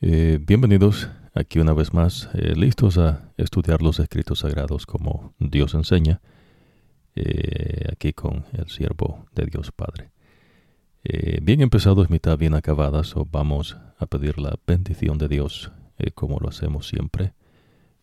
[0.00, 5.74] Eh, bienvenidos aquí una vez más, eh, listos a estudiar los escritos sagrados como Dios
[5.74, 6.20] enseña,
[7.16, 10.12] eh, aquí con el siervo de Dios Padre.
[11.42, 15.72] bien empezados, mitad bien acabadas, o vamos a pedir la bendición de Dios
[16.14, 17.32] como lo hacemos siempre.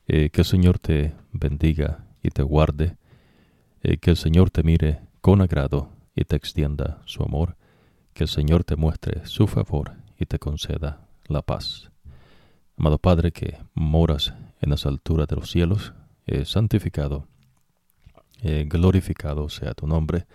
[0.08, 2.98] que el Señor te bendiga y te guarde,
[4.02, 7.58] que el Señor te mire con agrado y te extienda su amor,
[8.14, 11.92] que el Señor te muestre su favor y te conceda la paz.
[12.78, 15.94] Amado Padre que moras en las alturas de los cielos,
[16.28, 17.28] eh, santificado,
[18.42, 20.26] eh, glorificado sea tu nombre.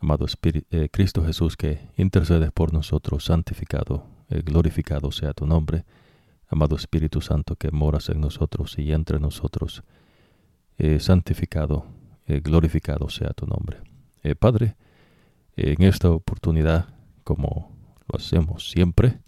[0.00, 5.84] Amado Espíritu, eh, Cristo Jesús que intercedes por nosotros, santificado, glorificado sea tu nombre.
[6.48, 9.82] Amado Espíritu Santo que moras en nosotros y entre nosotros,
[10.98, 11.86] santificado,
[12.26, 13.78] glorificado sea tu nombre.
[14.38, 14.76] Padre,
[15.56, 16.88] en esta oportunidad,
[17.24, 17.72] como
[18.06, 19.20] lo hacemos siempre,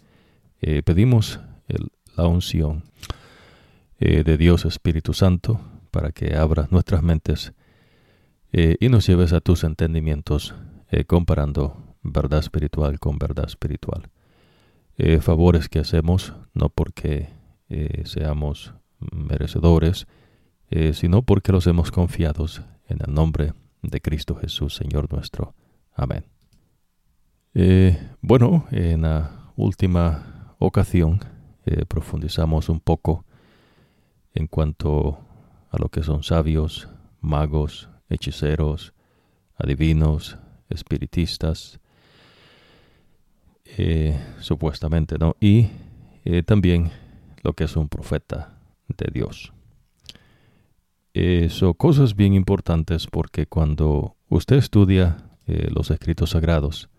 [0.63, 1.39] eh, pedimos
[2.15, 2.83] la unción
[3.99, 5.59] eh, de Dios Espíritu Santo
[5.89, 7.53] para que abras nuestras mentes
[8.53, 10.53] eh, y nos lleves a tus entendimientos
[11.07, 14.09] comparando verdad espiritual con verdad espiritual.
[15.21, 17.29] favores que hacemos no porque
[18.03, 20.05] seamos merecedores,
[20.91, 25.55] sino porque los hemos confiados en el nombre de Cristo Jesús, Señor nuestro.
[25.95, 26.25] Amén.
[28.21, 30.30] bueno, en la última
[30.61, 31.19] ocasión
[31.65, 33.25] eh, profundizamos un poco
[34.33, 35.19] en cuanto
[35.69, 36.87] a lo que son sabios,
[37.19, 38.93] magos, hechiceros,
[39.57, 40.37] adivinos,
[40.69, 41.79] espiritistas,
[43.65, 45.35] eh, supuestamente, ¿no?
[45.39, 45.69] Y
[46.25, 46.91] eh, también
[47.43, 49.53] lo que es un profeta de Dios.
[51.49, 55.17] son cosas bien importantes porque cuando usted estudia
[55.47, 56.89] los escritos sagrados,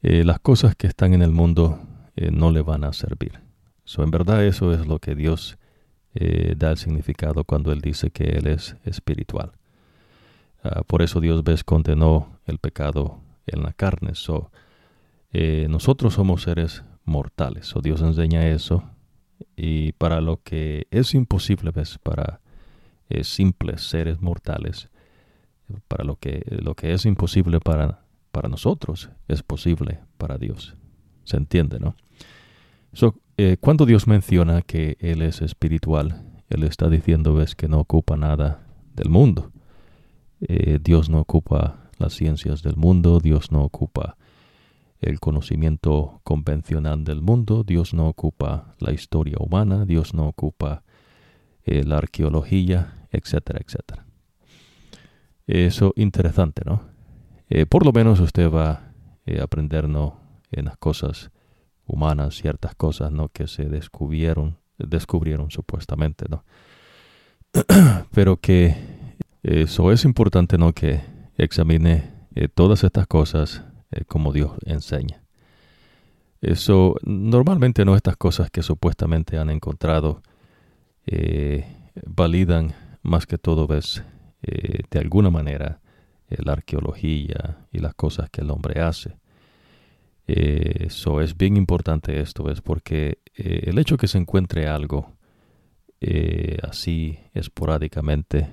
[0.00, 1.80] las cosas que están en el mundo
[2.20, 3.38] eh, no le van a servir.
[3.84, 5.56] So, en verdad eso es lo que Dios
[6.14, 9.52] eh, da el significado cuando Él dice que Él es espiritual.
[10.64, 14.16] Ah, por eso Dios ves condenó el pecado en la carne.
[14.16, 14.50] So,
[15.32, 17.66] eh, nosotros somos seres mortales.
[17.66, 18.82] So, Dios enseña eso.
[19.54, 22.40] Y para lo que es imposible, ves, para
[23.22, 24.90] simples seres mortales,
[25.86, 28.00] para lo que, lo que es imposible para,
[28.32, 30.76] para nosotros, es posible para Dios.
[31.22, 31.94] ¿Se entiende, no?
[33.40, 38.16] Eh, cuando Dios menciona que Él es espiritual, Él está diciendo, ves, que no ocupa
[38.16, 39.52] nada del mundo.
[40.40, 44.16] Eh, Dios no ocupa las ciencias del mundo, Dios no ocupa
[45.00, 50.82] el conocimiento convencional del mundo, Dios no ocupa la historia humana, Dios no ocupa
[51.64, 54.04] eh, la arqueología, etcétera, etcétera.
[55.46, 56.82] Eso interesante, ¿no?
[57.70, 60.20] por lo menos usted va a aprender ¿no?
[60.50, 61.30] en las cosas
[61.88, 63.30] humanas, ciertas cosas, ¿no?
[63.30, 66.44] Que se descubrieron, descubrieron supuestamente, ¿no?
[68.12, 68.76] Pero que
[69.42, 70.72] eso es importante, ¿no?
[70.72, 71.00] Que
[71.36, 75.22] examine eh, todas estas cosas eh, como Dios enseña.
[76.40, 77.96] Eso, normalmente, ¿no?
[77.96, 80.22] Estas cosas que supuestamente han encontrado
[81.06, 81.66] eh,
[82.06, 84.04] validan más que todo, ves,
[84.42, 85.80] de alguna manera,
[86.28, 89.16] la arqueología y las cosas que el hombre hace.
[90.28, 95.16] Eso es bien importante esto, es porque eh, el hecho que se encuentre algo
[96.02, 98.50] eh, así esporádicamente,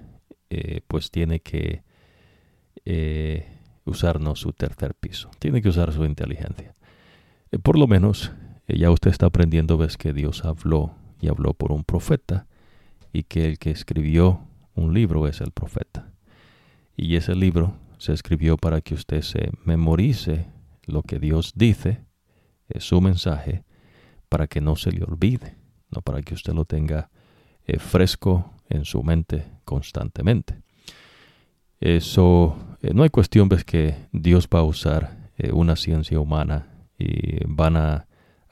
[0.50, 1.84] eh, pues tiene que
[3.84, 6.76] usarnos su tercer piso, tiene que usar su inteligencia.
[7.64, 8.32] por lo menos
[8.68, 12.48] ya usted está aprendiendo, ves que Dios habló y habló por un profeta
[13.12, 14.42] y que el que escribió
[14.76, 16.12] un libro es el profeta.
[16.96, 20.46] Y ese libro se escribió para que usted se memorice
[20.86, 22.06] lo que Dios dice,
[22.68, 23.64] es su mensaje,
[24.30, 25.56] para que no se le olvide,
[25.92, 27.10] no para que usted lo tenga
[27.66, 30.62] eh, fresco en su mente constantemente.
[31.80, 36.68] Eso, eh, no hay cuestión, ves que Dios va a usar eh, una ciencia humana
[36.98, 38.08] y van a,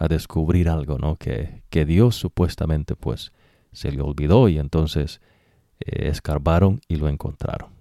[0.09, 1.15] descubrir algo, ¿no?
[1.15, 3.31] Que, que, Dios supuestamente pues
[3.71, 5.21] se le olvidó y entonces
[5.79, 7.72] escarbaron y lo encontraron.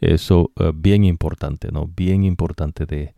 [0.00, 1.86] Eso uh, bien importante, ¿no?
[1.86, 3.14] Bien importante de,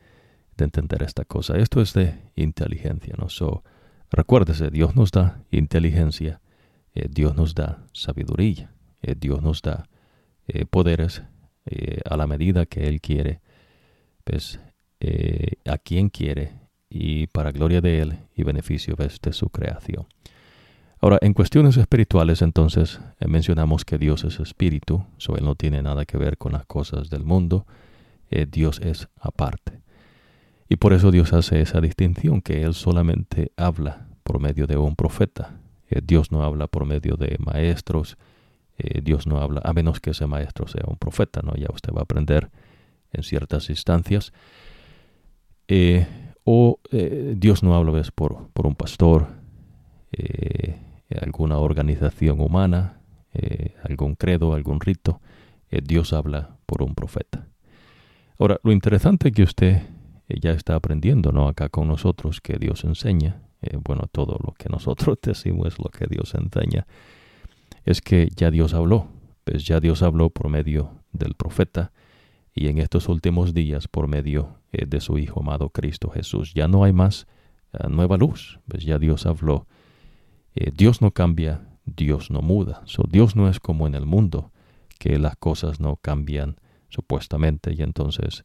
[0.59, 1.59] entender esta cosa.
[1.59, 3.29] Esto es de inteligencia, ¿no?
[3.29, 3.65] So,
[4.13, 6.41] recuérdese, Dios nos da inteligencia,
[6.95, 9.89] eh, Dios nos da sabiduría, eh, Dios nos da
[10.47, 11.23] eh, poderes
[12.05, 13.41] a la medida que Él quiere,
[14.23, 14.61] pues
[15.65, 16.53] a quien quiere
[16.89, 20.07] y para gloria de Él y beneficio pues, de su creación.
[21.05, 25.83] Ahora, en cuestiones espirituales, entonces, eh, mencionamos que Dios es espíritu, so Él no tiene
[25.83, 27.67] nada que ver con las cosas del mundo,
[28.31, 29.81] eh, Dios es aparte.
[30.69, 34.95] Y por eso Dios hace esa distinción, que Él solamente habla por medio de un
[34.95, 35.59] profeta.
[35.91, 38.17] Eh, Dios no habla por medio de maestros,
[39.03, 41.55] Dios no habla, a menos que ese maestro sea un profeta, ¿no?
[41.55, 42.51] Ya usted va a aprender
[43.13, 44.33] en ciertas instancias.
[46.43, 49.29] O Dios no habla por, por un pastor,
[51.21, 53.01] alguna organización humana,
[53.85, 55.21] algún credo, algún rito.
[55.71, 57.49] Dios habla por un profeta.
[58.39, 59.83] Ahora, lo interesante es que usted
[60.29, 61.49] ya está aprendiendo, ¿no?
[61.49, 63.43] Acá con nosotros, que Dios enseña,
[63.85, 66.87] bueno, todo lo que nosotros decimos es lo que Dios enseña
[67.85, 69.09] es que ya Dios habló,
[69.45, 71.93] pues ya Dios habló por medio del profeta
[72.55, 76.53] y en estos últimos días por medio eh, de su Hijo amado Cristo Jesús.
[76.55, 77.27] Ya no hay más
[77.73, 79.67] eh, nueva luz, pues ya Dios habló.
[80.55, 82.83] Eh, Dios no cambia, Dios no muda.
[82.85, 84.53] So, Dios no es como en el mundo,
[84.99, 86.57] que las cosas no cambian
[86.89, 88.45] supuestamente y entonces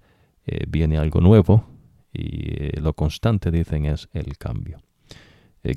[0.70, 1.66] viene algo nuevo
[2.14, 4.80] y lo constante dicen es el cambio,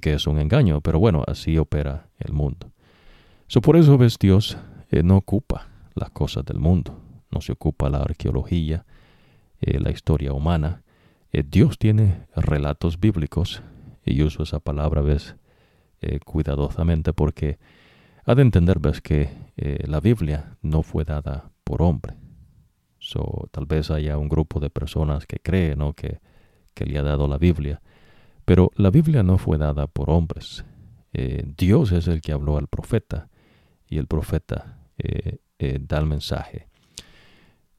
[0.00, 2.70] que es un engaño, pero bueno, así opera el mundo.
[3.48, 4.56] So, por eso ves Dios
[4.90, 7.00] eh, no ocupa las cosas del mundo,
[7.30, 8.84] no se ocupa la arqueología,
[9.60, 10.82] eh, la historia humana.
[11.32, 13.62] Eh, Dios tiene relatos bíblicos
[14.04, 15.00] y uso esa palabra
[16.00, 17.58] ves cuidadosamente porque
[18.24, 19.30] ha de entender que
[19.86, 22.14] la Biblia no fue dada por hombre.
[22.98, 25.94] So, tal vez haya un grupo de personas que creen ¿no?
[25.94, 26.20] que,
[26.74, 27.80] que le ha dado la Biblia,
[28.44, 30.64] pero la Biblia no fue dada por hombres.
[31.56, 33.28] Dios es el que habló al profeta
[33.90, 36.68] y el profeta eh, eh, da el mensaje.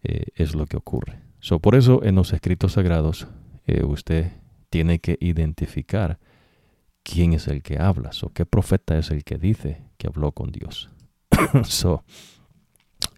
[0.03, 1.19] Eh, es lo que ocurre.
[1.39, 3.27] So, por eso en los escritos sagrados
[3.88, 4.33] usted
[4.69, 6.19] tiene que identificar
[7.03, 10.51] quién es el que habla, so, qué profeta es el que dice que habló con
[10.51, 10.89] Dios.
[11.63, 12.03] so,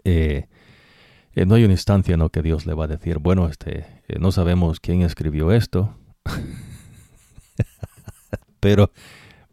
[0.06, 3.86] no hay una instancia en la que Dios le va a decir, bueno, este,
[4.20, 5.96] no sabemos quién escribió esto,
[8.60, 8.92] pero,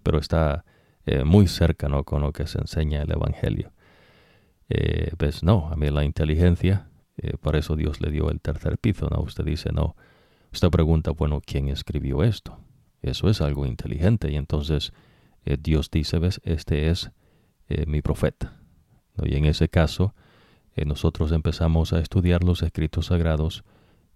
[0.02, 0.64] pero está
[1.06, 3.72] eh, muy cercano con lo que se enseña el Evangelio.
[4.68, 8.78] Eh, pues no, a mí la inteligencia, eh, por eso Dios le dio el tercer
[8.78, 9.20] piso, ¿no?
[9.22, 9.96] Usted dice, no,
[10.52, 12.58] usted pregunta, bueno, ¿quién escribió esto?
[13.02, 14.92] Eso es algo inteligente y entonces
[15.44, 17.10] Dios dice, ves, este es
[17.86, 18.60] mi profeta.
[19.24, 20.14] Y en ese caso,
[20.76, 23.64] nosotros empezamos a estudiar los escritos sagrados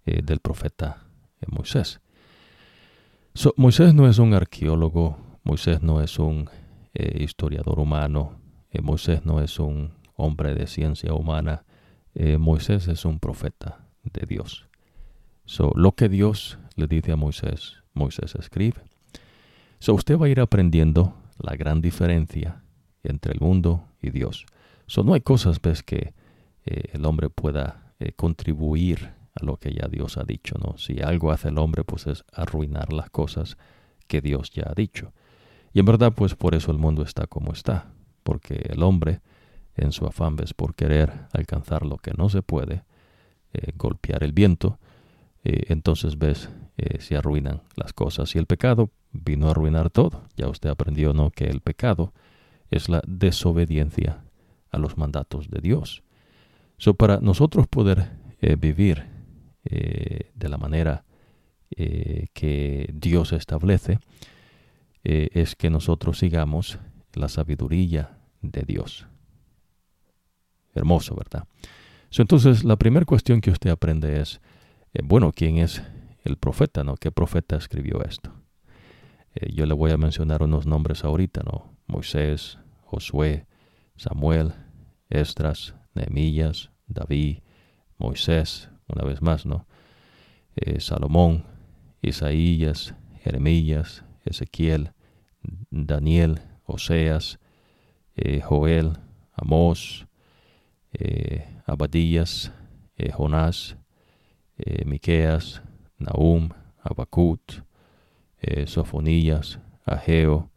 [0.04, 1.04] del profeta
[1.48, 2.00] Moisés.
[3.56, 6.48] Moisés no es un arqueólogo, Moisés no es un
[6.94, 8.38] eh, historiador humano.
[8.70, 11.64] Eh, Moisés no es un hombre de ciencia humana.
[12.14, 14.68] Eh, Moisés es un profeta de Dios.
[15.44, 18.80] So, lo que Dios le dice a Moisés, Moisés escribe.
[19.78, 22.62] So, usted va a ir aprendiendo la gran diferencia
[23.02, 24.46] entre el mundo y Dios.
[24.86, 26.14] So, no hay cosas ves, que
[26.64, 30.56] el hombre pueda contribuir a lo que ya Dios ha dicho.
[30.58, 30.78] ¿no?
[30.78, 33.56] Si algo hace el hombre, pues es arruinar las cosas
[34.06, 35.12] que Dios ya ha dicho.
[35.72, 37.90] Y en verdad, pues por eso el mundo está como está,
[38.22, 39.20] porque el hombre,
[39.74, 42.84] en su afán ves por querer alcanzar lo que no se puede,
[43.52, 44.78] eh, golpear el viento,
[45.42, 48.34] eh, entonces ves, eh, se arruinan las cosas.
[48.34, 50.22] Y el pecado vino a arruinar todo.
[50.36, 52.12] Ya usted aprendió, ¿no?, que el pecado
[52.70, 54.24] es la desobediencia
[54.70, 56.02] a los mandatos de Dios.
[56.78, 58.10] So, para nosotros poder
[58.58, 59.06] vivir
[59.62, 61.04] de la manera
[61.70, 64.00] que Dios establece,
[65.04, 66.78] eh, es que nosotros sigamos
[67.12, 69.06] la sabiduría de Dios.
[70.74, 71.46] Hermoso, ¿verdad?
[72.16, 74.40] entonces, la primera cuestión que usted aprende es,
[74.94, 75.82] eh, bueno, ¿quién es
[76.24, 76.84] el profeta?
[76.84, 76.96] ¿no?
[76.96, 78.32] ¿Qué profeta escribió esto?
[79.34, 81.76] Eh, yo le voy a mencionar unos nombres ahorita, ¿no?
[81.86, 83.46] Moisés, Josué,
[83.96, 84.52] Samuel,
[85.08, 87.38] Esdras, Nehemías, David,
[87.98, 89.66] Moisés, una vez más, ¿no?
[90.78, 91.44] Salomón,
[92.00, 94.92] Isaías, Jeremías, Ezequiel,
[95.70, 97.38] Daniel, Oseas,
[98.16, 98.98] eh, Joel,
[99.32, 100.06] Amós,
[100.92, 102.52] eh, Abadías,
[102.96, 103.76] eh, Jonás,
[104.86, 105.62] Miqueas,
[106.04, 106.50] Nahum,
[106.82, 107.62] Abacut,
[108.66, 110.50] Sofonías, Ageo,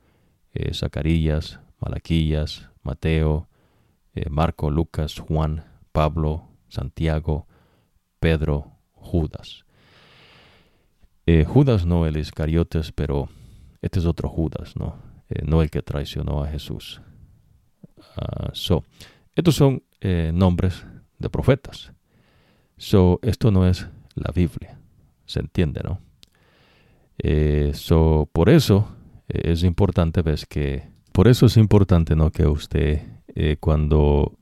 [0.74, 3.48] Zacarías, Malaquías, Mateo,
[4.30, 5.64] Marco, Lucas, Juan,
[5.94, 7.48] Pablo, Santiago,
[8.20, 9.64] Pedro, Judas.
[11.46, 13.30] Judas no el Iscariotes, pero
[13.82, 14.98] este es otro Judas, ¿no?
[15.30, 17.02] Eh, no el que traicionó a Jesús.
[18.16, 18.84] Ah, so,
[19.36, 20.86] estos son eh, nombres
[21.20, 21.92] de profetas.
[22.78, 24.80] So, esto no es la Biblia.
[25.28, 26.02] Se entiende, ¿no?
[27.20, 27.74] Eh,
[28.32, 28.96] por eso
[29.28, 32.32] es importante, ves que, por eso es importante, ¿no?
[32.32, 33.02] Que usted,
[33.60, 34.38] cuando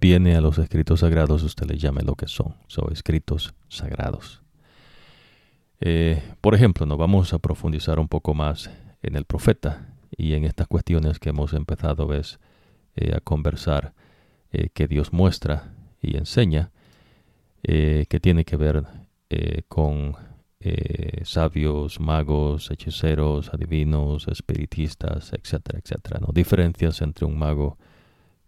[0.00, 2.56] viene a los escritos sagrados, usted le llame lo que son.
[2.66, 4.42] Son escritos sagrados.
[6.40, 8.70] por ejemplo, nos vamos a profundizar un poco más
[9.02, 12.40] en el profeta y en estas cuestiones que hemos empezado ¿ves?
[13.14, 13.94] a conversar,
[14.74, 16.72] que Dios muestra y enseña,
[17.62, 18.84] que tiene que ver
[19.68, 20.16] con
[20.64, 26.20] eh, sabios, magos, hechiceros, adivinos, espiritistas, etcétera, etcétera.
[26.20, 26.28] ¿no?
[26.32, 27.78] Diferencias entre un mago,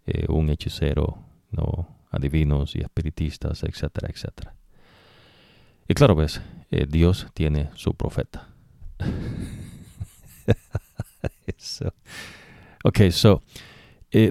[0.05, 1.17] eh, un hechicero,
[1.51, 1.89] ¿no?
[2.11, 4.55] adivinos y espiritistas, etcétera, etcétera.
[5.89, 6.39] Y claro, ves,
[6.71, 8.47] eh, Dios tiene su profeta.
[12.83, 13.41] Ok, so,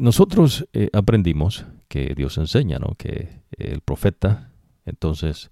[0.00, 2.94] nosotros aprendimos que Dios enseña, ¿no?
[2.96, 4.52] Que el profeta,
[4.86, 5.50] entonces,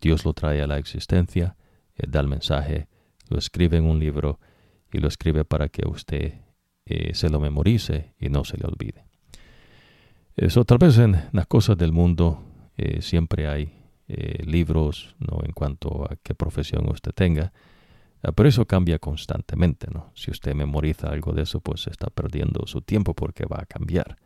[0.00, 1.56] Dios lo trae a la existencia
[1.96, 2.88] eh, da el mensaje,
[3.28, 4.38] lo escribe en un libro
[4.92, 6.34] y lo escribe para que usted
[6.86, 9.06] eh, se lo memorice y no se le olvide.
[10.36, 12.42] Eso tal vez en las cosas del mundo
[12.76, 17.54] eh, siempre hay libros no en cuanto a qué profesión usted tenga,
[18.36, 20.12] pero eso cambia constantemente, ¿no?
[20.14, 24.18] Si usted memoriza algo de eso, pues está perdiendo su tiempo porque va a cambiar.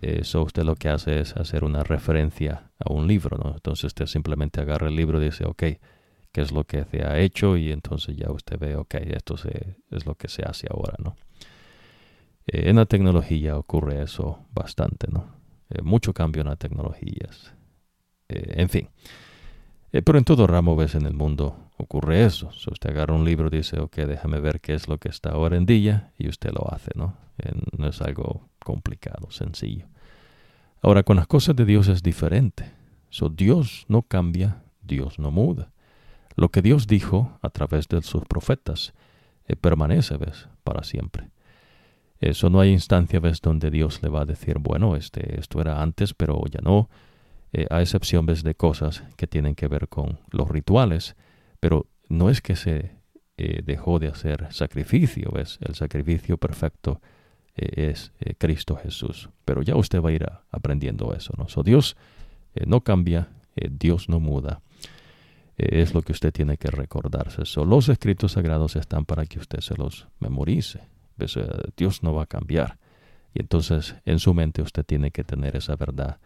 [0.00, 3.54] Eso usted lo que hace es hacer una referencia a un libro, ¿no?
[3.54, 5.62] Entonces usted simplemente agarra el libro y dice, ok,
[6.32, 9.36] qué es lo que se ha hecho y entonces ya usted ve, ok, esto
[9.90, 11.16] es lo que se hace ahora, ¿no?
[12.46, 15.26] Eh, en la tecnología ocurre eso bastante, ¿no?
[15.70, 17.54] Eh, mucho cambio en las tecnologías.
[18.28, 18.88] Eh, en fin.
[19.90, 22.48] pero en todo ramo, ves, en el mundo ocurre eso.
[22.48, 25.56] Usted agarra un libro y dice, ok, déjame ver qué es lo que está ahora
[25.56, 27.16] en día y usted lo hace, ¿no?
[27.76, 29.86] no es algo complicado, sencillo.
[30.82, 32.72] Ahora, con las cosas de Dios es diferente.
[33.08, 35.70] So, Dios no cambia, Dios no muda.
[36.36, 38.92] Lo que Dios dijo a través de sus profetas
[39.46, 40.48] eh, permanece, ¿ves?
[40.64, 41.30] Para siempre.
[42.20, 43.40] Eso no hay instancia, ¿ves?
[43.40, 46.88] Donde Dios le va a decir, bueno, este, esto era antes, pero ya no.
[47.52, 48.42] Eh, a excepción, ¿ves?
[48.42, 51.16] De cosas que tienen que ver con los rituales.
[51.60, 52.90] Pero no es que se
[53.36, 55.58] eh, dejó de hacer sacrificio, ¿ves?
[55.60, 57.00] El sacrificio perfecto
[57.56, 59.28] es Cristo Jesús.
[59.44, 61.48] Pero ya usted va a ir aprendiendo eso, ¿no?
[61.48, 61.96] So, Dios
[62.66, 64.60] no cambia, Dios no muda.
[65.56, 67.42] Eh, es lo que usted tiene que recordarse.
[67.64, 70.80] los escritos sagrados están para que usted se los memorice.
[71.76, 72.78] Dios no va a cambiar.
[73.34, 76.18] Y entonces en su mente usted tiene que tener esa verdad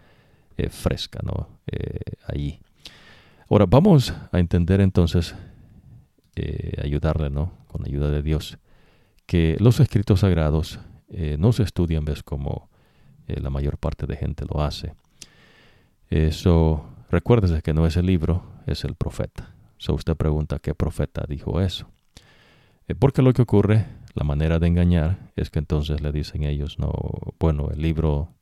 [0.56, 1.48] eh, fresca, ¿no?
[1.66, 2.60] Eh, allí.
[3.50, 5.34] Ahora vamos a entender entonces,
[6.82, 7.52] ayudarle, ¿no?
[7.66, 8.58] Con ayuda de Dios,
[9.26, 10.78] que los escritos sagrados
[11.10, 12.68] no se estudian, ves, como
[13.26, 14.94] la mayor parte de gente lo hace.
[16.10, 19.54] Eso, recuérdese que no es el libro, es el profeta.
[19.78, 21.88] So usted pregunta qué profeta dijo eso.
[22.88, 26.78] Eh, porque lo que ocurre, la manera de engañar, es que entonces le dicen ellos,
[26.78, 26.92] no,
[27.38, 28.34] bueno, el libro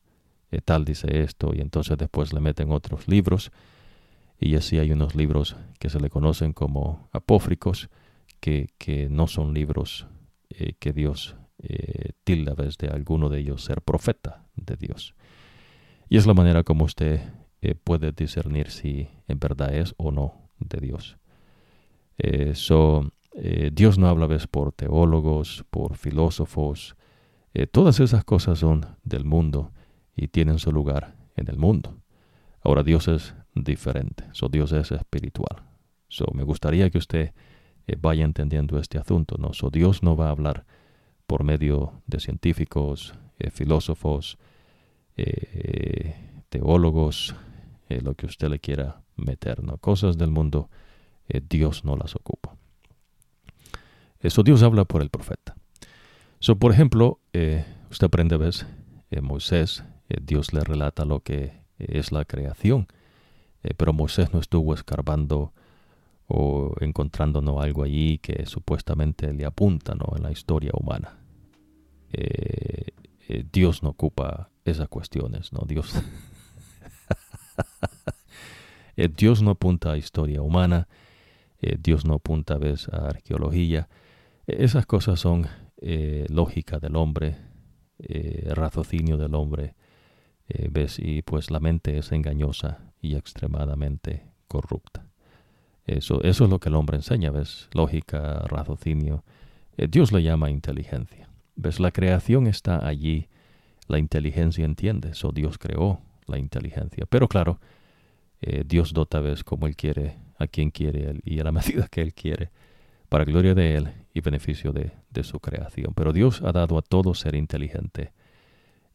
[0.50, 3.50] eh, tal dice esto, y entonces después le meten otros libros,
[4.38, 7.88] y así hay unos libros que se le conocen como apófricos,
[8.40, 10.06] que, que no son libros
[10.50, 11.36] eh, que Dios
[12.24, 15.14] tilda de alguno de ellos ser profeta de Dios.
[16.08, 17.20] Y es la manera como usted
[17.82, 21.18] puede discernir si en verdad es o no de Dios.
[22.18, 22.54] Eh,
[23.34, 26.96] eh, Dios no habla vez por teólogos, por filósofos.
[27.54, 29.72] Eh, todas esas cosas son del mundo
[30.14, 31.98] y tienen su lugar en el mundo.
[32.62, 34.24] Ahora Dios es diferente.
[34.32, 35.62] So, Dios es espiritual.
[36.08, 37.32] So, me gustaría que usted
[38.00, 39.36] vaya entendiendo este asunto.
[39.38, 39.52] ¿no?
[39.52, 40.66] So, Dios no va a hablar
[41.26, 43.14] por medio de científicos,
[43.52, 44.38] filósofos,
[46.48, 47.34] teólogos,
[47.88, 50.68] lo que usted le quiera meter, Cosas del mundo,
[51.28, 52.56] eh, Dios no las ocupa.
[54.20, 55.56] Eso Dios habla por el profeta.
[56.38, 58.66] So, por ejemplo, eh, usted aprende, ¿ves?
[59.10, 59.84] Eh, Moisés,
[60.22, 62.86] Dios le relata lo que es la creación,
[63.76, 65.52] pero Moisés no estuvo escarbando
[66.28, 70.16] o encontrando algo allí que supuestamente le apunta ¿no?
[70.16, 71.18] en la historia humana.
[73.52, 75.64] Dios no ocupa esas cuestiones, ¿no?
[75.66, 75.94] Dios
[78.96, 80.88] Eh, Dios no apunta a historia humana,
[81.60, 83.88] eh, Dios no apunta a, a arqueología.
[84.46, 87.36] Esas cosas son eh, lógica del hombre,
[87.98, 89.74] raciocinio del hombre,
[90.70, 90.98] ¿ves?
[90.98, 95.06] y pues la mente es engañosa y extremadamente corrupta.
[95.86, 97.68] Eso, eso es lo que el hombre enseña, ¿ves?
[97.72, 99.24] Lógica, raciocinio.
[99.76, 101.28] Dios le llama inteligencia.
[101.54, 101.80] ¿Ves?
[101.80, 103.28] La creación está allí,
[103.88, 107.06] la inteligencia entiende, eso Dios creó la inteligencia.
[107.08, 107.60] Pero claro,
[108.40, 112.02] eh, Dios dota vez como Él quiere, a quien quiere y a la medida que
[112.02, 112.50] Él quiere,
[113.08, 115.94] para gloria de Él y beneficio de, su creación.
[115.94, 118.12] Pero Dios ha dado a todo ser inteligente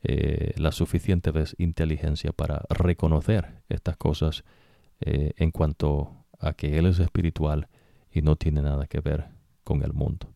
[0.04, 4.44] eh, la suficiente vez inteligencia para reconocer estas cosas
[5.00, 7.68] eh, en cuanto a que Él es espiritual
[8.12, 9.30] y no tiene nada que ver
[9.64, 10.34] con el mundo.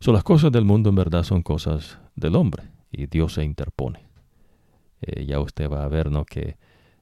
[0.00, 4.06] So, las cosas del mundo en verdad son cosas del hombre y Dios se interpone.
[5.00, 6.24] Eh, ya usted va a ver ¿no?
[6.24, 6.56] que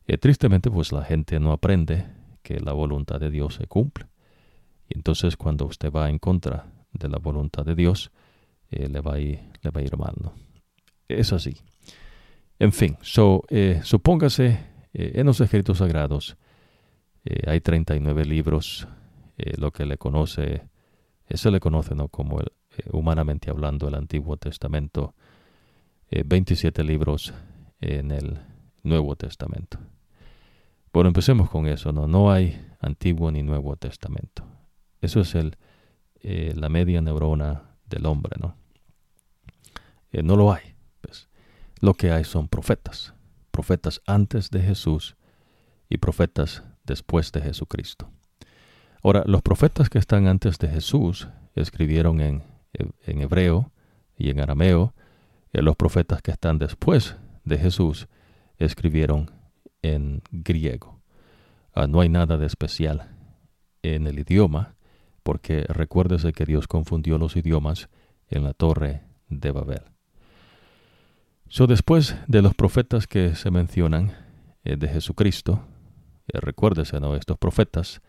[0.06, 2.06] eh, tristemente pues la gente no aprende
[2.42, 4.06] que la voluntad de Dios se cumple.
[4.88, 8.10] Y entonces cuando usted va en contra de la voluntad de Dios,
[8.70, 10.14] eh, le, va a ir, le va a ir mal.
[10.20, 10.32] ¿no?
[11.08, 11.56] Es así.
[12.58, 13.42] En fin, so,
[13.82, 14.60] supóngase
[14.92, 16.36] en los escritos sagrados
[17.46, 18.88] hay 39 libros,
[19.56, 20.68] lo que le conoce,
[21.28, 22.08] se le conoce ¿no?
[22.08, 22.52] como el,
[22.92, 25.14] humanamente hablando el Antiguo Testamento,
[26.10, 27.32] 27 libros
[27.80, 28.38] en el
[28.82, 29.78] Nuevo Testamento.
[30.92, 32.06] Bueno, empecemos con eso, ¿no?
[32.06, 34.44] No hay Antiguo ni Nuevo Testamento.
[35.00, 35.34] Eso es
[36.20, 38.56] eh, la media neurona del hombre, ¿no?
[40.12, 40.74] Eh, no lo hay.
[41.00, 41.28] Pues.
[41.80, 43.14] Lo que hay son profetas.
[43.50, 45.16] Profetas antes de Jesús
[45.88, 48.10] y profetas después de Jesucristo.
[49.02, 53.72] Ahora, los profetas que están antes de Jesús escribieron en, en hebreo
[54.16, 54.94] y en arameo.
[55.52, 58.08] Y los profetas que están después de Jesús
[58.58, 59.30] escribieron
[59.82, 61.00] en griego.
[61.74, 63.08] Ah, no hay nada de especial
[63.82, 64.74] en el idioma,
[65.22, 67.88] porque recuérdese que Dios confundió los idiomas
[68.28, 69.82] en la torre de Babel.
[71.48, 74.12] So, después de los profetas que se mencionan
[74.64, 75.64] eh, de Jesucristo,
[76.28, 78.00] eh, recuérdese, estos profetas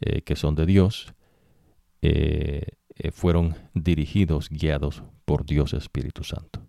[0.00, 1.12] eh, que son de Dios,
[3.10, 6.62] fueron dirigidos, guiados por Dios Espíritu Santo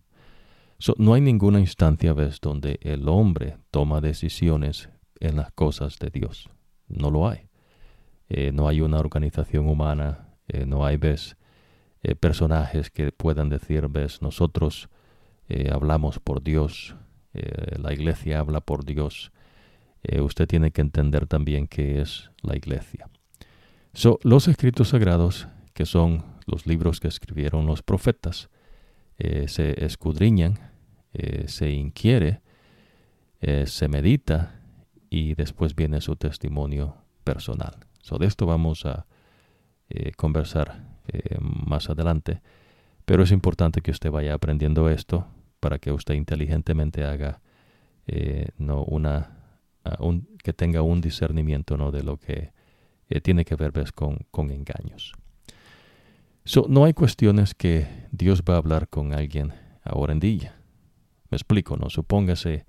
[0.97, 4.89] no hay ninguna instancia, ves, donde el hombre toma decisiones
[5.19, 6.49] en las cosas de Dios.
[6.87, 7.49] No lo hay.
[8.29, 11.37] Eh, no hay una organización humana, eh, no hay, ves,
[12.03, 14.89] eh, personajes que puedan decir, ves, nosotros
[15.71, 16.97] hablamos por Dios,
[17.31, 19.31] la iglesia habla por Dios.
[20.21, 23.09] Usted tiene que entender también qué es la iglesia.
[23.93, 28.49] So, los escritos sagrados, que son los libros que escribieron los profetas,
[29.17, 30.59] se escudriñan
[31.19, 32.41] eh, se inquiere,
[33.41, 34.61] eh, se medita
[35.09, 37.75] y después viene su testimonio personal.
[38.01, 39.07] So, de esto vamos a
[39.89, 40.85] eh, conversar
[41.39, 42.41] más adelante,
[43.05, 45.25] pero es importante que usted vaya aprendiendo esto
[45.61, 47.39] para que usted inteligentemente haga
[48.57, 49.36] no una
[50.43, 51.91] que tenga un discernimiento ¿no?
[51.91, 52.51] de lo que
[53.23, 55.13] tiene que ver con, con engaños.
[56.69, 60.55] No hay cuestiones que Dios va a hablar con alguien ahora en día.
[61.29, 61.89] Me explico, ¿no?
[61.89, 62.65] Supóngase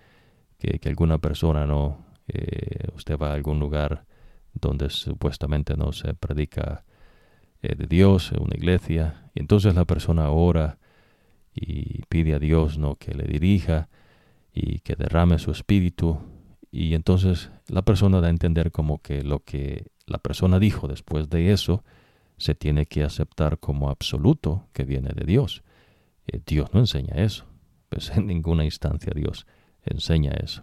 [0.58, 2.04] que, alguna persona, ¿no?
[2.26, 4.04] Eh, usted va a algún lugar
[4.52, 6.84] donde supuestamente no se predica
[7.62, 10.78] eh, de Dios, una iglesia, y entonces la persona ora
[11.54, 12.96] y pide a Dios, ¿no?
[12.96, 13.88] Que le dirija
[14.52, 16.18] y que derrame su espíritu,
[16.70, 21.28] y entonces la persona da a entender como que lo que la persona dijo después
[21.30, 21.84] de eso
[22.36, 25.62] se tiene que aceptar como absoluto que viene de Dios.
[26.26, 27.46] Eh, Dios no enseña eso.
[27.88, 29.46] Pues en ninguna instancia Dios
[29.84, 30.62] enseña eso.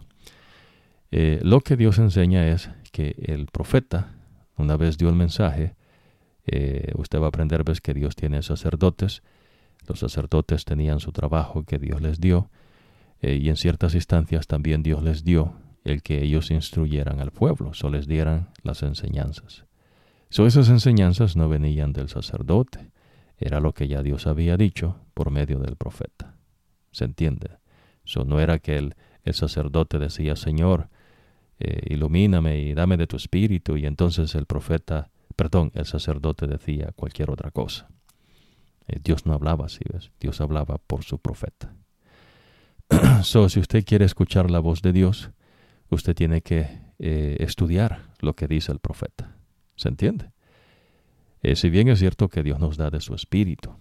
[1.10, 4.14] Eh, lo que Dios enseña es que el profeta,
[4.56, 5.74] una vez dio el mensaje,
[6.46, 9.22] eh, usted va a aprender que Dios tiene sacerdotes,
[9.86, 12.50] los sacerdotes tenían su trabajo que Dios les dio,
[13.22, 15.54] y en ciertas instancias también Dios les dio
[15.86, 19.64] el que ellos instruyeran al pueblo, o les dieran las enseñanzas.
[20.30, 22.90] So, esas enseñanzas no venían del sacerdote,
[23.38, 26.34] era lo que ya Dios había dicho por medio del profeta.
[26.90, 27.50] ¿Se entiende?
[28.04, 30.88] Eso no era que el, el sacerdote decía, Señor,
[31.60, 36.92] eh, ilumíname y dame de tu espíritu, y entonces el profeta, perdón, el sacerdote decía
[36.96, 37.88] cualquier otra cosa.
[38.88, 40.10] Eh, Dios no hablaba así, ¿ves?
[40.18, 41.72] Dios hablaba por su profeta.
[43.22, 45.30] so, si usted quiere escuchar la voz de Dios,
[45.90, 49.36] usted tiene que eh, estudiar lo que dice el profeta.
[49.76, 50.32] ¿Se entiende?
[51.54, 53.76] si bien es cierto que Dios nos da de su espíritu,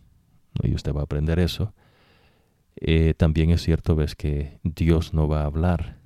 [0.62, 1.74] y usted va a aprender eso,
[2.76, 6.00] eh, también es cierto, ves, que Dios no va a hablar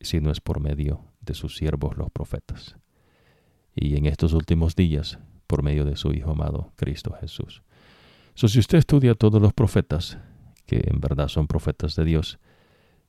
[0.00, 2.76] si no es por medio de sus siervos los profetas.
[3.74, 7.62] Y en estos últimos días, por medio de su Hijo amado, Cristo Jesús.
[8.34, 10.18] So, si usted estudia todos los profetas,
[10.66, 12.38] que en verdad son profetas de Dios,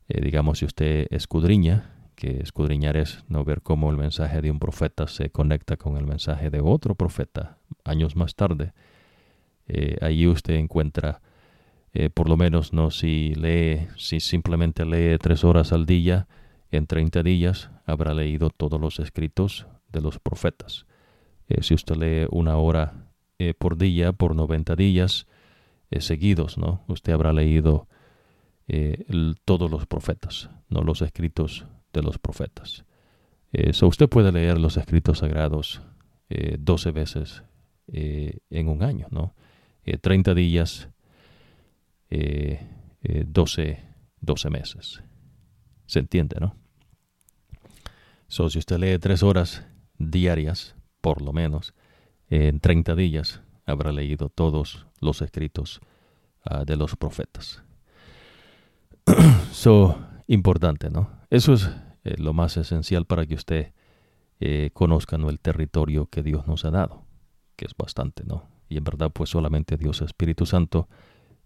[0.08, 4.58] eh, digamos, si usted escudriña, que escudriñar es no ver cómo el mensaje de un
[4.58, 8.74] profeta se conecta con el mensaje de otro profeta años más tarde,
[9.68, 11.22] eh, allí usted encuentra
[11.94, 16.28] eh, por lo menos no si lee, si simplemente lee tres horas al día,
[16.72, 20.88] en 30 días habrá leído todos los escritos de los profetas.
[21.50, 23.06] Eh, si usted lee una hora
[23.60, 25.28] por día, por 90 días
[26.00, 26.84] seguidos, ¿no?
[26.88, 27.88] Usted habrá leído
[29.46, 32.84] todos los profetas, no los escritos de los profetas.
[33.72, 35.82] So usted puede leer los escritos sagrados
[36.30, 37.44] 12 veces
[37.88, 39.34] en un año, ¿no?
[40.02, 40.90] 30 días,
[42.10, 43.84] 12,
[44.22, 45.02] 12 meses.
[45.86, 46.56] ¿Se entiende, no?
[48.28, 49.66] So, si usted lee tres horas
[49.98, 51.74] diarias, por lo menos,
[52.30, 55.80] en 30 días, habrá leído todos los escritos
[56.44, 57.64] ah, de los profetas.
[59.52, 59.98] so,
[60.28, 61.17] importante, ¿no?
[61.30, 61.70] Eso es
[62.04, 63.74] eh, lo más esencial para que usted
[64.40, 67.04] eh, conozca el territorio que Dios nos ha dado,
[67.56, 68.50] que es bastante, ¿no?
[68.70, 70.88] Y en verdad, pues solamente Dios Espíritu Santo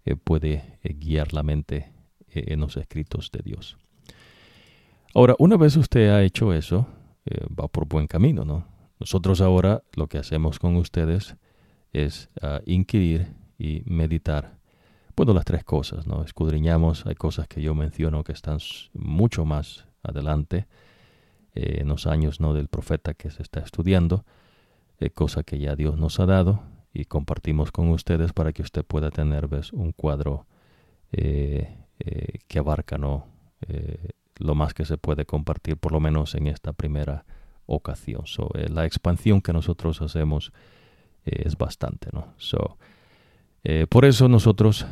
[0.04, 1.92] eh, puede guiar la mente
[2.28, 3.76] en los escritos de Dios.
[5.14, 6.86] Ahora, una vez usted ha hecho eso,
[7.28, 8.66] va por buen camino, ¿no?
[8.98, 11.36] Nosotros ahora lo que hacemos con ustedes
[11.92, 14.61] es uh, inquirir y meditar.
[15.14, 16.24] Bueno, las tres cosas, ¿no?
[16.24, 18.58] Escudriñamos, hay cosas que yo menciono que están
[18.94, 20.66] mucho más adelante
[21.54, 22.54] eh, en los años ¿no?
[22.54, 24.24] del profeta que se está estudiando,
[24.98, 28.84] eh, cosa que ya Dios nos ha dado y compartimos con ustedes para que usted
[28.84, 29.72] pueda tener ¿ves?
[29.72, 30.46] un cuadro
[31.10, 33.26] que abarca ¿no?
[34.38, 37.24] lo más que se puede compartir, por lo menos en esta primera
[37.66, 38.26] ocasión.
[38.26, 40.52] So, eh, la expansión que nosotros hacemos
[41.24, 42.34] eh, es bastante, ¿no?
[43.64, 44.86] Eh, por eso nosotros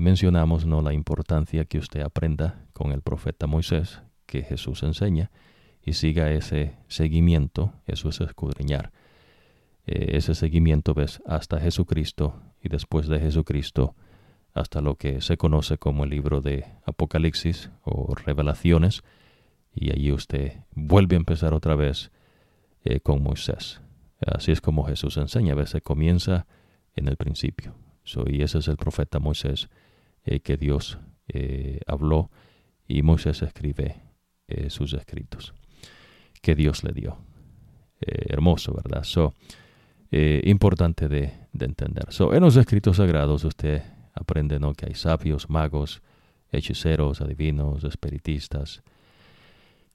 [0.00, 0.82] mencionamos ¿no?
[0.82, 5.30] la importancia que usted aprenda con el profeta Moisés, que Jesús enseña,
[5.82, 8.92] y siga ese seguimiento, eso es escudriñar.
[9.84, 13.96] ese seguimiento ves hasta Jesucristo y después de Jesucristo
[14.54, 19.02] hasta lo que se conoce como el libro de Apocalipsis o Revelaciones,
[19.74, 22.10] y allí usted vuelve a empezar otra vez
[22.84, 23.80] eh, con Moisés.
[24.24, 26.46] Así es como Jesús enseña, a veces comienza
[26.94, 27.74] en el principio.
[28.26, 29.68] Y ese es el profeta Moisés
[30.24, 32.30] eh, que Dios eh, habló
[32.86, 33.96] y Moisés escribe
[34.68, 35.54] sus escritos
[36.42, 37.16] que Dios le dio.
[38.00, 39.02] hermoso, ¿verdad?
[39.02, 39.32] So,
[40.10, 42.04] importante de, de entender.
[42.10, 44.74] So, en los escritos sagrados usted aprende ¿no?
[44.74, 46.02] que hay sabios, magos,
[46.50, 48.82] hechiceros, adivinos, espiritistas.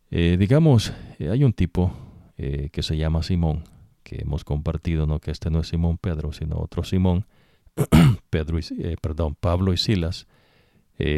[0.09, 1.93] Eh, digamos, eh, hay un tipo
[2.37, 3.63] eh, que se llama Simón,
[4.03, 5.19] que hemos compartido, ¿no?
[5.19, 7.25] que este no es Simón Pedro, sino otro Simón,
[8.29, 10.27] Pedro y, perdón, Pablo y Silas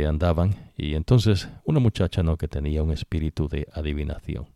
[0.06, 2.36] andaban, y entonces una muchacha ¿no?
[2.36, 4.48] que tenía un espíritu de adivinación.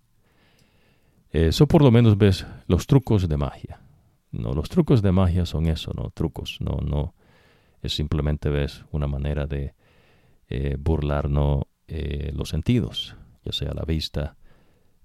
[1.30, 3.80] Eso por lo menos ves los trucos de magia.
[4.32, 7.14] No, los trucos de magia son eso, no trucos, no, no,
[7.84, 9.76] es simplemente ves una manera de
[10.48, 14.38] eh, burlarnos eh, los sentidos, ya sea la vista,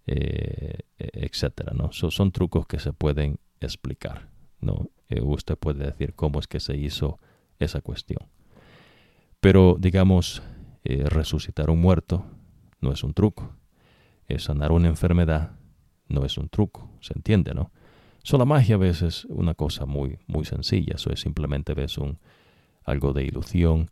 [0.07, 1.93] eh, etcétera, ¿no?
[1.93, 4.29] son trucos que se pueden explicar,
[4.61, 4.89] ¿no?
[5.23, 7.19] Usted puede decir cómo es que se hizo
[7.59, 8.29] esa cuestión.
[9.41, 10.43] Pero, digamos,
[10.85, 12.25] resucitar un muerto
[12.81, 13.55] no es un truco.
[14.39, 15.53] sanar una enfermedad
[16.09, 17.71] no es un truco, ¿se entiende, no?
[18.23, 21.99] So, la magia a veces es una cosa muy, muy sencilla, eso es simplemente ves
[21.99, 22.19] un,
[22.85, 23.91] algo de ilusión,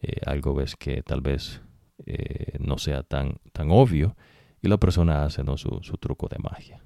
[0.00, 1.62] eh, algo ves que tal vez
[2.06, 4.16] eh, no sea tan, tan obvio
[4.60, 5.56] y la persona hace ¿no?
[5.56, 6.82] su, truco de magia,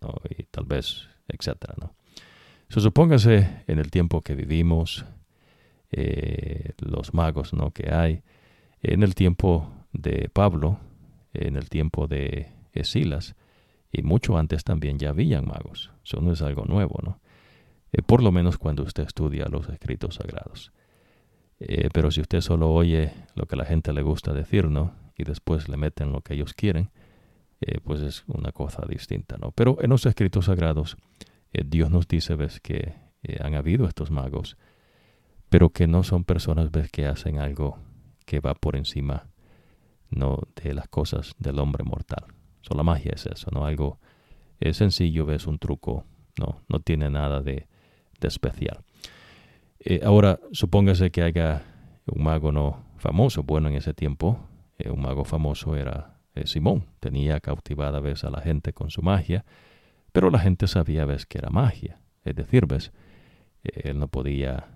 [0.00, 0.14] ¿no?
[0.30, 1.94] y tal vez, etcétera, ¿no?
[2.80, 5.04] Supóngase en el tiempo que vivimos,
[5.90, 7.70] eh, los magos ¿no?
[7.70, 8.22] que hay,
[8.82, 10.78] en el tiempo de Pablo,
[11.34, 12.48] en el tiempo de
[12.82, 13.34] Silas,
[13.92, 15.90] y mucho antes también ya habían magos.
[16.04, 17.20] Eso no es algo nuevo, ¿no?
[18.06, 20.72] por lo menos cuando usted estudia los escritos sagrados.
[21.60, 24.94] Eh, pero si usted solo oye lo que la gente le gusta decir, ¿no?
[25.16, 26.90] Y después le meten lo que ellos quieren,
[27.60, 29.52] eh, pues es una cosa distinta, ¿no?
[29.52, 30.96] Pero en los escritos sagrados,
[31.52, 32.94] eh, Dios nos dice, ves, que
[33.40, 34.56] han habido estos magos,
[35.48, 37.78] pero que no son personas, ves, que hacen algo
[38.26, 39.28] que va por encima,
[40.10, 40.40] ¿no?
[40.62, 42.24] De las cosas del hombre mortal.
[42.62, 43.66] So, la magia es eso, ¿no?
[43.66, 43.98] Algo
[44.60, 46.04] es sencillo, ves, un truco,
[46.38, 46.62] ¿no?
[46.68, 47.66] No tiene nada de,
[48.20, 48.84] de especial.
[49.80, 51.62] Eh, ahora, supóngase que haya
[52.06, 53.42] un mago no famoso.
[53.42, 54.38] Bueno, en ese tiempo,
[54.78, 56.86] eh, un mago famoso era eh, Simón.
[57.00, 59.44] Tenía cautivada a a la gente con su magia,
[60.12, 62.00] pero la gente sabía a que era magia.
[62.24, 62.92] Es decir, ves,
[63.62, 64.68] él no podía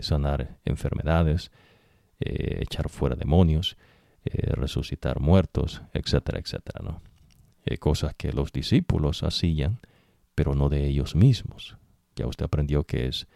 [0.00, 1.50] sanar enfermedades,
[2.18, 3.76] echar fuera demonios,
[4.24, 7.02] resucitar muertos, etcétera, etcétera, ¿no?
[7.78, 9.80] cosas que los discípulos hacían,
[10.34, 11.76] pero no de ellos mismos.
[12.18, 13.28] Ya usted aprendió que es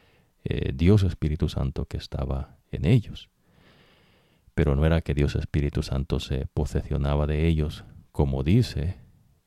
[0.45, 3.31] eh, Dios Espíritu Santo que estaba en ellos.
[4.55, 8.97] Pero no era que Dios Espíritu Santo se posesionaba de ellos, como dice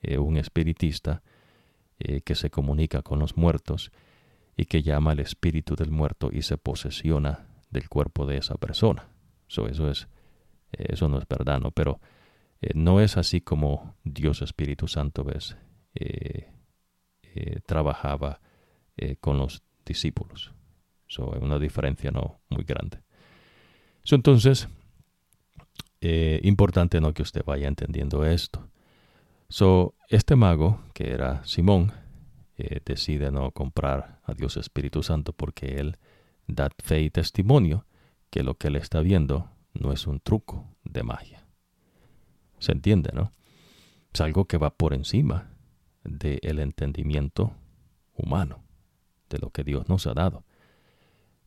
[0.02, 1.22] eh, un espiritista
[2.00, 3.92] eh, que se comunica con los muertos
[4.58, 9.08] y que llama al espíritu del muerto y se posesiona del cuerpo de esa persona.
[9.48, 10.08] eso es,
[10.72, 11.72] eso no es verdad, ¿no?
[11.72, 12.00] Pero
[12.74, 15.58] no es así como Dios Espíritu Santo ves
[17.66, 18.40] trabajaba
[18.98, 20.54] eh, con los discípulos.
[21.08, 23.00] So, es una diferencia no muy grande.
[24.04, 24.70] So, entonces,
[26.00, 28.68] eh, importante no que usted vaya entendiendo esto.
[29.50, 31.92] So, este mago, que era Simón,
[32.58, 35.98] eh, decide no comprar a Dios Espíritu Santo porque él
[36.48, 37.86] da fe y testimonio
[38.30, 41.46] que lo que él está viendo no es un truco de magia.
[42.60, 43.34] ¿Se entiende, no?
[44.14, 45.52] Es algo que va por encima
[46.04, 47.54] del entendimiento
[48.14, 48.64] humano,
[49.30, 50.46] de lo que Dios nos ha dado.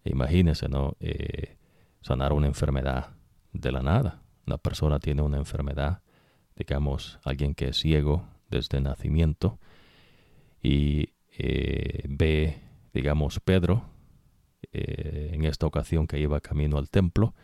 [0.04, 0.96] Imagínese, ¿no?
[1.00, 1.56] Eh,
[2.02, 3.16] sanar una enfermedad
[3.52, 4.22] de la nada.
[4.46, 6.02] Una persona tiene una enfermedad,
[6.58, 9.58] digamos, alguien que es ciego desde nacimiento
[10.62, 12.60] y eh, ve,
[12.92, 13.84] digamos, Pedro,
[14.72, 17.34] eh, en esta ocasión que iba camino al templo,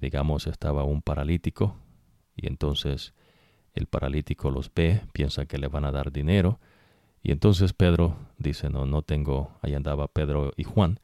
[0.00, 1.76] digamos, estaba un paralítico
[2.34, 3.12] y entonces
[3.74, 6.58] el paralítico los ve, piensa que le van a dar dinero
[7.24, 11.00] y entonces Pedro dice, no, no tengo, ahí andaba Pedro y Juan.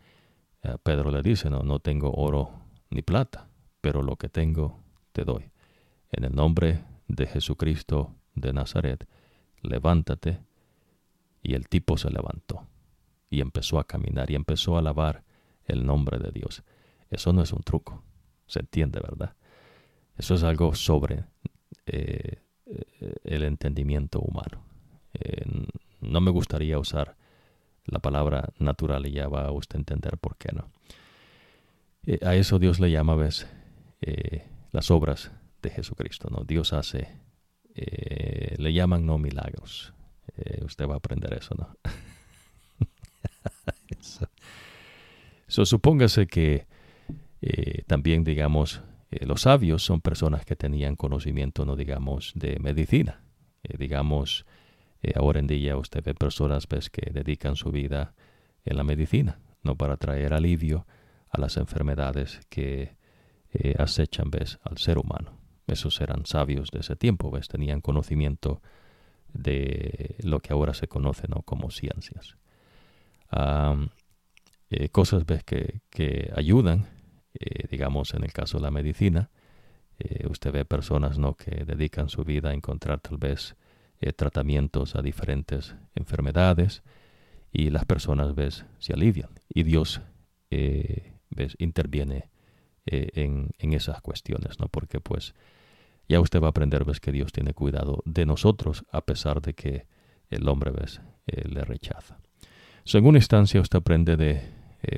[0.63, 2.51] Eh, Pedro le dice, no, no tengo oro
[2.91, 3.49] ni plata,
[3.81, 4.79] pero lo que tengo
[5.13, 5.51] te doy.
[6.13, 9.07] En el nombre de Jesucristo de Nazaret,
[9.63, 10.41] levántate.
[11.43, 12.67] Y el tipo se levantó
[13.31, 15.23] y empezó a caminar y empezó a alabar
[15.65, 16.63] el nombre de Dios.
[17.11, 18.03] Eso no es un truco,
[18.47, 19.35] se entiende, ¿verdad?
[20.19, 21.25] Eso es algo sobre
[21.87, 22.41] eh,
[23.25, 24.63] el entendimiento humano.
[25.15, 25.45] Eh,
[26.01, 27.17] no me gustaría usar
[27.87, 30.69] la palabra natural y ya va a usted entender por qué no.
[32.05, 33.47] Eh, a eso Dios le llama, ves,
[34.73, 35.31] las obras
[35.63, 36.45] de Jesucristo, ¿no?
[36.45, 37.09] Dios hace,
[37.75, 39.93] eh, le llaman no milagros.
[40.65, 41.77] usted va a aprender eso, ¿no?
[44.01, 45.67] eso.
[45.67, 46.67] supóngase que
[47.87, 53.23] también, digamos, los sabios son personas que tenían conocimiento, no digamos, de medicina.
[53.79, 54.47] digamos,
[55.03, 58.15] eh, ahora en día usted ve personas ves, que dedican su vida
[58.65, 60.87] en la medicina, no para traer alivio
[61.31, 62.97] a las enfermedades que
[63.53, 65.40] eh, acechan ves, al ser humano.
[65.67, 68.61] Esos eran sabios de ese tiempo, ves, tenían conocimiento
[69.33, 71.43] de lo que ahora se conoce ¿no?
[71.43, 72.37] como ciencias.
[74.71, 76.89] Eh, cosas ves, que, que ayudan,
[77.71, 79.31] digamos en el caso de la medicina,
[80.29, 81.35] usted ve personas ¿no?
[81.35, 83.55] que dedican su vida a encontrar tal vez
[84.03, 86.83] eh, tratamientos a diferentes enfermedades
[87.53, 90.01] y las personas ves se alivian y Dios
[90.51, 92.31] eh, ves interviene
[92.91, 95.35] eh, en, esas cuestiones no porque pues
[96.09, 99.55] ya usted va a aprender ves que Dios tiene cuidado de nosotros a pesar de
[99.55, 99.87] que
[100.31, 102.19] el hombre ves le rechaza.
[102.85, 104.43] So, en una instancia usted aprende de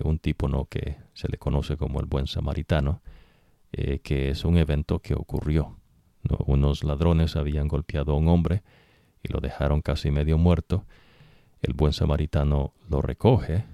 [0.05, 3.03] un tipo no que se le conoce como el buen samaritano
[3.71, 5.77] que es un evento que ocurrió
[6.47, 8.63] unos ladrones habían golpeado a un hombre
[9.23, 10.85] y lo dejaron casi medio muerto,
[11.63, 13.65] el buen samaritano lo recoge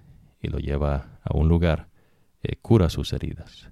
[0.40, 1.88] y lo lleva a un lugar,
[2.42, 3.70] eh, cura sus heridas.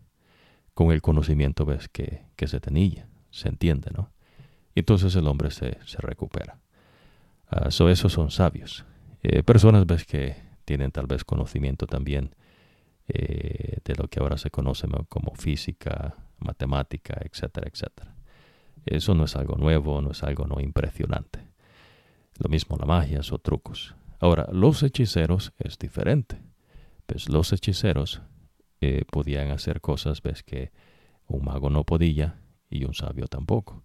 [0.76, 4.10] Con el conocimiento ves que, que se tenía, se entiende, ¿no?
[4.74, 6.58] Y entonces el hombre se, se recupera.
[7.50, 8.84] Uh, esos son sabios.
[9.22, 10.36] Eh, personas ves que
[10.66, 12.34] tienen tal vez conocimiento también
[13.08, 18.14] eh, de lo que ahora se conoce como física, matemática, etcétera, etcétera.
[18.84, 21.40] Eso no es algo nuevo, no es algo no impresionante.
[22.36, 23.94] Lo mismo la magia o trucos.
[24.20, 26.36] Ahora, los hechiceros es diferente.
[27.06, 28.20] Pues los hechiceros
[28.80, 30.70] eh, podían hacer cosas ves que
[31.26, 33.84] un mago no podía y un sabio tampoco.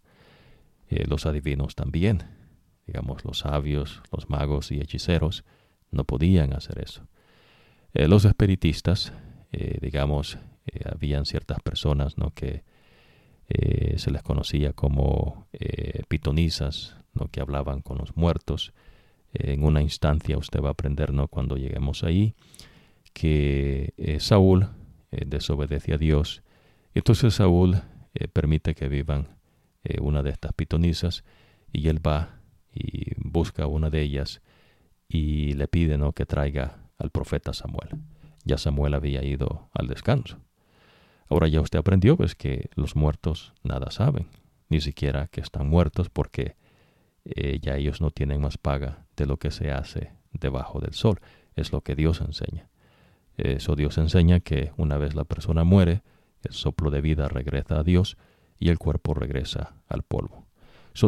[0.89, 2.23] Eh, los adivinos también.
[2.85, 5.45] Digamos, los sabios, los magos y hechiceros
[5.91, 7.07] no podían hacer eso.
[7.93, 9.13] Eh, los espiritistas,
[9.81, 10.37] digamos,
[10.85, 12.31] habían ciertas personas ¿no?
[12.31, 12.63] que
[13.97, 15.47] se les conocía como
[16.07, 17.27] pitonisas, ¿no?
[17.27, 18.73] que hablaban con los muertos.
[19.33, 21.27] en una instancia usted va a aprender ¿no?
[21.27, 22.33] cuando lleguemos ahí
[23.13, 24.69] que eh, Saúl
[25.11, 26.43] eh, desobedece a Dios.
[26.93, 27.81] Entonces Saúl
[28.13, 29.39] eh, permite que vivan
[29.99, 31.23] una de estas pitonisas
[31.73, 32.39] y él va
[32.71, 34.43] y busca una de ellas
[35.07, 36.13] y le pide ¿no?
[36.13, 37.89] que traiga al profeta Samuel.
[38.43, 40.37] Ya Samuel había ido al descanso.
[41.29, 44.27] Ahora ya usted aprendió pues que los muertos nada saben,
[44.69, 46.55] ni siquiera que están muertos porque
[47.25, 51.19] eh, ya ellos no tienen más paga de lo que se hace debajo del sol.
[51.55, 52.70] Es lo que Dios enseña.
[53.37, 56.03] Eso Dios enseña que una vez la persona muere,
[56.43, 58.17] el soplo de vida regresa a Dios
[58.59, 60.47] y el cuerpo regresa al polvo.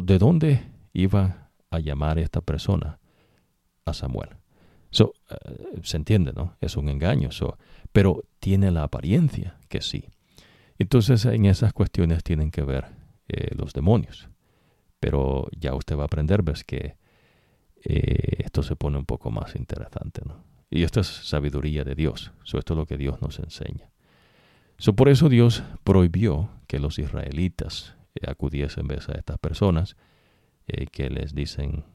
[0.01, 2.99] ¿De dónde iba a llamar esta persona?
[3.85, 4.29] A Samuel.
[4.91, 6.55] So, eh, se entiende, ¿no?
[6.61, 7.29] Es un engaño,
[7.91, 10.05] pero tiene la apariencia que sí.
[10.77, 12.85] Entonces en esas cuestiones tienen que ver
[13.27, 14.29] eh, los demonios
[15.03, 16.95] pero ya usted va a aprender, ves que
[17.83, 20.45] esto se pone un poco más interesante, ¿no?
[20.73, 22.31] Y esto es sabiduría de Dios.
[22.45, 23.91] esto es lo que Dios nos enseña.
[24.79, 27.95] So, por eso Dios prohibió que los israelitas
[28.27, 29.95] acudiesen a estas personas
[30.91, 31.85] que les dicen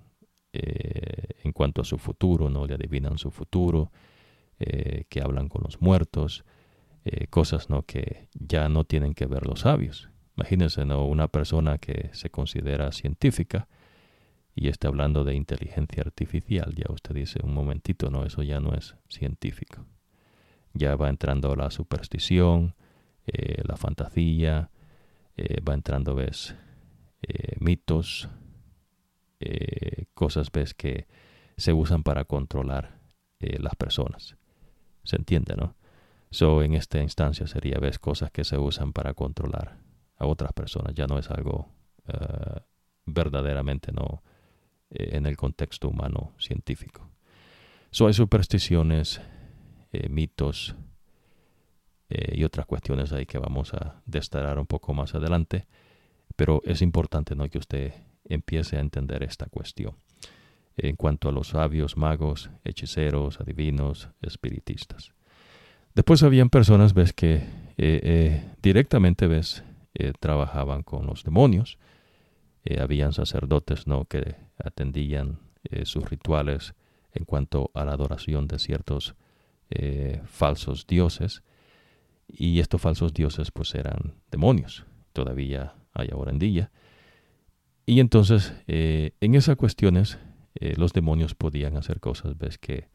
[0.53, 3.91] en cuanto a su futuro, no le adivinan su futuro,
[4.59, 6.45] que hablan con los muertos,
[7.31, 7.83] cosas ¿no?
[7.83, 10.09] que ya no tienen que ver los sabios.
[10.37, 11.05] Imagínense ¿no?
[11.05, 13.67] una persona que se considera científica
[14.61, 16.75] y está hablando de inteligencia artificial.
[16.75, 19.87] Ya usted dice, un momentito, no, eso ya no es científico.
[20.75, 22.75] Ya va entrando la superstición,
[23.27, 24.71] eh, la fantasía,
[25.37, 26.57] eh, va entrando, ves,
[27.23, 28.29] eh, mitos,
[30.15, 31.07] cosas, ves, que
[31.57, 32.99] se usan para controlar
[33.39, 34.37] las personas.
[35.05, 35.77] ¿Se entiende, no?
[36.31, 39.79] So, en esta instancia sería, ves, cosas que se usan para controlar
[40.17, 40.93] a otras personas.
[40.95, 41.69] Ya no es algo
[43.07, 44.23] verdaderamente no
[44.91, 47.11] eh, en el contexto humano científico.
[47.91, 49.21] So, hay supersticiones,
[49.93, 50.77] eh, mitos
[52.09, 55.67] eh, y otras cuestiones ahí que vamos a destacar un poco más adelante.
[56.37, 57.47] Pero es importante ¿no?
[57.51, 57.93] que usted
[58.25, 59.95] empiece a entender esta cuestión
[60.79, 65.13] en cuanto a los sabios, magos, hechiceros, adivinos, espiritistas.
[65.95, 67.43] Después habían personas, ves, que
[68.63, 69.65] directamente, ves,
[70.21, 71.79] trabajaban con los demonios.
[72.79, 74.05] Habían sacerdotes ¿no?
[74.05, 76.75] que atendían eh, sus rituales
[77.13, 79.15] en cuanto a la adoración de ciertos
[80.25, 81.43] falsos dioses.
[82.27, 84.87] Y estos falsos dioses pues eran demonios.
[85.13, 86.71] Todavía hay ahora en día.
[87.85, 90.19] Y entonces en esas cuestiones
[90.55, 92.89] los demonios podían hacer cosas, ves que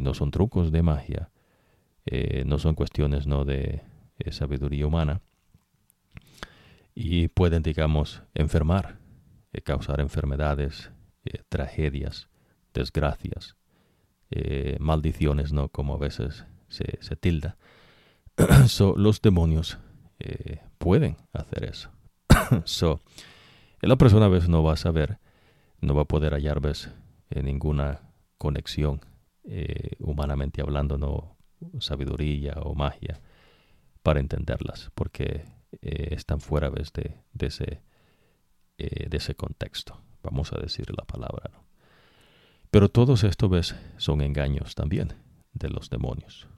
[0.00, 1.30] no son trucos de magia,
[2.46, 3.82] no son cuestiones no de
[4.30, 5.20] sabiduría humana,
[7.00, 8.97] y pueden, digamos, enfermar,
[9.52, 10.90] eh, causar enfermedades,
[11.24, 12.28] eh, tragedias,
[12.74, 13.56] desgracias,
[14.30, 15.68] eh, maldiciones, ¿no?
[15.68, 17.56] Como a veces se, tilda.
[18.66, 19.78] so, los demonios
[20.78, 21.90] pueden hacer eso.
[22.64, 23.00] so,
[23.80, 25.18] la persona a veces no va a saber,
[25.80, 26.90] no va a poder hallar ¿ves?
[27.30, 28.00] ninguna
[28.36, 29.00] conexión,
[30.00, 31.36] humanamente hablando, no
[31.78, 33.20] sabiduría o magia,
[34.02, 35.44] para entenderlas, porque
[35.80, 37.80] están fuera de, de, ese,
[38.78, 41.50] eh, de ese contexto, vamos a decir la palabra.
[41.52, 41.64] ¿no?
[42.70, 43.74] Pero todos estos ¿ves?
[43.96, 45.14] son engaños también
[45.52, 46.48] de los demonios.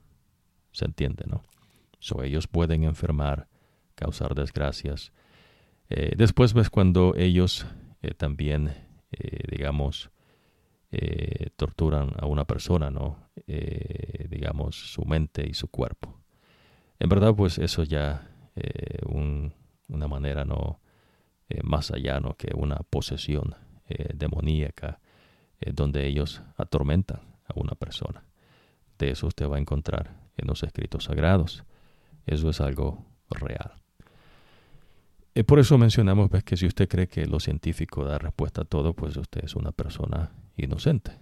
[0.71, 1.43] ¿Se entiende, no?
[1.99, 3.47] So, ellos pueden enfermar,
[3.95, 5.11] causar desgracias.
[5.89, 7.65] Eh, después ves cuando ellos
[8.17, 8.73] también,
[9.47, 10.09] digamos,
[11.55, 13.29] torturan a una persona, ¿no?
[14.29, 16.21] digamos, su mente y su cuerpo.
[17.01, 20.79] En verdad, pues eso ya eh, una manera no
[21.51, 22.35] eh, más allá ¿no?
[22.35, 23.55] que una posesión
[23.87, 24.99] eh, demoníaca
[25.75, 28.23] donde ellos atormentan a una persona.
[28.97, 31.63] De eso usted va a encontrar en los escritos sagrados.
[32.25, 33.71] Eso es algo real.
[35.45, 38.93] Por eso mencionamos pues, que si usted cree que lo científico da respuesta a todo,
[38.93, 41.19] pues usted es una persona inocente.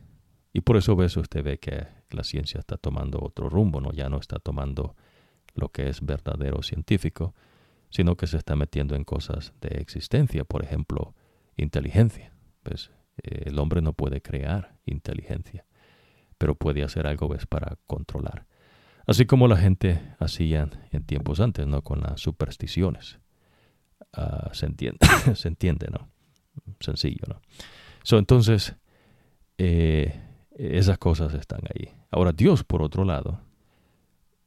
[0.51, 3.91] Y por eso ves, usted ve que la ciencia está tomando otro rumbo, ¿no?
[3.91, 4.95] ya no está tomando
[5.53, 7.35] lo que es verdadero científico,
[7.89, 11.15] sino que se está metiendo en cosas de existencia, por ejemplo,
[11.57, 12.33] inteligencia.
[12.63, 12.91] Pues,
[13.23, 15.65] eh, el hombre no puede crear inteligencia,
[16.37, 17.45] pero puede hacer algo ¿ves?
[17.45, 18.45] para controlar.
[19.07, 21.81] Así como la gente hacía en tiempos antes, ¿no?
[21.81, 23.19] Con las supersticiones.
[24.13, 24.99] Ah, se entiende,
[25.35, 26.09] se entiende, ¿no?
[26.79, 27.41] Sencillo, ¿no?
[28.03, 28.75] So, entonces,
[29.57, 30.21] eh,
[30.55, 31.91] esas cosas están ahí.
[32.11, 33.41] Ahora, Dios, por otro lado,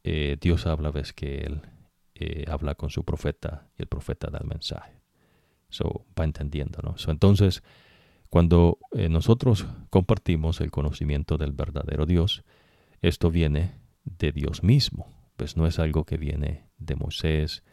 [0.03, 1.61] eh, Dios habla, ves que Él
[2.15, 5.01] eh, habla con su profeta y el profeta da el mensaje.
[5.69, 6.95] So, va entendiendo, ¿no?
[7.07, 7.63] entonces,
[8.29, 12.43] cuando eh, nosotros compartimos el conocimiento del verdadero Dios,
[13.01, 15.07] esto viene de Dios mismo.
[15.35, 17.63] Pues no es algo que viene de Moisés,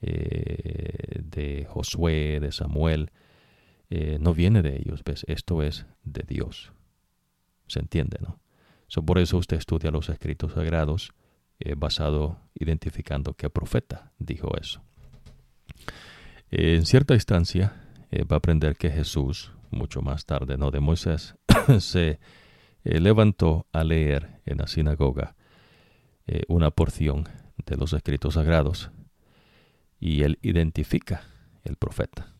[0.00, 3.10] de Josué, de Samuel.
[4.20, 5.24] no viene de ellos, ¿ves?
[5.26, 6.72] Esto es de Dios.
[7.66, 8.40] ¿Se entiende, no?
[8.88, 11.12] So, por eso usted estudia los escritos sagrados
[11.60, 14.80] eh, basado identificando qué profeta dijo eso.
[16.52, 17.82] en cierta instancia
[18.12, 21.34] eh, va a aprender que Jesús, mucho más tarde, no de Moisés,
[21.80, 22.20] se
[22.84, 25.34] eh, levantó a leer en la sinagoga
[26.48, 27.26] una porción
[27.64, 28.90] de los escritos sagrados
[29.98, 31.22] y él identifica
[31.64, 32.34] el profeta.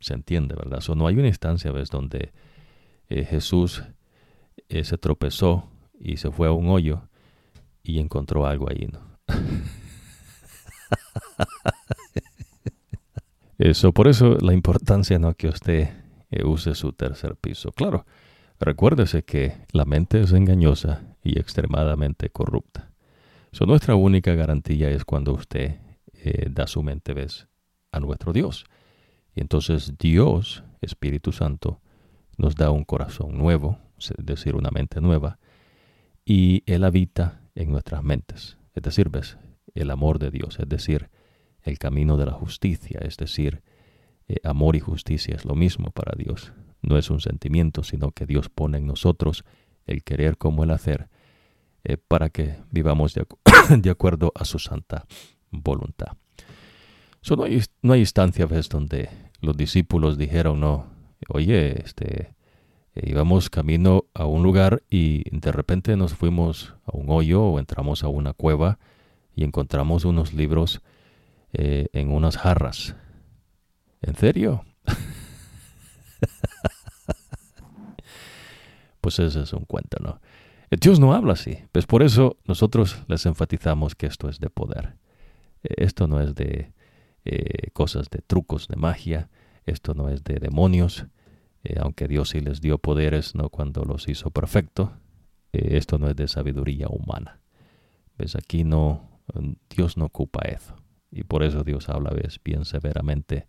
[0.00, 0.82] Se entiende, ¿verdad?
[0.96, 2.32] No hay una instancia, ¿ves?, donde
[3.06, 3.82] Jesús
[4.70, 5.68] se tropezó
[6.00, 7.06] y se fue a un hoyo
[7.86, 9.00] y encontró algo ahí, ¿no?
[13.58, 15.32] Eso, por eso la importancia, ¿no?
[15.32, 15.88] Que usted
[16.30, 17.72] eh, use su tercer piso.
[17.72, 18.04] Claro,
[18.58, 22.90] Recuérdese que la mente es engañosa y extremadamente corrupta.
[23.52, 25.76] So, nuestra única garantía es cuando usted
[26.14, 27.48] eh, da su mente ¿ves?
[27.92, 28.64] a nuestro Dios.
[29.34, 31.80] Y entonces Dios, Espíritu Santo,
[32.38, 35.38] nos da un corazón nuevo, es decir, una mente nueva,
[36.24, 38.58] y Él habita en nuestras mentes.
[38.74, 39.36] Es decir, ves,
[39.74, 41.10] el amor de Dios, es decir,
[41.62, 43.62] el camino de la justicia, es decir,
[44.28, 46.52] eh, amor y justicia es lo mismo para Dios.
[46.82, 49.44] No es un sentimiento, sino que Dios pone en nosotros
[49.86, 51.08] el querer como el hacer,
[51.84, 55.06] eh, para que vivamos de, acuerdo a su santa
[55.50, 56.16] voluntad.
[57.36, 58.68] no, hay, no hay instancia ¿ves?
[58.68, 59.08] donde
[59.40, 60.86] los discípulos dijeron, no,
[61.28, 62.34] oye, este,
[62.96, 67.58] eh, íbamos camino a un lugar y de repente nos fuimos a un hoyo o
[67.58, 68.78] entramos a una cueva
[69.34, 70.80] y encontramos unos libros
[71.52, 72.96] eh, en unas jarras.
[74.00, 74.64] ¿En serio?
[79.02, 80.22] pues ese es un cuento, ¿no?
[80.70, 81.58] Eh, Dios no habla así.
[81.72, 84.96] Pues por eso nosotros les enfatizamos que esto es de poder.
[85.62, 86.72] Esto no es de
[87.72, 89.28] cosas de trucos de magia.
[89.66, 91.04] Esto no es de demonios.
[91.80, 93.50] Aunque Dios sí les dio poderes, ¿no?
[93.50, 94.92] Cuando los hizo perfecto.
[95.52, 97.40] esto no es de sabiduría humana.
[98.18, 98.36] ¿Ves?
[98.36, 99.20] Aquí no,
[99.68, 100.76] Dios no ocupa eso.
[101.10, 102.40] Y por eso Dios habla ¿ves?
[102.42, 103.48] bien severamente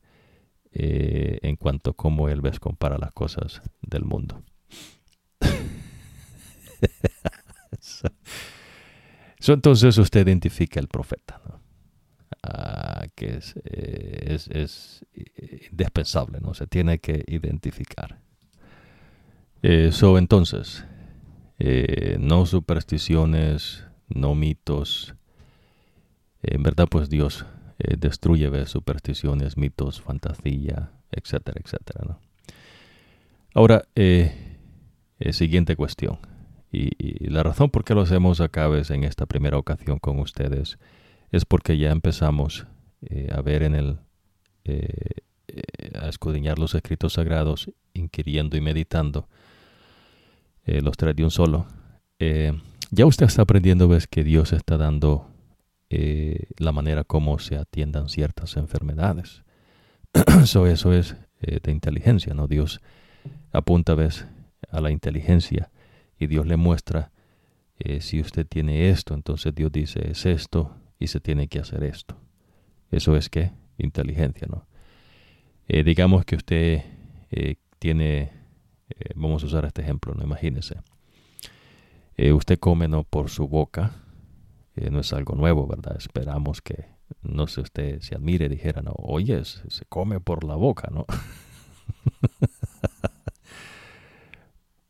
[0.71, 4.43] eh, en cuanto a cómo Él ves compara las cosas del mundo.
[9.47, 11.41] entonces usted identifica el profeta,
[13.15, 15.05] que es, eh, es, es,
[15.71, 16.53] indispensable, ¿no?
[16.53, 18.19] Se tiene que identificar.
[19.61, 20.85] Eso entonces,
[21.59, 25.15] eh, no supersticiones, no mitos.
[26.43, 27.45] En verdad, pues Dios
[27.79, 32.05] eh, destruye supersticiones, mitos, fantasía, etcétera, etcétera.
[32.07, 32.19] ¿no?
[33.53, 34.57] Ahora, eh,
[35.19, 36.17] eh, siguiente cuestión.
[36.71, 40.77] Y, la razón por qué lo hacemos acá vez en esta primera ocasión con ustedes
[41.31, 42.67] es porque ya empezamos
[43.31, 43.99] a ver en el,
[45.93, 49.27] a escudriñar los escritos sagrados, inquiriendo y meditando
[50.65, 51.67] los tres de un solo.
[52.91, 55.27] ya usted está aprendiendo, ves que Dios está dando
[55.89, 59.43] eh, la manera como se atiendan ciertas enfermedades.
[60.43, 62.47] eso, eso es eh, de inteligencia, ¿no?
[62.47, 62.81] Dios
[63.53, 64.27] apunta ¿ves?
[64.69, 65.71] a la inteligencia
[66.19, 67.11] y Dios le muestra
[67.79, 71.83] eh, si usted tiene esto, entonces Dios dice es esto y se tiene que hacer
[71.83, 72.17] esto.
[72.91, 74.65] Eso es que inteligencia, ¿no?
[75.67, 76.81] digamos que usted
[77.77, 78.31] tiene,
[79.15, 80.23] vamos a usar este ejemplo, ¿no?
[80.23, 80.77] Imagínese.
[82.33, 83.03] usted come ¿no?
[83.03, 83.91] por su boca,
[84.91, 85.97] no es algo nuevo, ¿verdad?
[85.97, 86.85] Esperamos que,
[87.21, 91.05] no sé, usted se admire dijera, no, oye, se, come por la boca, ¿no?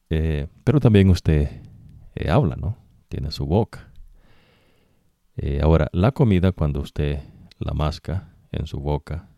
[0.10, 1.62] Eh, pero también usted
[2.16, 2.78] eh, habla, ¿no?
[3.10, 3.92] Tiene su boca.
[5.38, 7.20] Eh, ahora, la comida cuando usted
[7.60, 9.30] la masca en su boca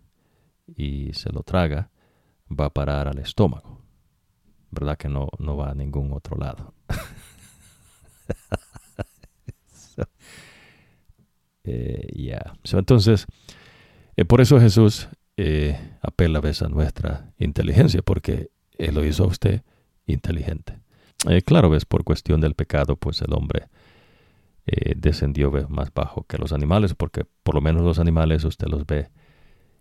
[0.76, 1.90] y se lo traga,
[2.50, 3.82] va a parar al estómago.
[4.72, 6.74] ¿Verdad que no, no va a ningún otro lado?
[11.66, 12.54] Eh, ya.
[12.72, 13.28] entonces,
[14.16, 19.26] eh, por eso Jesús eh, apela a veces a nuestra inteligencia, porque Él lo hizo
[19.26, 19.62] a usted
[20.08, 20.80] inteligente.
[21.46, 23.68] claro, ves, por cuestión del pecado, pues el hombre
[24.96, 29.10] descendió más bajo que los animales, porque por lo menos los animales usted los ve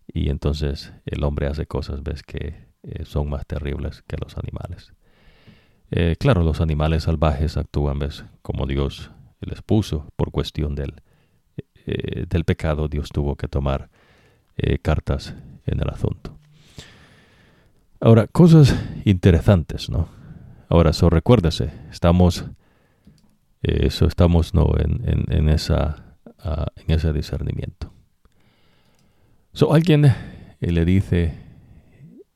[0.07, 2.68] y entonces el hombre hace cosas, ves, que
[3.05, 4.93] son más terribles que los animales.
[6.18, 9.11] claro, los animales salvajes actúan, ves, como Dios
[9.41, 11.03] les puso por cuestión del
[11.91, 13.89] eh, del pecado, Dios tuvo que tomar
[14.59, 15.34] eh, cartas
[15.64, 16.36] en el asunto.
[17.99, 20.07] Ahora, cosas interesantes, ¿no?
[20.68, 22.51] Ahora, eso recuérdese, estamos, eh,
[23.62, 24.72] eso estamos, ¿no?
[24.78, 27.92] En, esa, ah, en ese discernimiento.
[29.52, 30.12] So, alguien
[30.61, 31.34] le dice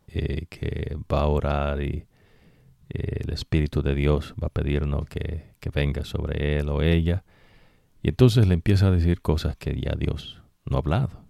[0.07, 2.07] que va a orar y
[2.89, 7.25] el Espíritu de Dios va a pedirnos que, que venga sobre él o ella.
[8.03, 11.23] Y entonces le empieza a decir cosas que ya Dios no ha hablado.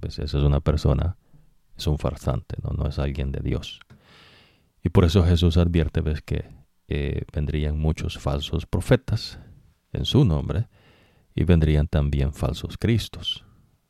[0.00, 1.16] Pues esa es una persona,
[1.76, 3.80] es un farsante, no, no es alguien de Dios.
[4.82, 6.44] Y por eso Jesús advierte, ves que
[7.32, 9.38] vendrían muchos falsos profetas
[9.92, 10.68] en su nombre
[11.34, 13.44] y vendrían también falsos cristos.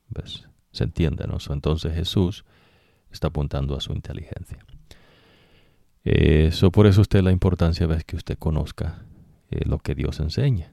[0.08, 0.48] ¿Ves?
[0.72, 1.26] ¿Se entiende?
[1.26, 1.38] ¿no?
[1.50, 2.44] Entonces Jesús
[3.10, 4.64] está apuntando a su inteligencia.
[6.04, 9.06] Eso por eso usted la importancia ves que usted conozca
[9.50, 10.72] eh, lo que Dios enseña.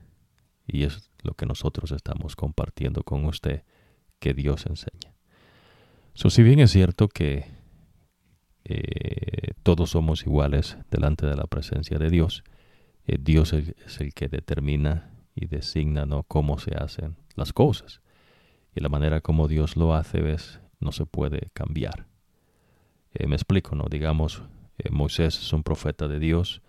[0.66, 3.64] Y es lo que nosotros estamos compartiendo con usted
[4.20, 5.16] que Dios enseña.
[6.14, 7.59] So, si bien es cierto que
[9.64, 12.44] todos somos iguales delante de la presencia de Dios.
[13.06, 16.24] Dios es el que determina y designa ¿no?
[16.24, 18.02] cómo se hacen las cosas.
[18.76, 22.08] Y la manera como Dios lo hace, ves, no se puede cambiar.
[23.26, 23.86] me explico, ¿no?
[23.90, 24.44] Digamos,
[24.92, 26.62] Moisés es un profeta de Dios.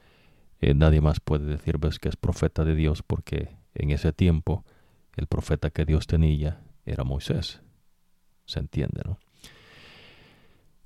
[0.60, 4.64] nadie más puede decir, que es profeta de Dios porque en ese tiempo
[5.16, 7.60] el profeta que Dios tenía era Moisés.
[8.46, 9.18] Se entiende, ¿no?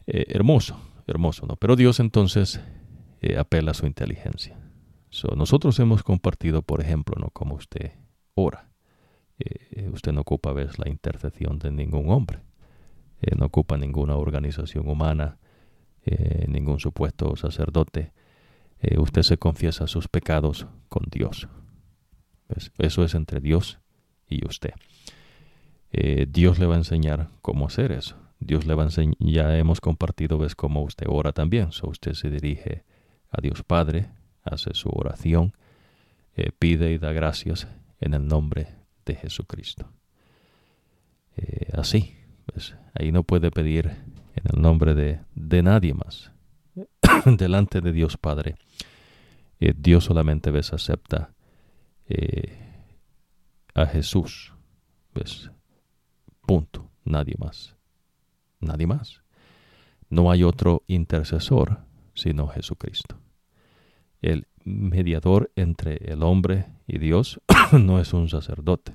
[0.07, 1.57] Eh, hermoso, hermoso, ¿no?
[1.57, 2.61] Pero Dios entonces
[3.21, 4.59] eh, apela a su inteligencia.
[5.37, 7.31] nosotros hemos compartido, por ejemplo, ¿no?
[7.31, 7.93] Como usted
[8.35, 8.71] ora.
[9.39, 12.41] Eh, usted no ocupa, ves, la intercesión de ningún hombre.
[13.39, 15.39] no ocupa ninguna organización humana,
[16.47, 18.13] ningún supuesto sacerdote.
[18.99, 21.49] usted se confiesa sus pecados con Dios.
[22.79, 23.79] Eso es entre Dios
[24.29, 24.75] y usted.
[25.97, 28.17] Eh, Dios le va a enseñar cómo hacer eso.
[28.41, 31.73] Dios le va a enseñar, ya hemos compartido, ves cómo usted ora también.
[31.73, 32.85] So usted se dirige
[33.31, 34.11] a Dios Padre,
[34.43, 35.55] hace su oración,
[36.37, 37.69] eh, pide y da gracias
[38.01, 38.69] en el nombre
[39.07, 39.89] de Jesucristo.
[41.37, 42.17] Eh, así,
[42.53, 42.75] ¿ves?
[42.95, 46.33] ahí no puede pedir en el nombre de, de nadie más.
[47.25, 48.57] Delante de Dios Padre,
[49.59, 51.33] Dios solamente ves acepta
[53.75, 54.53] a Jesús.
[55.15, 55.51] ¿Ves?
[56.47, 56.91] Punto.
[57.05, 57.74] Nadie más.
[58.61, 59.23] Nadie más.
[60.11, 61.85] No hay otro intercesor
[62.15, 63.19] sino Jesucristo.
[64.23, 67.41] El mediador entre el hombre y Dios
[67.73, 68.95] no es un sacerdote.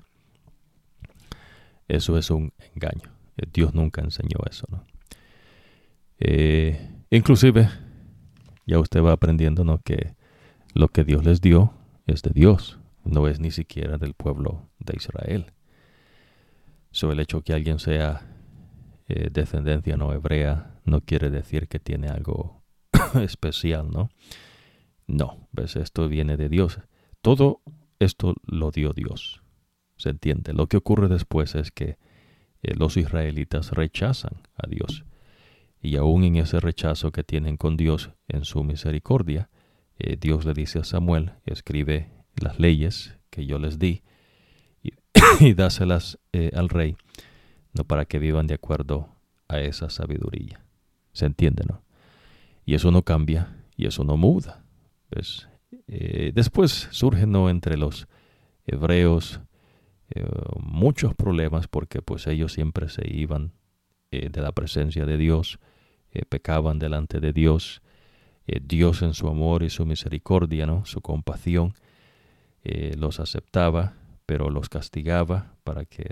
[1.87, 3.11] Eso es un engaño.
[3.53, 4.65] Dios nunca enseñó eso.
[4.69, 4.83] ¿no?
[6.19, 7.69] Eh, inclusive,
[8.65, 9.79] ya usted va aprendiendo ¿no?
[9.79, 10.15] que
[10.73, 11.73] lo que Dios les dio
[12.05, 15.53] es de Dios, no es ni siquiera del pueblo de Israel.
[16.91, 18.21] So, el hecho que alguien sea
[19.09, 22.63] eh, descendencia no hebrea no quiere decir que tiene algo
[23.15, 24.11] especial, ¿no?
[25.07, 26.79] No, ves, esto viene de Dios.
[27.23, 27.61] Todo
[27.97, 29.41] esto lo dio Dios.
[29.97, 30.53] ¿Se entiende?
[30.53, 31.97] Lo que ocurre después es que
[32.61, 35.05] eh, los israelitas rechazan a Dios.
[35.81, 39.49] Y aún en ese rechazo que tienen con Dios en su misericordia,
[39.97, 44.03] eh, Dios le dice a Samuel, escribe las leyes que yo les di,
[44.83, 46.19] y dáselas
[46.53, 46.95] al rey,
[47.73, 49.09] no para que vivan de acuerdo
[49.47, 50.63] a esa sabiduría.
[51.13, 51.83] ¿Se entiende, no?
[52.65, 54.63] Y eso no cambia y eso no muda.
[55.09, 55.47] Pues,
[55.87, 57.49] eh, después surgen ¿no?
[57.49, 58.07] entre los
[58.65, 59.39] hebreos
[60.11, 60.23] eh,
[60.59, 63.53] muchos problemas porque pues ellos siempre se iban
[64.11, 65.59] de la presencia de Dios,
[66.29, 67.83] pecaban delante de Dios,
[68.47, 70.83] Dios en su amor y su misericordia, ¿no?
[70.85, 71.75] su compasión,
[72.63, 73.93] los aceptaba
[74.29, 76.03] pero los castigaba para que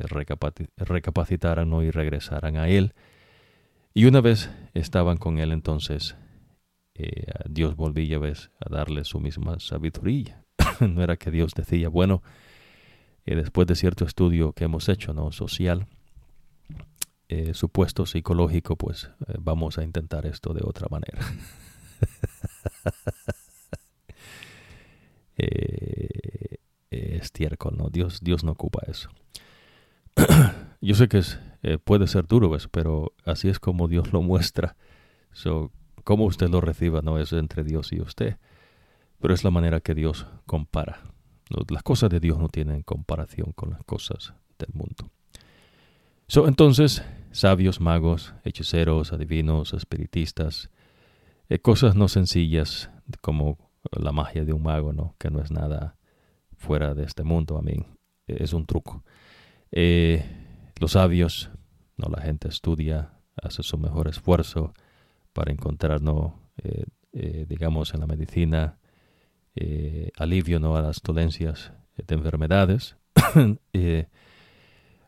[0.76, 2.95] recapacitaran y regresaran a él.
[3.93, 6.15] Y una vez estaban con él, entonces
[6.95, 10.43] eh, Dios volvía a darle su misma sabiduría.
[10.80, 12.24] no era que Dios decía, bueno,
[13.24, 15.32] eh, después de cierto estudio que hemos hecho, ¿no?
[15.32, 15.86] Social,
[17.28, 21.20] eh, supuesto psicológico, pues vamos a intentar esto de otra manera.
[26.91, 27.89] estiércol, ¿no?
[27.89, 29.09] Dios, Dios no ocupa eso.
[30.81, 34.75] Yo sé que es, eh, puede ser duro pero así es como Dios lo muestra.
[35.31, 35.71] So,
[36.03, 38.38] cómo usted lo reciba no es entre Dios y usted,
[39.19, 41.01] pero es la manera que Dios compara.
[41.69, 45.11] Las cosas de Dios no tienen comparación con las cosas del mundo.
[46.27, 50.69] So, entonces, sabios, magos, hechiceros, adivinos, espiritistas,
[51.49, 52.89] eh, cosas no sencillas
[53.21, 53.57] como
[53.91, 55.15] la magia de un mago, ¿no?
[55.17, 55.97] que no es nada
[56.58, 57.58] fuera de este mundo.
[57.58, 57.86] A mí
[58.28, 59.03] es un truco.
[59.72, 60.24] Eh,
[60.80, 61.49] los sabios,
[61.97, 64.74] no la gente estudia, hace su mejor esfuerzo
[65.34, 66.01] para encontrar,
[66.64, 68.80] eh, eh, digamos, en la medicina
[70.18, 70.76] alivio ¿no?
[70.76, 72.95] a las dolencias de enfermedades.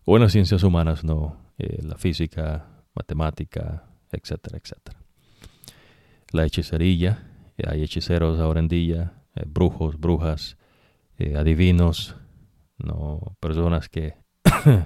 [0.06, 5.00] o en las ciencias humanas, no, la física, matemática, etcétera, etcétera.
[6.32, 7.28] La hechicería,
[7.64, 10.58] hay hechiceros ahora en día, brujos, brujas,
[11.20, 12.16] eh, adivinos,
[12.78, 14.16] no personas que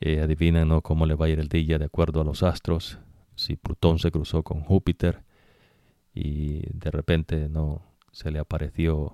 [0.00, 0.80] eh, adivinan ¿no?
[0.80, 3.00] cómo le va a ir el día de acuerdo a los astros,
[3.34, 5.24] si Plutón se cruzó con Júpiter
[6.14, 7.82] y de repente no
[8.12, 9.12] se le apareció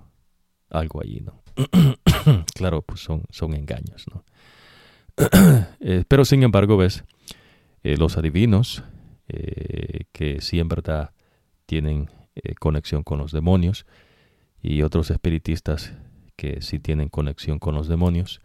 [0.68, 1.42] algo allí, ¿no?
[2.54, 4.24] claro, pues son, son engaños, ¿no?
[5.80, 7.04] Eh, pero sin embargo, ves,
[7.82, 8.84] los adivinos,
[9.26, 11.12] que sí en verdad
[11.64, 12.10] tienen
[12.58, 13.86] conexión con los demonios,
[14.62, 15.94] y otros espiritistas
[16.40, 18.40] que sí tienen conexión con los demonios,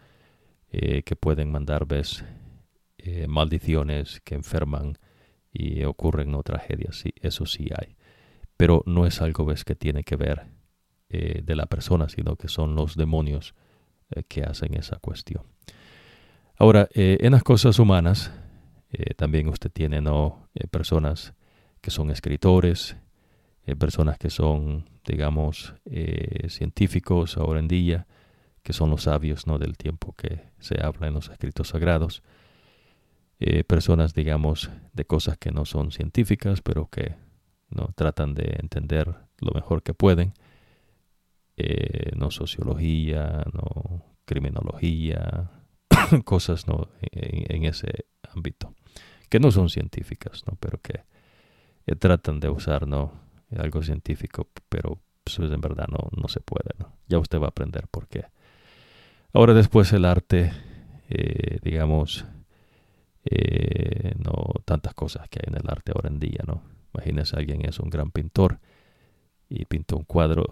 [0.70, 1.88] eh, que pueden mandar
[2.98, 4.98] eh, maldiciones que enferman
[5.54, 7.96] y ocurren no tragedias, sí, eso sí hay.
[8.58, 10.48] Pero no es algo ves que tiene que ver
[11.08, 13.56] eh, de la persona, sino que son los demonios
[14.28, 15.44] que hacen esa cuestión.
[16.58, 18.32] Ahora, en las cosas humanas,
[19.18, 20.48] también usted tiene ¿no?
[20.70, 21.34] personas
[21.82, 22.96] que son escritores,
[23.80, 25.74] personas que son, digamos,
[26.48, 28.08] científicos ahora en día,
[28.64, 29.58] que son los sabios ¿no?
[29.60, 32.24] del tiempo que se habla en los escritos sagrados.
[33.68, 37.16] personas, digamos, de cosas que no son científicas, pero que
[37.70, 40.34] no tratan de entender lo mejor que pueden.
[41.58, 45.52] Eh, no sociología, no criminología,
[46.26, 46.90] cosas ¿no?
[47.02, 48.74] En, ese ámbito,
[49.30, 50.58] que no son científicas, ¿no?
[50.60, 51.04] pero que
[51.86, 53.14] eh, tratan de usar ¿no?
[53.58, 56.72] Algo científico, pero pues, en verdad no, no se puede.
[56.80, 56.94] ¿no?
[57.08, 58.26] Ya usted va a aprender por qué.
[59.34, 60.54] Ahora después el arte,
[61.10, 62.26] eh, digamos,
[64.18, 66.62] no tantas cosas que hay en el arte ahora en día, ¿no?
[66.94, 68.60] Imagínese alguien es un gran pintor
[69.50, 70.46] y pinta un cuadro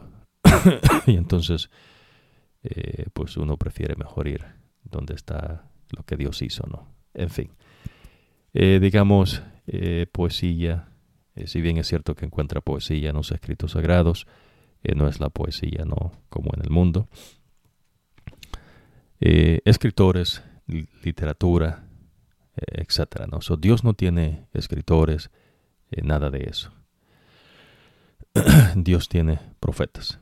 [1.08, 1.70] y entonces
[2.64, 4.46] eh, pues uno prefiere mejor ir
[4.84, 6.88] donde está lo que Dios hizo, ¿no?
[7.14, 7.52] En fin,
[8.54, 9.41] eh, digamos,
[11.36, 14.27] eh, si bien es cierto que encuentra poesía en los escritos sagrados,
[14.95, 16.11] no es la poesía, ¿no?
[16.27, 17.07] Como en el mundo.
[19.17, 21.88] escritores, literatura,
[22.57, 23.39] etcétera, ¿no?
[23.55, 25.31] Dios no tiene escritores,
[25.89, 26.73] nada de eso.
[28.75, 30.19] Dios tiene profetas.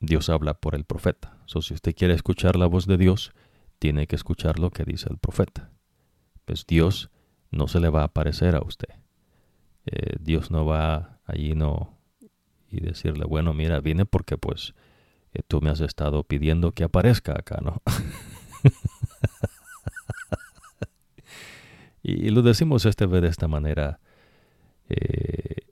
[0.00, 1.38] Dios habla por el profeta.
[1.46, 3.32] So, si usted quiere escuchar la voz de Dios,
[3.78, 5.70] tiene que escuchar lo que dice el profeta.
[6.44, 7.10] Pues Dios
[7.50, 8.88] no se le va a aparecer a usted.
[9.90, 11.96] Eh, Dios no va allí no
[12.70, 14.74] y decirle, bueno, mira, vine porque pues
[15.32, 17.80] eh, tú me has estado pidiendo que aparezca acá, ¿no?
[22.02, 24.00] y, lo decimos este vez de esta manera
[24.90, 25.62] eh,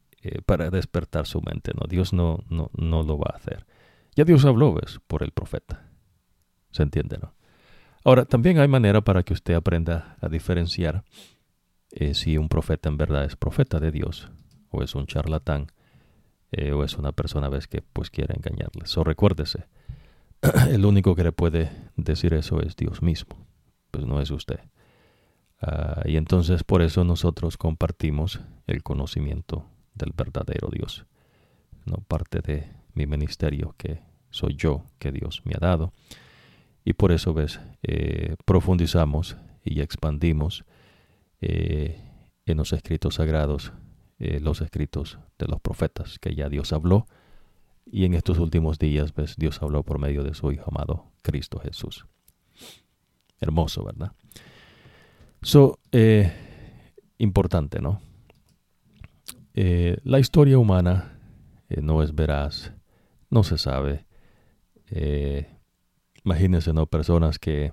[0.47, 1.87] para despertar su mente, ¿no?
[1.87, 3.67] Dios no, no, no lo va a hacer.
[4.15, 4.99] Ya Dios habló, ¿ves?
[5.07, 5.91] Por el profeta.
[6.71, 7.35] ¿Se entiende, no?
[8.03, 11.05] Ahora, también hay manera para que usted aprenda a diferenciar
[11.91, 14.31] eh, si un profeta en verdad es profeta de Dios
[14.71, 15.69] o es un charlatán
[16.53, 17.67] eh, o es una persona, ¿ves?
[17.67, 18.97] Que pues quiere engañarles.
[18.97, 19.67] O recuérdese,
[20.71, 23.37] el único que le puede decir eso es Dios mismo,
[23.91, 24.61] pues no es usted.
[25.61, 31.07] Ah, y entonces por eso nosotros compartimos el conocimiento del verdadero Dios.
[31.85, 35.93] No parte de mi ministerio que soy yo que Dios me ha dado.
[36.85, 40.65] Y por eso, ves, eh, profundizamos y expandimos
[41.41, 42.01] eh,
[42.45, 43.73] en los escritos sagrados,
[44.19, 47.07] eh, los escritos de los profetas, que ya Dios habló.
[47.85, 51.61] Y en estos últimos días, ves, Dios habló por medio de su Hijo amado, Cristo
[51.61, 52.07] Jesús.
[53.41, 54.13] Hermoso, ¿verdad?
[55.43, 55.79] So,
[57.19, 58.01] importante, ¿no?
[59.55, 61.19] la historia humana
[61.81, 62.73] no es veraz
[63.31, 64.07] no se sabe.
[64.91, 65.47] Eh,
[66.25, 66.87] imagínense, ¿no?
[66.87, 67.73] Personas que,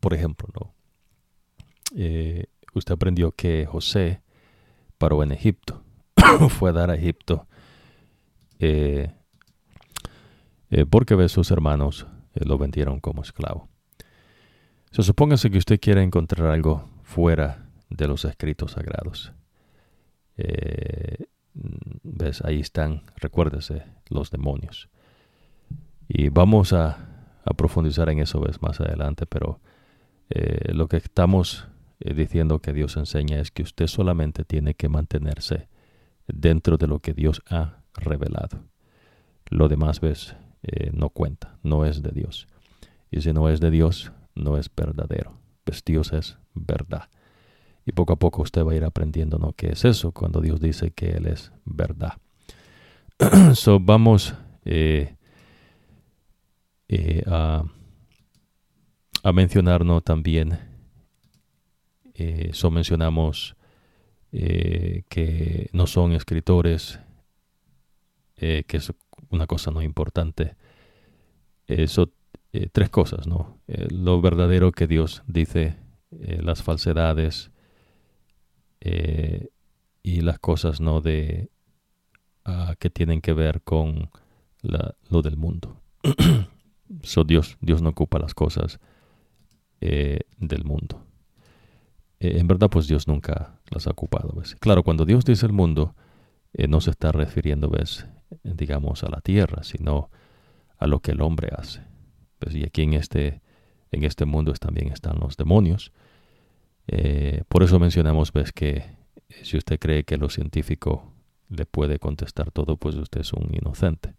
[0.00, 0.74] por ejemplo, ¿no?
[2.74, 4.22] Eh, usted aprendió que José
[4.98, 5.82] paró en Egipto,
[6.48, 7.46] fue a dar a Egipto,
[8.58, 9.10] eh,
[10.90, 13.68] porque ve sus hermanos lo vendieron como esclavo.
[14.90, 19.32] Se supone que usted quiere encontrar algo fuera de los escritos sagrados.
[22.02, 24.88] ves, ahí están, recuérdese, los demonios.
[26.08, 27.10] Y vamos a,
[27.56, 29.60] profundizar en eso más adelante, pero
[30.30, 31.68] eh, lo que estamos
[32.00, 35.68] eh, diciendo que Dios enseña es que usted solamente tiene que mantenerse
[36.26, 38.64] dentro de lo que Dios ha revelado.
[39.50, 42.48] Lo demás, ves, eh, no cuenta, no es de Dios.
[43.10, 45.38] Y si no es de Dios, no es verdadero.
[45.64, 47.08] Pues Dios es verdad.
[47.86, 49.52] Y poco a poco usted va a ir aprendiendo ¿no?
[49.52, 52.14] qué es eso cuando Dios dice que Él es verdad.
[53.54, 54.34] so, vamos
[54.64, 55.14] eh,
[57.26, 57.64] a,
[59.22, 60.58] a mencionarnos también,
[62.14, 63.56] eh, so mencionamos
[64.30, 66.98] que no son escritores,
[68.34, 68.92] que es
[69.30, 70.56] una cosa no importante.
[71.68, 72.12] Eso,
[72.72, 73.60] tres cosas, ¿no?
[73.68, 75.76] lo verdadero que Dios dice,
[76.10, 77.52] las falsedades
[78.80, 81.00] y las cosas, ¿no?
[81.00, 81.48] De
[82.80, 84.10] que tienen que ver con
[85.08, 85.80] lo del mundo.
[87.02, 88.80] so Dios, Dios no ocupa las cosas
[89.80, 91.06] eh, del mundo.
[92.24, 94.34] Eh, en verdad, pues Dios nunca las ha ocupado.
[94.58, 95.94] Claro, cuando Dios dice el mundo,
[96.54, 98.06] eh, no se está refiriendo, ¿ves?
[98.42, 100.10] digamos, a la tierra, sino
[100.78, 101.82] a lo que el hombre hace.
[102.50, 103.42] Y aquí en este,
[103.92, 105.92] en este mundo también están los demonios.
[106.86, 108.84] Eh, por eso mencionamos, ves, que
[109.42, 111.12] si usted cree que lo científico
[111.50, 114.14] le puede contestar todo, pues usted es un inocente.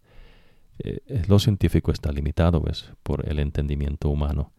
[1.26, 4.52] Lo científico está limitado, ves, por el entendimiento humano.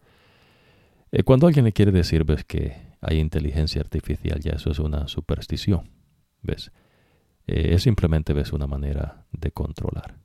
[1.24, 5.90] Cuando alguien le quiere decir, ves, que hay inteligencia artificial, ya eso es una superstición,
[6.42, 6.72] ves.
[7.46, 10.18] es simplemente, ves, una manera de controlar.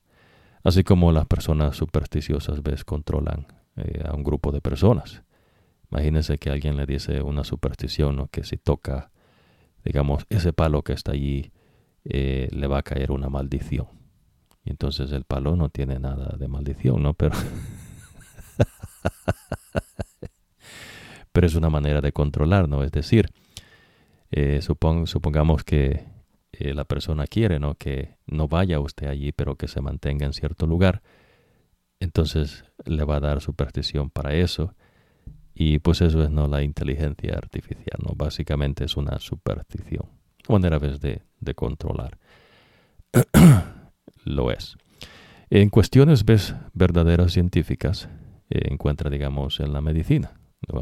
[0.63, 3.47] Así como las personas supersticiosas, ves, controlan
[4.03, 5.23] a un grupo de personas.
[5.93, 8.27] Imagínense que alguien le dice una superstición, ¿no?
[8.27, 9.11] que si toca,
[9.83, 11.51] digamos, ese palo que está allí,
[12.05, 13.87] eh, le va a caer una maldición.
[14.65, 17.13] Y entonces el palo no tiene nada de maldición, ¿no?
[17.13, 17.37] Pero,
[21.33, 22.83] pero es una manera de controlar, ¿no?
[22.83, 23.29] Es decir,
[24.31, 26.05] eh, supongamos que
[26.53, 27.75] eh, la persona quiere, ¿no?
[27.75, 31.01] Que no vaya usted allí, pero que se mantenga en cierto lugar.
[31.99, 34.75] Entonces le va a dar superstición para eso
[35.55, 38.13] y pues eso es no la inteligencia artificial, ¿no?
[38.15, 40.07] Básicamente es una superstición,
[40.47, 41.21] manera vez de,
[41.55, 42.17] controlar.
[44.25, 44.77] Lo es.
[45.49, 48.09] En cuestiones ves verdaderas científicas,
[48.49, 50.33] eh, encuentra, digamos, en la medicina.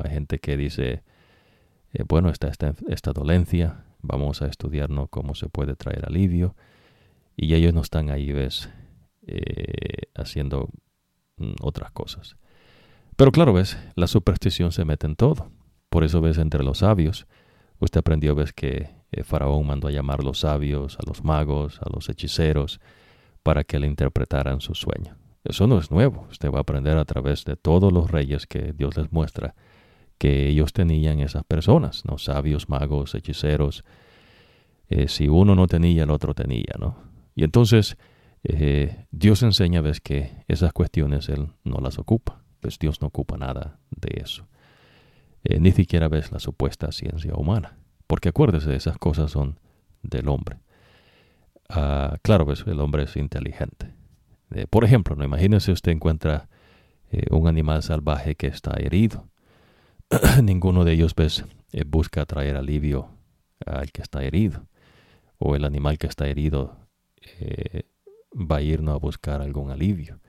[0.03, 1.03] Hay gente que dice,
[1.93, 6.55] eh, bueno, está esta, esta, dolencia, vamos a estudiar cómo se puede traer alivio.
[7.35, 8.69] Y ellos no están ahí, ves,
[9.25, 10.69] eh, haciendo
[11.37, 12.35] mm, otras cosas.
[13.15, 15.51] Pero claro, ves, la superstición se mete en todo.
[15.89, 17.27] Por eso ves entre los sabios.
[17.79, 21.79] Usted aprendió, ves, que eh, Faraón mandó a llamar a los sabios, a los magos,
[21.81, 22.79] a los hechiceros,
[23.43, 25.17] para que le interpretaran su sueño.
[25.43, 26.27] Eso no es nuevo.
[26.29, 29.55] Usted va a aprender a través de todos los reyes que Dios les muestra
[30.21, 32.19] que ellos tenían esas personas, ¿no?
[32.19, 33.83] Sabios, magos, hechiceros.
[34.87, 36.95] Eh, si uno no tenía, el otro tenía, ¿no?
[37.33, 37.97] Y entonces
[38.43, 43.35] eh, Dios enseña, ves, que esas cuestiones Él no las ocupa pues Dios no ocupa
[43.37, 44.47] nada de eso.
[45.43, 49.59] Eh, ni siquiera ves la supuesta ciencia humana, porque acuérdese, esas cosas son
[50.03, 50.59] del hombre.
[51.67, 53.95] Ah, claro, pues el hombre es inteligente.
[54.69, 56.47] Por ejemplo, no imagínese usted encuentra
[57.31, 59.30] un animal salvaje que está herido.
[60.43, 61.45] Ninguno de ellos ves,
[61.87, 63.09] busca traer alivio
[63.65, 64.67] al que está herido.
[65.37, 66.77] O el animal que está herido
[68.33, 70.19] va a irnos a buscar algún alivio.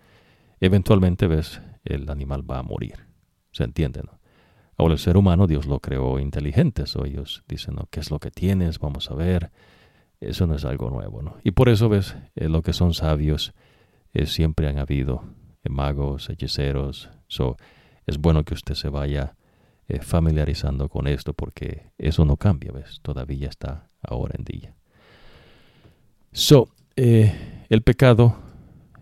[0.60, 3.06] Eventualmente ves, el animal va a morir.
[3.50, 4.02] ¿Se entiende?
[4.02, 4.22] No?
[4.78, 6.84] El ser humano Dios lo creó inteligente.
[6.96, 7.88] o ellos dicen, ¿no?
[7.90, 8.78] ¿qué es lo que tienes?
[8.78, 9.50] Vamos a ver.
[10.20, 11.36] Eso no es algo nuevo, ¿no?
[11.42, 13.54] Y por eso ves, eh, lo que son sabios
[14.12, 15.24] eh, siempre han habido
[15.64, 17.10] eh, magos, hechiceros.
[17.26, 17.56] So,
[18.06, 19.34] es bueno que usted se vaya
[20.00, 23.00] familiarizando con esto porque eso no cambia, ¿ves?
[23.02, 24.74] Todavía está ahora en día.
[26.32, 28.36] So, el pecado,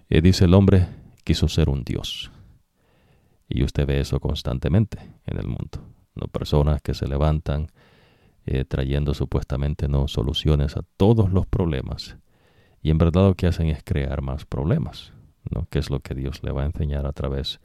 [0.09, 0.88] dice el hombre,
[1.24, 2.30] quiso ser un Dios.
[3.49, 5.84] Y usted ve eso constantemente en el mundo.
[6.14, 6.26] ¿no?
[6.28, 7.68] Personas que se levantan
[8.47, 12.16] eh, trayendo supuestamente no soluciones a todos los problemas.
[12.82, 15.12] Y en verdad lo que hacen es crear más problemas,
[15.51, 15.66] ¿no?
[15.68, 17.61] que es lo que Dios le va a enseñar a través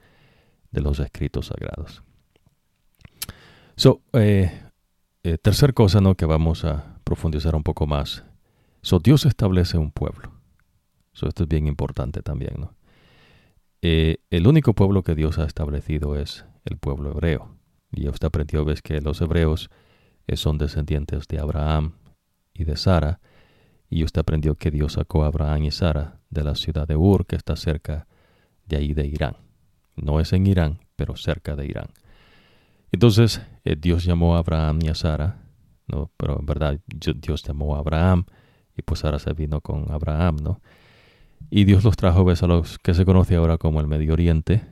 [0.71, 2.03] de los escritos sagrados.
[3.77, 4.51] So, eh,
[5.23, 6.15] eh, tercer cosa ¿no?
[6.15, 8.23] que vamos a profundizar un poco más.
[8.81, 10.31] So, Dios establece un pueblo.
[11.11, 12.53] So, esto es bien importante también.
[12.57, 12.73] ¿no?
[13.81, 17.57] Eh, el único pueblo que Dios ha establecido es el pueblo hebreo.
[17.91, 19.69] Y usted aprendió, ves que los hebreos
[20.35, 21.95] son descendientes de Abraham
[22.53, 23.19] y de Sara.
[23.89, 27.25] Y usted aprendió que Dios sacó a Abraham y Sara de la ciudad de Ur,
[27.25, 28.07] que está cerca
[28.65, 29.35] de ahí de Irán.
[29.95, 31.87] No es en Irán, pero cerca de Irán.
[32.95, 35.41] Entonces eh, Dios llamó a Abraham y a Sara,
[35.85, 38.23] no, pero en verdad Dios llamó a Abraham
[38.77, 40.61] y pues Sara se vino con Abraham, ¿no?
[41.49, 44.63] Y Dios los trajo ves, a los que se conoce ahora como el Medio Oriente.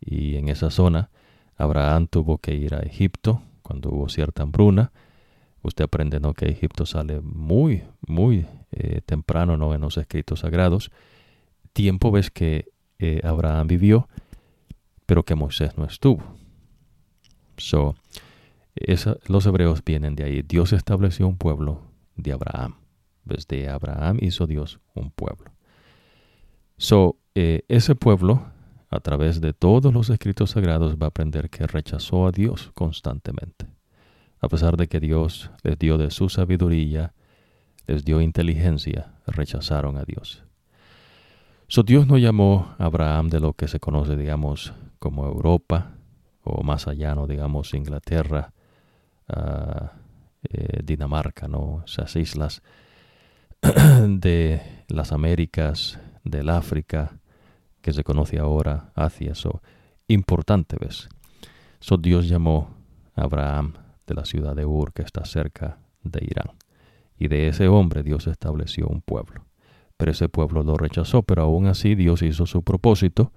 [0.00, 1.10] Y en esa zona
[1.56, 4.90] Abraham tuvo que ir a Egipto cuando hubo cierta hambruna.
[5.62, 6.34] Usted aprende ¿no?
[6.34, 9.72] que Egipto sale muy, muy eh, temprano ¿no?
[9.72, 10.90] en los escritos sagrados.
[11.72, 14.08] Tiempo ves que eh, Abraham vivió,
[15.06, 16.41] pero que Moisés no estuvo.
[17.62, 17.94] So,
[19.28, 20.42] los hebreos vienen de ahí.
[20.42, 21.82] Dios estableció un pueblo
[22.16, 22.74] de Abraham.
[23.24, 25.52] Desde Abraham hizo Dios un pueblo.
[26.76, 28.42] So, eh, ese pueblo,
[28.90, 33.66] a través de todos los escritos sagrados, va a aprender que rechazó a Dios constantemente.
[34.40, 37.14] A pesar de que Dios les dio de su sabiduría,
[37.86, 40.42] les dio inteligencia, rechazaron a Dios.
[41.68, 45.92] So, Dios no llamó a Abraham de lo que se conoce, digamos, como Europa,
[46.44, 48.52] o más allá, no digamos, Inglaterra,
[49.28, 49.92] ah,
[50.42, 51.82] eh, Dinamarca, ¿no?
[51.86, 52.62] Esas islas
[53.62, 57.18] de las Américas, del África,
[57.80, 59.34] que se conoce ahora, Asia.
[59.34, 59.62] So,
[60.08, 61.08] importante, ¿ves?
[61.80, 62.74] So, Dios llamó
[63.14, 63.74] a Abraham
[64.06, 66.56] de la ciudad de Ur que está cerca de Irán.
[67.18, 69.44] Y de ese hombre Dios estableció un pueblo.
[69.96, 73.32] Pero ese pueblo lo rechazó, pero aún así Dios hizo su propósito.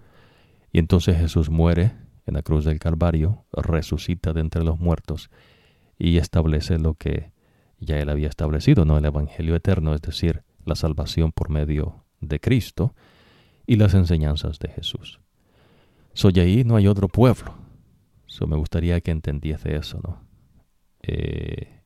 [0.72, 1.94] Y entonces Jesús muere
[2.26, 5.30] en la cruz del Calvario, resucita de entre los muertos
[5.98, 7.32] y establece lo que
[7.80, 8.98] ya él había establecido, ¿no?
[8.98, 12.96] El Evangelio eterno, es decir, la salvación por medio de Cristo
[13.68, 15.20] y las enseñanzas de Jesús.
[16.14, 17.54] Soy ahí, no hay otro pueblo.
[18.26, 20.24] So, me gustaría que entendiese eso, ¿no?
[21.02, 21.84] Eh,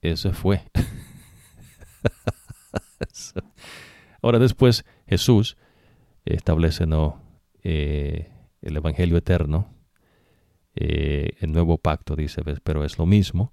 [0.00, 0.62] ese fue.
[4.22, 5.56] Ahora después Jesús
[6.24, 7.22] establece ¿no?
[7.62, 8.30] Eh,
[8.62, 9.68] el Evangelio eterno,
[10.74, 13.52] eh, el nuevo pacto, dice, pero es lo mismo,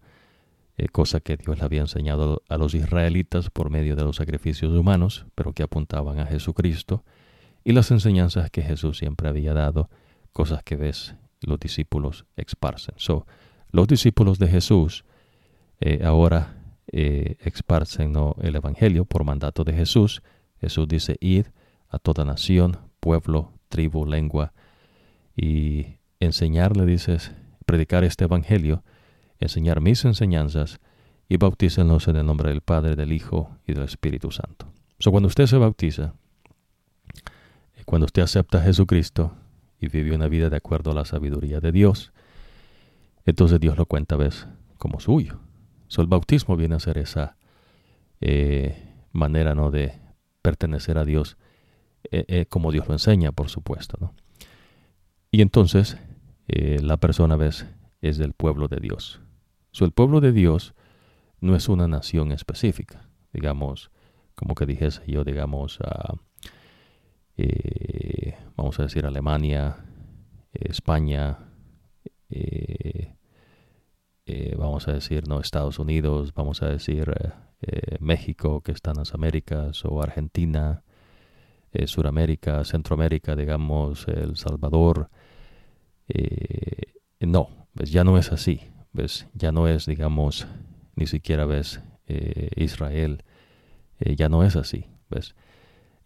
[0.92, 5.26] cosa que Dios le había enseñado a los israelitas por medio de los sacrificios humanos,
[5.34, 7.04] pero que apuntaban a Jesucristo,
[7.64, 9.90] y las enseñanzas que Jesús siempre había dado,
[10.34, 12.96] cosas que ves los discípulos esparcen.
[12.98, 13.26] So,
[13.72, 15.06] los discípulos de Jesús
[15.80, 16.58] eh, ahora
[16.92, 18.36] eh, esparcen ¿no?
[18.42, 20.22] el Evangelio por mandato de Jesús.
[20.60, 21.48] Jesús dice, id
[21.90, 24.54] a toda nación, pueblo, tribu, lengua,
[25.36, 27.32] y enseñarle, dices,
[27.66, 28.84] predicar este Evangelio,
[29.40, 30.80] enseñar mis enseñanzas,
[31.28, 34.68] y bautícenlos en el nombre del Padre, del Hijo y del Espíritu Santo.
[35.00, 36.14] So, cuando usted se bautiza,
[37.86, 39.34] cuando usted acepta a Jesucristo
[39.80, 42.14] y vive una vida de acuerdo a la sabiduría de Dios,
[43.26, 44.48] entonces Dios lo cuenta, ¿ves?
[44.78, 45.40] Como suyo.
[45.88, 47.38] So, el bautismo viene a ser esa
[48.22, 49.72] eh, manera ¿no?
[49.72, 49.94] de
[50.42, 51.38] pertenecer a Dios
[52.12, 54.14] eh, eh, como Dios lo enseña, por supuesto.
[55.36, 55.98] Y entonces
[56.48, 57.66] la persona ¿ves?
[58.00, 59.20] es del pueblo de Dios.
[59.72, 60.76] So, el pueblo de Dios
[61.42, 63.92] no es una nación específica, digamos,
[64.36, 66.16] como que dijese yo, digamos, uh,
[67.36, 69.76] eh, vamos a decir Alemania,
[70.54, 71.40] España,
[72.30, 73.14] eh,
[74.28, 77.14] eh, vamos a decir no Estados Unidos, vamos a decir
[78.00, 80.84] México que está en las Américas o Argentina,
[81.88, 85.10] Suramérica, Centroamérica, digamos El Salvador.
[87.20, 88.62] No, pues ya no es así,
[88.94, 90.48] ves, ya no es digamos
[90.96, 91.82] ni siquiera ves
[92.56, 93.24] Israel,
[94.00, 95.36] ya no es así, ves.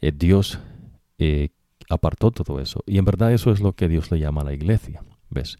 [0.01, 0.59] Dios
[1.19, 1.49] eh,
[1.89, 2.83] apartó todo eso.
[2.87, 5.03] Y en verdad eso es lo que Dios le llama a la iglesia.
[5.29, 5.57] ¿Ves?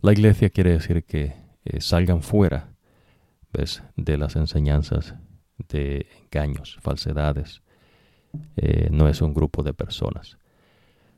[0.00, 2.74] La iglesia quiere decir que eh, salgan fuera,
[3.52, 3.82] ¿ves?
[3.96, 5.14] De las enseñanzas
[5.68, 7.62] de engaños, falsedades.
[8.56, 10.38] Eh, no es un grupo de personas.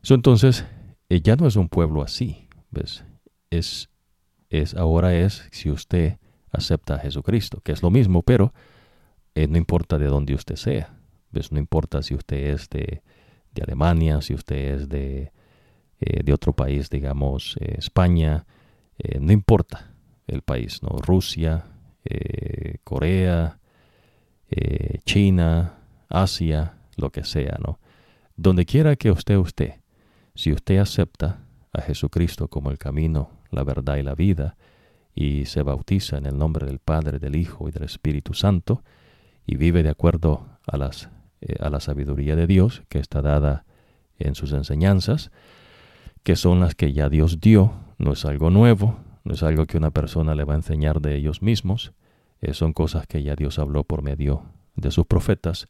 [0.08, 0.64] entonces,
[1.08, 2.45] ya no es un pueblo así,
[2.76, 3.04] ¿ves?
[3.50, 3.88] Es,
[4.50, 6.18] es, ahora es si usted
[6.52, 8.52] acepta a Jesucristo, que es lo mismo, pero
[9.34, 10.94] no importa de dónde usted sea,
[11.30, 11.52] ¿ves?
[11.52, 13.02] No importa si usted es de
[13.56, 15.32] de Alemania, si usted es de,
[16.00, 18.46] eh, de otro país, digamos eh, España,
[18.98, 19.92] eh, no importa
[20.28, 20.90] el país, ¿no?
[20.98, 21.64] Rusia,
[22.84, 23.58] Corea,
[25.04, 25.74] China,
[26.08, 27.80] Asia, lo que sea, ¿no?
[28.36, 29.74] Donde quiera que usted usted,
[30.36, 31.40] si usted acepta
[31.76, 34.56] a Jesucristo como el camino, la verdad y la vida,
[35.14, 38.82] y se bautiza en el nombre del Padre, del Hijo y del Espíritu Santo,
[39.46, 43.64] y vive de acuerdo eh, a la sabiduría de Dios que está dada
[44.18, 45.30] en sus enseñanzas,
[46.22, 49.76] que son las que ya Dios dio, no es algo nuevo, no es algo que
[49.76, 51.92] una persona le va a enseñar de ellos mismos,
[52.40, 55.68] eh, son cosas que ya Dios habló por medio de sus profetas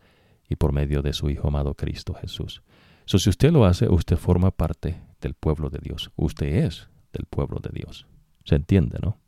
[0.49, 2.63] y por medio de su Hijo amado Cristo Jesús.
[3.05, 6.11] So, si usted lo hace, usted forma parte del pueblo de Dios.
[6.17, 8.07] Usted es del pueblo de Dios.
[8.45, 9.19] ¿Se entiende, no?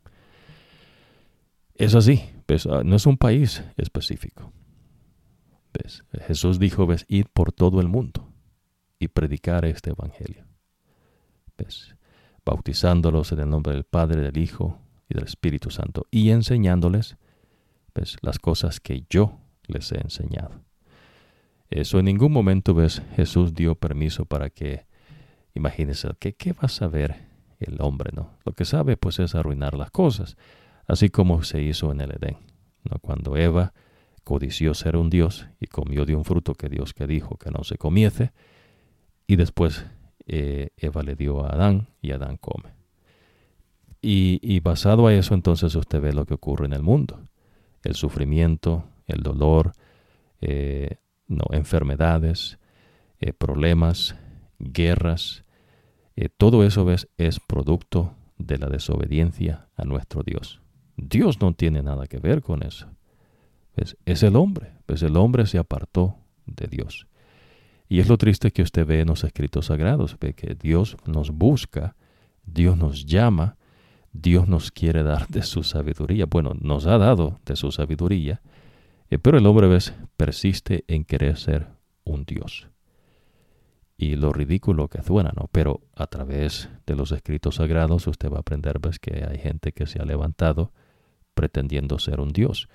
[1.75, 2.21] Es así,
[2.69, 4.51] ah, no es un país específico.
[6.27, 8.27] Jesús dijo, ves, id por todo el mundo
[8.99, 10.45] y predicar este evangelio.
[11.57, 11.95] ¿Ves?
[12.45, 17.17] Bautizándolos en el nombre del Padre, del Hijo y del Espíritu Santo y enseñándoles
[17.93, 18.17] ¿ves?
[18.21, 20.63] las cosas que yo les he enseñado.
[21.69, 24.87] Eso en ningún momento, ves, Jesús dio permiso para que,
[25.53, 27.27] imagínense, que qué va a saber
[27.59, 28.37] el hombre, no?
[28.45, 30.37] Lo que sabe, pues, es arruinar las cosas,
[30.87, 32.37] así como se hizo en el Edén,
[32.83, 32.99] ¿no?
[32.99, 33.73] Cuando Eva
[34.23, 37.63] codició ser un Dios y comió de un fruto que Dios que dijo que no
[37.63, 38.31] se comiese,
[39.27, 39.85] y después
[40.25, 42.73] eh, Eva le dio a Adán y Adán come.
[44.01, 47.19] Y, basado a eso entonces usted ve lo que ocurre en el mundo,
[47.83, 49.73] el sufrimiento, el dolor,
[50.39, 50.97] eh,
[51.27, 52.59] no, enfermedades,
[53.19, 54.15] eh, problemas,
[54.59, 55.43] guerras,
[56.37, 60.61] todo eso ves, es producto de la desobediencia a nuestro Dios.
[60.97, 62.89] Dios no tiene nada que ver con eso
[64.05, 67.07] es, el hombre, pues el hombre se apartó de Dios.
[67.87, 71.31] Y es lo triste que usted ve en los escritos sagrados, ve que Dios nos
[71.31, 71.95] busca,
[72.45, 73.57] Dios nos llama,
[74.13, 76.25] Dios nos quiere dar de su sabiduría.
[76.25, 78.41] Bueno, nos ha dado de su sabiduría,
[79.09, 79.93] eh, pero el hombre ¿ves?
[80.17, 81.67] persiste en querer ser
[82.03, 82.67] un Dios.
[84.01, 85.49] Y lo ridículo que suena, ¿no?
[85.51, 89.87] Pero a través de los escritos sagrados usted va a aprender que hay gente que
[89.87, 90.71] se ha levantado
[91.33, 92.69] pretendiendo ser un Dios.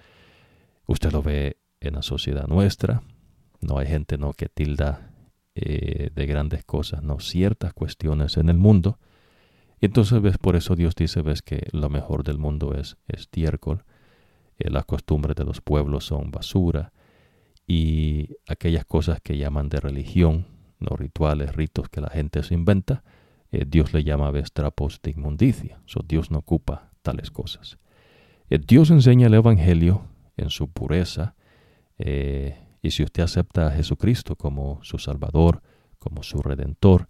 [0.87, 3.03] Usted lo ve en la sociedad nuestra,
[3.63, 4.35] no hay gente ¿no?
[4.35, 5.15] que tilda
[5.55, 8.99] eh, de grandes cosas, no ciertas cuestiones en el mundo.
[9.81, 13.85] Entonces ves, por eso Dios dice, ves que lo mejor del mundo es estiércol,
[14.59, 16.93] eh, las costumbres de los pueblos son basura
[17.67, 20.54] y aquellas cosas que llaman de religión,
[20.89, 23.03] no rituales, ritos que la gente se inventa,
[23.51, 25.81] eh, Dios le llama ves trapos de inmundicia.
[25.87, 27.79] So, Dios no ocupa tales cosas.
[28.49, 30.03] Dios enseña el Evangelio
[30.37, 31.35] en su pureza,
[31.99, 35.63] y si usted acepta a Jesucristo como su Salvador,
[35.99, 37.09] como su Redentor,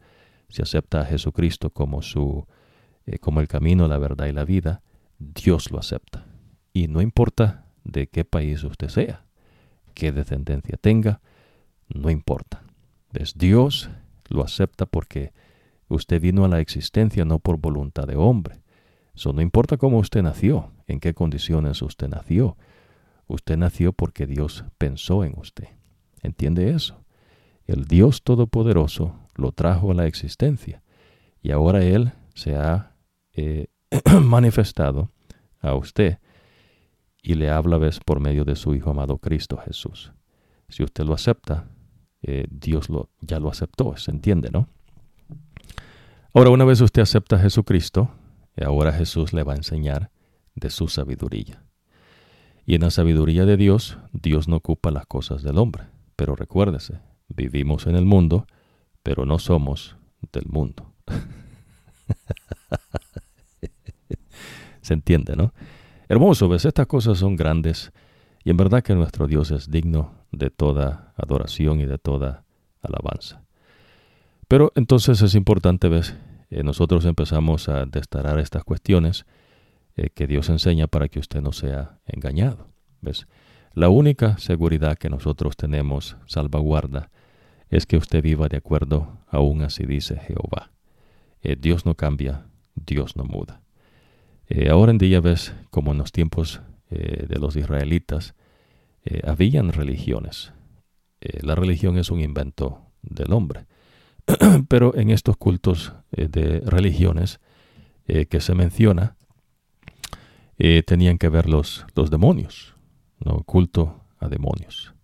[0.48, 2.46] si acepta a Jesucristo como su
[3.06, 4.82] eh, como el camino, la verdad y la vida,
[5.18, 6.26] Dios lo acepta.
[6.72, 9.26] Y no importa de qué país usted sea,
[9.94, 11.20] qué descendencia tenga,
[11.88, 12.62] no importa.
[13.14, 13.90] Es Dios
[14.28, 15.32] lo acepta porque
[15.88, 18.60] usted vino a la existencia no por voluntad de hombre.
[19.14, 22.56] Eso no importa cómo usted nació, en qué condiciones usted nació.
[23.26, 25.68] Usted nació porque Dios pensó en usted.
[26.22, 27.04] ¿Entiende eso?
[27.66, 30.82] El Dios Todopoderoso lo trajo a la existencia
[31.42, 32.96] y ahora Él se ha
[33.32, 33.68] eh,
[34.22, 35.10] manifestado
[35.60, 36.18] a usted
[37.22, 40.12] y le habla vez por medio de su Hijo amado Cristo Jesús.
[40.68, 41.68] Si usted lo acepta,
[42.26, 44.68] eh, Dios lo, ya lo aceptó, se entiende, ¿no?
[46.32, 48.10] Ahora, una vez usted acepta a Jesucristo,
[48.64, 50.10] ahora Jesús le va a enseñar
[50.54, 51.62] de su sabiduría.
[52.66, 55.84] Y en la sabiduría de Dios, Dios no ocupa las cosas del hombre.
[56.16, 58.46] Pero recuérdese, vivimos en el mundo,
[59.02, 59.96] pero no somos
[60.32, 60.94] del mundo.
[64.80, 65.52] Se entiende, ¿no?
[66.08, 67.92] Hermoso, ves, estas cosas son grandes
[68.44, 72.44] y en verdad que nuestro Dios es digno de toda adoración y de toda
[72.82, 73.42] alabanza.
[74.48, 76.14] Pero entonces es importante, ves,
[76.50, 79.24] eh, nosotros empezamos a destarar estas cuestiones
[79.96, 82.68] eh, que Dios enseña para que usted no sea engañado.
[83.00, 83.26] ¿Ves?
[83.72, 87.10] La única seguridad que nosotros tenemos, salvaguarda,
[87.70, 90.70] es que usted viva de acuerdo, aún así dice Jehová.
[91.42, 93.62] Eh, Dios no cambia, Dios no muda.
[94.70, 98.34] Ahora en día ves como en los tiempos de los israelitas,
[99.24, 100.52] habían religiones.
[101.20, 103.66] la religión es un invento del hombre.
[104.68, 107.40] Pero en estos cultos de religiones
[108.06, 109.16] que se menciona,
[110.56, 112.74] eh, tenían que ver los, los demonios,
[113.18, 113.42] ¿no?
[113.42, 114.94] culto a demonios.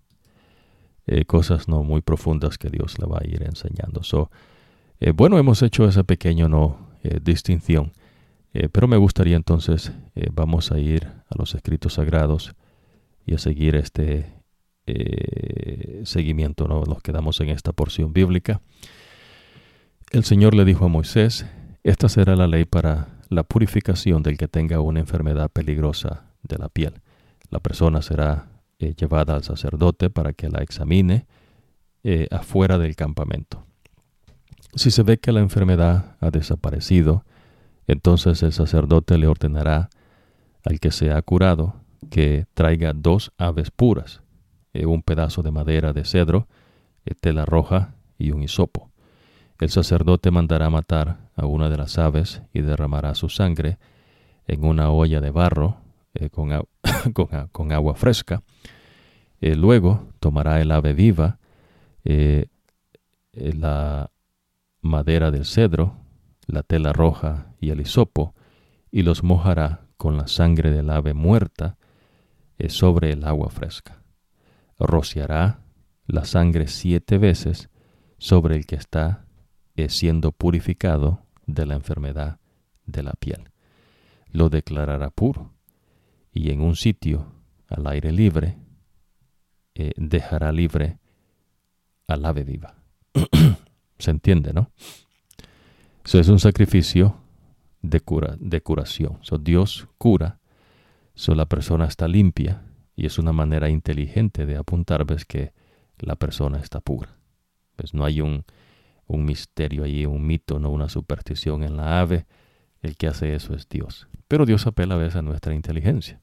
[1.06, 4.04] Eh, cosas no muy profundas que Dios le va a ir enseñando.
[4.04, 4.30] So,
[5.00, 6.90] eh, bueno, hemos hecho esa pequeña no,
[7.22, 7.92] distinción,
[8.72, 9.92] pero me gustaría entonces,
[10.32, 12.54] vamos a ir a los escritos sagrados
[13.24, 14.26] y a seguir este
[16.04, 16.82] seguimiento, ¿no?
[16.82, 18.60] Nos quedamos en esta porción bíblica.
[20.10, 21.46] El Señor le dijo a Moisés,
[21.84, 26.68] esta será la ley para la purificación del que tenga una enfermedad peligrosa de la
[26.68, 26.94] piel.
[27.48, 28.48] La persona será
[28.78, 31.26] eh, llevada al sacerdote para que la examine
[32.02, 33.64] eh, afuera del campamento.
[34.74, 37.24] Si se ve que la enfermedad ha desaparecido,
[37.86, 39.90] entonces el sacerdote le ordenará
[40.64, 41.74] al que se ha curado
[42.10, 44.22] que traiga dos aves puras,
[44.72, 46.46] eh, un pedazo de madera de cedro,
[47.20, 48.90] tela roja y un hisopo.
[49.58, 53.78] El sacerdote mandará matar a una de las aves y derramará su sangre
[54.46, 55.78] en una olla de barro
[56.14, 56.52] eh, con,
[57.72, 58.42] agua fresca.
[59.40, 61.38] Eh, luego tomará el ave viva,
[62.04, 62.46] eh,
[63.32, 64.10] la
[64.80, 65.96] madera del cedro,
[66.46, 68.34] la tela roja y el hisopo,
[68.90, 71.76] y los mojará con la sangre del ave muerta
[72.68, 74.02] sobre el agua fresca.
[74.78, 75.60] Rociará
[76.06, 77.70] la sangre siete veces
[78.18, 79.24] sobre el que está
[79.88, 82.38] siendo purificado de la enfermedad
[82.84, 83.50] de la piel.
[84.30, 85.54] Lo declarará puro
[86.32, 87.32] y en un sitio
[87.68, 88.58] al aire libre
[89.74, 90.98] eh, dejará libre
[92.06, 92.74] al ave viva.
[93.98, 94.70] Se entiende, ¿no?
[96.04, 97.19] Eso es un sacrificio
[97.82, 99.18] de, cura, de curación.
[99.22, 100.40] So, Dios cura,
[101.14, 102.62] so, la persona está limpia
[102.96, 105.52] y es una manera inteligente de apuntar ves que
[105.98, 107.16] la persona está pura.
[107.76, 108.44] Pues no hay un
[109.10, 112.26] un misterio allí, un mito, no una superstición en la ave.
[112.80, 114.08] El que hace eso es Dios.
[114.28, 116.20] Pero Dios apela a veces a nuestra inteligencia.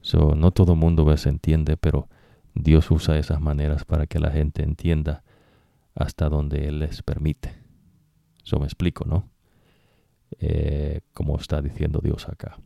[0.00, 2.08] So, no todo mundo a veces entiende, pero
[2.54, 5.24] Dios usa esas maneras para que la gente entienda
[5.94, 7.54] hasta donde Él les permite.
[8.44, 9.28] Eso me explico, ¿no?
[10.38, 12.58] Eh, como está diciendo Dios acá.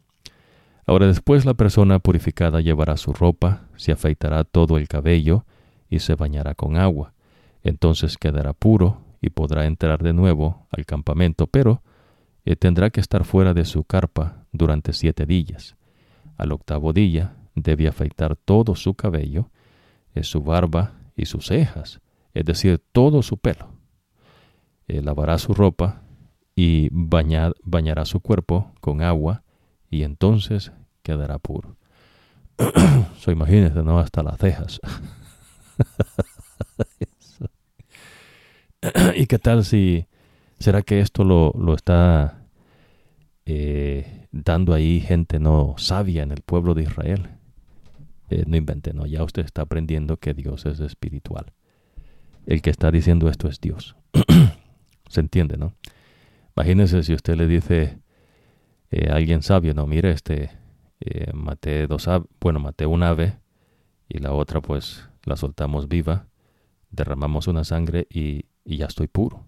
[0.86, 5.44] Ahora después la persona purificada llevará su ropa, se afeitará todo el cabello
[5.88, 7.12] y se bañará con agua.
[7.62, 11.82] Entonces quedará puro y podrá entrar de nuevo al campamento, pero
[12.44, 15.76] eh, tendrá que estar fuera de su carpa durante siete días.
[16.36, 19.50] Al octavo día debe afeitar todo su cabello,
[20.14, 22.00] eh, su barba y sus cejas,
[22.32, 23.68] es decir, todo su pelo.
[24.88, 26.02] Lavará su ropa
[26.54, 29.42] y bañará su cuerpo con agua
[29.90, 30.72] y entonces
[31.02, 31.76] quedará puro.
[33.18, 33.98] so, imagínense, ¿no?
[33.98, 34.80] Hasta las cejas.
[39.16, 40.06] ¿Y qué tal si...
[40.58, 42.44] ¿Será que esto lo, lo está
[43.46, 47.30] eh, dando ahí gente no sabia en el pueblo de Israel?
[48.28, 49.06] Eh, no invente, no.
[49.06, 51.52] Ya usted está aprendiendo que Dios es espiritual.
[52.46, 53.96] El que está diciendo esto es Dios.
[55.08, 55.74] Se entiende, ¿no?
[56.60, 58.02] Imagínese si usted le dice
[58.90, 60.50] eh, a alguien sabio, no, mire, este,
[61.32, 63.38] maté dos aves, bueno, maté un ave
[64.10, 66.26] y la otra pues la soltamos viva,
[66.90, 69.46] derramamos una sangre y ya estoy puro.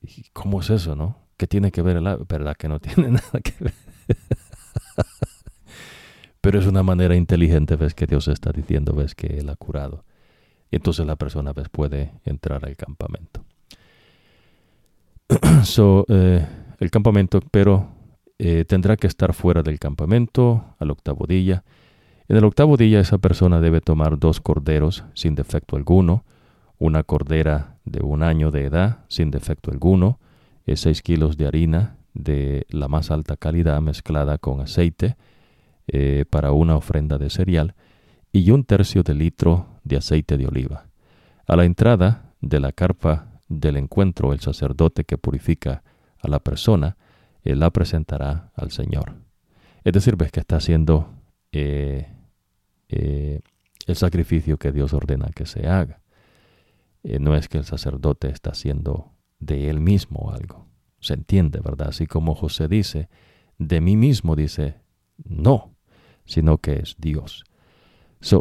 [0.00, 1.18] ¿Y ¿Cómo es eso, no?
[1.36, 2.24] ¿Qué tiene que ver el ave?
[2.26, 3.74] ¿Verdad que no tiene nada que ver?
[6.40, 10.06] Pero es una manera inteligente, ves, que Dios está diciendo, ves, que Él ha curado.
[10.70, 13.44] Y entonces la persona, ves, puede entrar al campamento.
[15.64, 16.46] So, eh,
[16.78, 17.88] el campamento, pero
[18.38, 21.64] eh, tendrá que estar fuera del campamento al octavo día.
[22.28, 26.24] En el octavo día esa persona debe tomar dos corderos sin defecto alguno,
[26.78, 30.18] una cordera de un año de edad sin defecto alguno,
[30.74, 35.16] seis kilos de harina de la más alta calidad mezclada con aceite
[35.86, 37.74] eh, para una ofrenda de cereal
[38.32, 40.86] y un tercio de litro de aceite de oliva.
[41.46, 45.82] A la entrada de la carpa del encuentro el sacerdote que purifica
[46.18, 46.96] a la persona
[47.44, 49.14] él la presentará al Señor.
[49.84, 51.10] Es decir, ves que está haciendo
[51.52, 52.08] eh,
[52.88, 53.40] eh,
[53.86, 56.00] el sacrificio que Dios ordena que se haga.
[57.02, 60.66] Eh, no es que el sacerdote está haciendo de él mismo algo.
[61.00, 61.88] Se entiende, ¿verdad?
[61.88, 63.10] Así como José dice,
[63.58, 64.80] de mí mismo dice,
[65.22, 65.76] no,
[66.24, 67.44] sino que es Dios.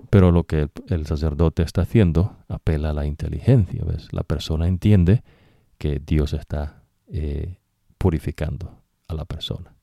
[0.09, 3.83] Pero lo que el, sacerdote está haciendo apela a la inteligencia.
[4.11, 5.23] La persona entiende
[5.77, 7.57] que Dios está eh,
[7.97, 9.73] purificando a la persona.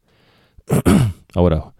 [1.34, 1.74] Ahora,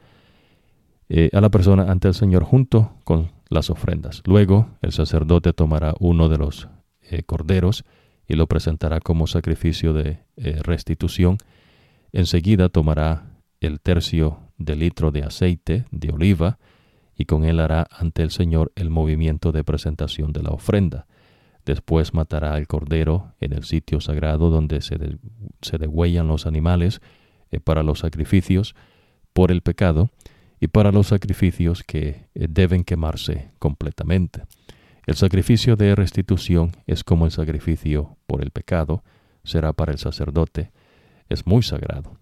[1.09, 4.23] eh, a la persona ante el Señor junto con las ofrendas.
[4.27, 6.68] Luego el sacerdote tomará uno de los
[7.03, 7.85] eh, corderos
[8.29, 11.39] y lo presentará como sacrificio de restitución.
[12.12, 13.25] Enseguida tomará
[13.61, 16.59] el tercio de litro de aceite de oliva
[17.21, 21.07] y con él hará ante el Señor el movimiento de presentación de la ofrenda.
[21.66, 24.97] Después matará al cordero en el sitio sagrado donde se,
[25.61, 27.03] se degüellan los animales
[27.51, 28.75] eh, para los sacrificios
[29.35, 30.09] por el pecado
[30.61, 34.45] y para los sacrificios que deben quemarse completamente.
[35.07, 39.05] El sacrificio de restitución es como el sacrificio por el pecado,
[39.45, 40.73] será para el sacerdote,
[41.29, 42.20] es muy sagrado.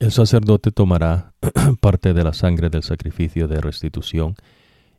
[0.00, 1.34] El sacerdote tomará
[1.80, 4.34] parte de la sangre del sacrificio de restitución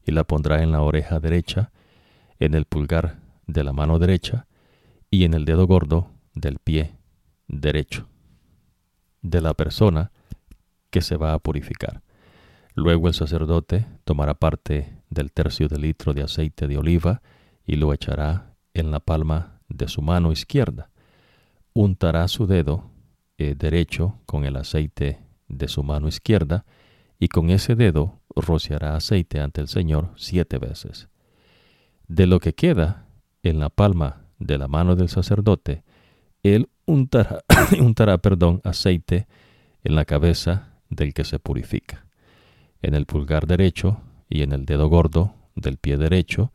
[0.06, 1.72] y la pondrá en la oreja derecha,
[2.40, 4.46] en el pulgar de la mano derecha
[5.10, 6.98] y en el dedo gordo del pie
[7.48, 8.08] derecho
[9.24, 10.12] de la persona
[10.92, 12.04] que se va a purificar.
[12.76, 17.24] Luego el sacerdote tomará parte del tercio de litro de aceite de oliva
[17.66, 20.92] y lo echará en la palma de su mano izquierda.
[21.74, 22.91] Untará su dedo
[23.42, 26.64] eh, derecho con el aceite de su mano izquierda
[27.18, 31.10] y con ese dedo rociará aceite ante el Señor siete veces.
[32.08, 33.08] De lo que queda
[33.42, 35.84] en la palma de la mano del sacerdote,
[36.44, 37.44] él untará,
[37.80, 39.28] untará perdón, aceite
[39.84, 42.06] en la cabeza del que se purifica
[42.84, 46.52] en el pulgar derecho y en el dedo gordo del pie derecho,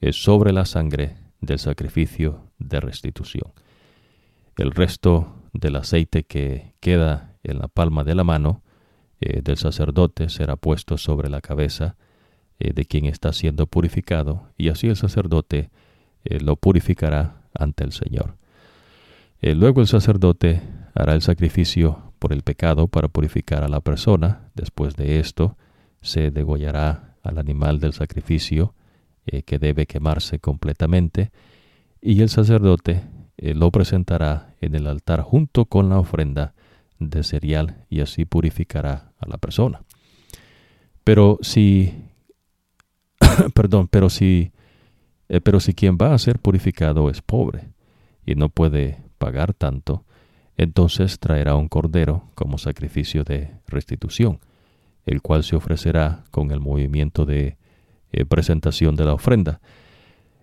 [0.00, 3.52] es sobre la sangre del sacrificio de restitución.
[4.58, 8.62] El resto del aceite que queda en la palma de la mano
[9.20, 11.96] eh, del sacerdote será puesto sobre la cabeza
[12.60, 15.70] eh, de quien está siendo purificado, y así el sacerdote
[16.24, 18.36] eh, lo purificará ante el Señor.
[19.40, 20.62] luego el sacerdote
[20.94, 24.50] hará el sacrificio por el pecado para purificar a la persona.
[24.54, 25.56] Después de esto,
[26.00, 28.74] se degollará al animal del sacrificio
[29.46, 31.30] que debe quemarse completamente
[32.00, 33.02] y el sacerdote
[33.36, 36.54] lo presentará en el altar junto con la ofrenda
[36.98, 39.82] de cereal y así purificará a la persona.
[41.04, 41.94] Pero si,
[43.54, 44.52] perdón, pero si,
[45.28, 47.68] eh, pero si quien va a ser purificado es pobre
[48.26, 50.04] y no puede pagar tanto,
[50.56, 54.40] entonces traerá un cordero como sacrificio de restitución,
[55.06, 57.56] el cual se ofrecerá con el movimiento de
[58.12, 59.60] eh, presentación de la ofrenda.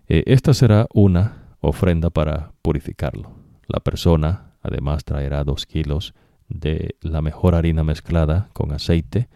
[0.07, 3.44] Eh, esta será una ofrenda para purificarlo.
[3.67, 6.13] La persona además traerá dos kilos
[6.47, 9.27] de la mejor harina mezclada con aceite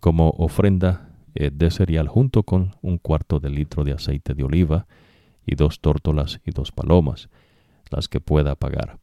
[0.00, 4.86] como ofrenda eh, de cereal junto con un cuarto de litro de aceite de oliva
[5.46, 7.28] y dos tórtolas y dos palomas,
[7.90, 8.98] las que pueda pagar.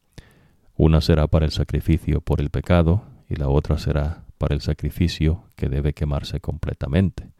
[0.76, 5.44] Una será para el sacrificio por el pecado y la otra será para el sacrificio
[5.56, 7.30] que debe quemarse completamente.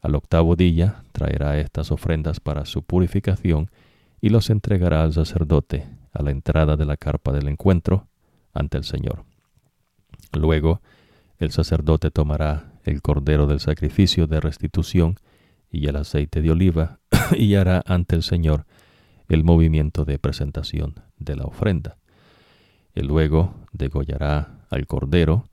[0.00, 3.70] Al octavo día traerá estas ofrendas para su purificación
[4.20, 8.08] y los entregará al sacerdote a la entrada de la carpa del encuentro
[8.52, 9.24] ante el Señor.
[10.32, 10.80] Luego
[11.38, 15.16] el sacerdote tomará el cordero del sacrificio de restitución
[15.70, 17.00] y el aceite de oliva
[17.36, 18.66] y hará ante el Señor
[19.28, 21.96] el movimiento de presentación de la ofrenda.
[22.94, 25.48] Y luego degollará al cordero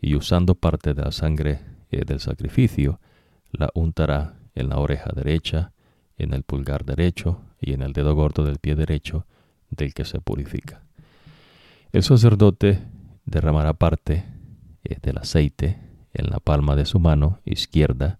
[0.00, 1.60] y usando parte de la sangre
[1.90, 3.00] eh, del sacrificio,
[3.50, 5.72] la untará en la oreja derecha,
[6.16, 9.26] en el pulgar derecho y en el dedo gordo del pie derecho
[9.70, 10.82] del que se purifica.
[11.92, 12.80] El sacerdote
[13.24, 14.24] derramará parte
[14.84, 15.78] eh, del aceite
[16.12, 18.18] en la palma de su mano izquierda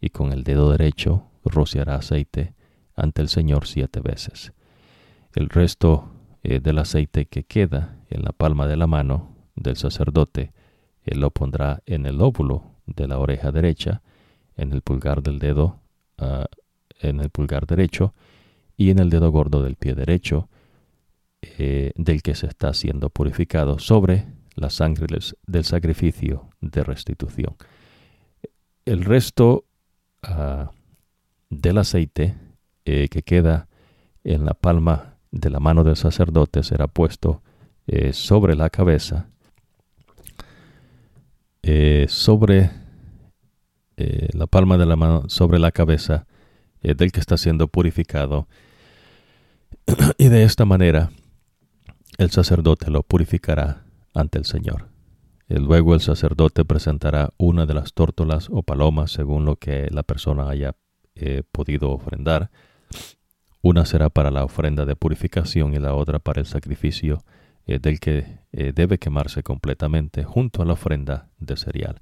[0.00, 2.54] y con el dedo derecho rociará aceite
[2.96, 4.52] ante el Señor siete veces.
[5.34, 6.10] El resto
[6.42, 10.52] eh, del aceite que queda en la palma de la mano del sacerdote,
[11.04, 14.02] él lo pondrá en el óvulo de la oreja derecha,
[14.56, 15.80] en el pulgar del dedo,
[16.18, 16.46] ah,
[17.00, 18.14] en el pulgar derecho
[18.76, 20.48] y en el dedo gordo del pie derecho,
[21.58, 25.06] eh, del que se está siendo purificado sobre la sangre
[25.46, 27.56] del sacrificio de restitución.
[28.84, 29.64] El resto
[30.22, 30.70] ah,
[31.50, 32.34] del aceite
[32.84, 33.68] eh, que queda
[34.22, 37.42] en la palma de la mano del sacerdote será puesto
[37.86, 39.28] eh, sobre la cabeza,
[42.08, 42.70] sobre
[43.96, 46.26] la palma de la mano, sobre la cabeza
[46.82, 48.46] del que está siendo purificado.
[50.18, 51.10] y de esta manera
[52.18, 53.84] el sacerdote lo purificará
[54.14, 54.88] ante el Señor.
[55.48, 60.02] Y luego el sacerdote presentará una de las tórtolas o palomas según lo que la
[60.02, 60.74] persona haya
[61.14, 62.50] eh, podido ofrendar.
[63.62, 67.24] Una será para la ofrenda de purificación y la otra para el sacrificio
[67.66, 72.00] eh, del que eh, debe quemarse completamente junto a la ofrenda de cereal.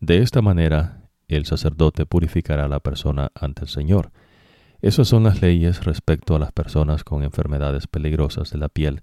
[0.00, 4.12] De esta manera el sacerdote purificará a la persona ante el Señor.
[4.80, 9.02] Esas son las leyes respecto a las personas con enfermedades peligrosas de la piel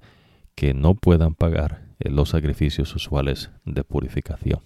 [0.55, 4.61] que no puedan pagar los sacrificios usuales de purificación.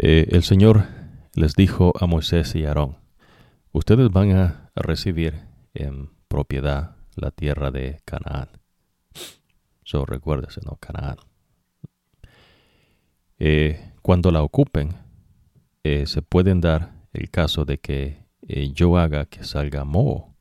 [0.00, 0.84] Eh, el, Señor
[1.34, 2.98] les dijo a Moisés y Aarón,
[3.72, 5.34] ustedes van a recibir
[5.74, 8.48] en propiedad la tierra de Canaán.
[9.82, 10.76] So recuérdese, ¿no?
[10.76, 11.16] Canaán.
[13.40, 14.94] Eh, cuando la ocupen,
[15.82, 18.28] eh, se pueden dar el caso de que
[18.72, 20.34] yo haga que salga moho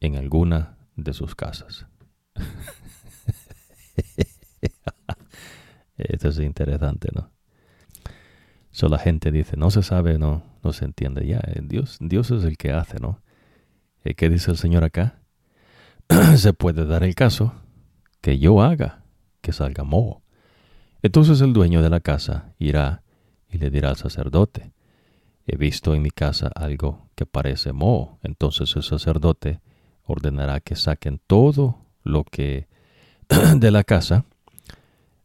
[0.00, 1.86] en alguna de sus casas.
[5.96, 7.30] Esto es interesante, ¿no?
[8.70, 11.26] So la gente dice, no se sabe, no, no se entiende.
[11.26, 13.20] Ya, eh, Dios, Dios es el que hace, ¿no?
[14.04, 15.20] Eh, ¿Qué dice el Señor acá?
[16.36, 17.54] se puede dar el caso
[18.20, 19.04] que yo haga
[19.40, 20.22] que salga moho.
[21.02, 23.02] Entonces el dueño de la casa irá
[23.48, 24.72] y le dirá al sacerdote,
[25.46, 28.18] he visto en mi casa algo que parece moho.
[28.22, 29.60] Entonces el sacerdote
[30.04, 32.68] ordenará que saquen todo lo que
[33.56, 34.24] de la casa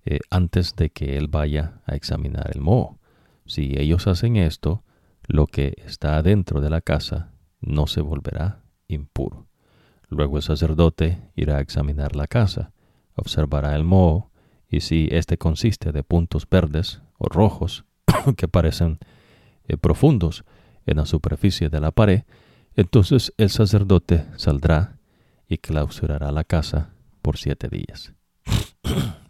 [0.05, 2.97] eh, antes de que él vaya a examinar el moho.
[3.45, 4.83] Si ellos hacen esto,
[5.27, 9.47] lo que está dentro de la casa no se volverá impuro.
[10.09, 12.71] Luego el sacerdote irá a examinar la casa,
[13.15, 14.31] observará el moho,
[14.69, 17.85] y si éste consiste de puntos verdes o rojos
[18.37, 18.99] que parecen
[19.67, 20.45] eh, profundos
[20.85, 22.23] en la superficie de la pared,
[22.75, 24.96] entonces el sacerdote saldrá
[25.47, 28.13] y clausurará la casa por siete días.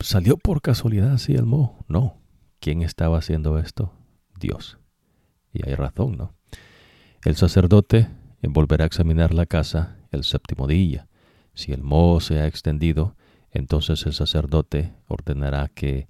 [0.00, 1.84] ¿Salió por casualidad así el moho?
[1.88, 2.18] No.
[2.60, 3.92] ¿Quién estaba haciendo esto?
[4.38, 4.78] Dios.
[5.52, 6.34] Y hay razón, ¿no?
[7.24, 8.08] El sacerdote
[8.42, 11.08] volverá a examinar la casa el séptimo día.
[11.54, 13.16] Si el moho se ha extendido,
[13.50, 16.08] entonces el sacerdote ordenará que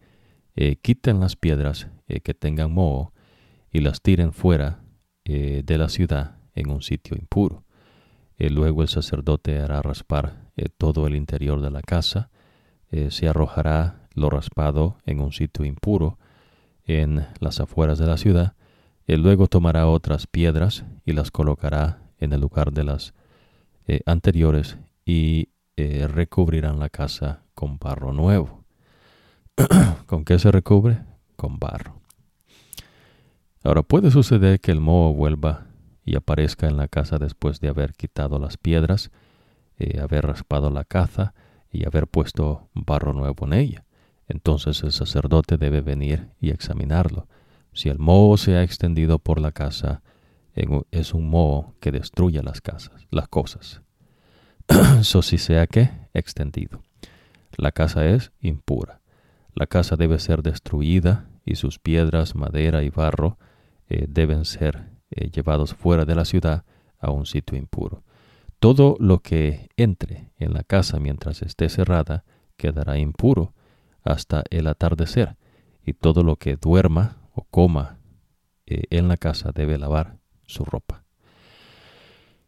[0.56, 3.12] eh, quiten las piedras eh, que tengan moho
[3.70, 4.82] y las tiren fuera
[5.24, 7.63] eh, de la ciudad en un sitio impuro.
[8.38, 12.30] Eh, luego el sacerdote hará raspar eh, todo el interior de la casa,
[12.90, 16.18] eh, se arrojará lo raspado en un sitio impuro
[16.84, 18.54] en las afueras de la ciudad,
[19.06, 23.14] y luego tomará otras piedras y las colocará en el lugar de las
[24.06, 28.64] anteriores y recubrirán la casa con barro nuevo.
[30.06, 31.02] ¿Con qué se recubre?
[31.36, 32.00] Con barro.
[33.62, 35.66] Ahora puede suceder que el moho vuelva
[36.04, 39.10] y aparezca en la casa después de haber quitado las piedras,
[39.78, 41.34] eh, haber raspado la caza
[41.70, 43.84] y haber puesto barro nuevo en ella.
[44.28, 47.26] Entonces el sacerdote debe venir y examinarlo.
[47.72, 50.02] Si el moho se ha extendido por la casa,
[50.54, 53.82] es un moho que destruye las casas, las cosas.
[55.02, 56.82] so si sea que extendido.
[57.56, 59.00] La casa es impura.
[59.54, 63.38] La casa debe ser destruida y sus piedras, madera y barro
[63.88, 66.64] eh, deben ser eh, llevados fuera de la ciudad
[66.98, 68.02] a un sitio impuro.
[68.58, 72.24] Todo lo que entre en la casa mientras esté cerrada
[72.56, 73.52] quedará impuro
[74.02, 75.36] hasta el atardecer,
[75.84, 77.98] y todo lo que duerma o coma
[78.66, 81.04] eh, en la casa debe lavar su ropa.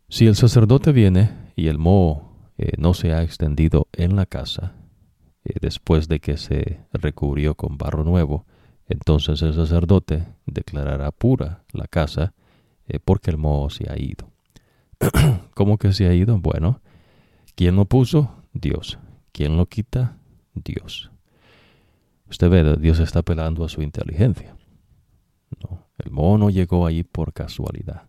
[0.08, 2.32] Si el sacerdote viene y el moho
[2.78, 4.72] no se ha extendido en la casa,
[5.60, 8.46] después de que se recubrió con barro nuevo,
[8.88, 12.34] entonces el sacerdote declarará pura la casa
[12.88, 14.30] eh, porque el moho se ha ido.
[15.54, 16.38] ¿Cómo que se ha ido?
[16.38, 16.80] Bueno,
[17.54, 18.42] ¿quién lo puso?
[18.52, 18.98] Dios.
[19.32, 20.16] ¿Quién lo quita?
[20.54, 21.10] Dios.
[22.28, 24.56] Usted ve, Dios está apelando a su inteligencia.
[25.62, 28.08] No, el moho no llegó ahí por casualidad.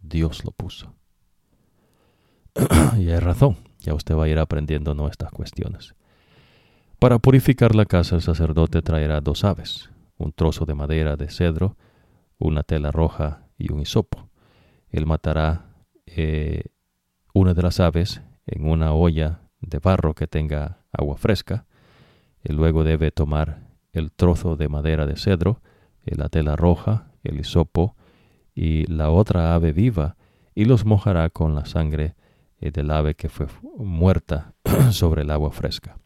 [0.00, 0.94] Dios lo puso.
[2.98, 3.56] y hay razón.
[3.80, 5.94] Ya usted va a ir aprendiendo nuestras cuestiones.
[6.98, 9.88] Para purificar la casa, el sacerdote traerá dos aves,
[10.18, 11.76] un trozo de madera de cedro,
[12.38, 14.28] una tela roja y un hisopo.
[14.90, 15.66] Él matará
[16.06, 16.64] eh,
[17.34, 21.66] una de las aves en una olla de barro que tenga agua fresca.
[22.42, 25.62] Luego debe tomar el trozo de madera de cedro,
[26.04, 27.96] eh, la tela roja, el hisopo
[28.54, 30.16] y la otra ave viva
[30.54, 32.16] y los mojará con la sangre
[32.60, 33.46] eh, del ave que fue
[33.76, 34.54] muerta
[34.90, 36.00] sobre el agua fresca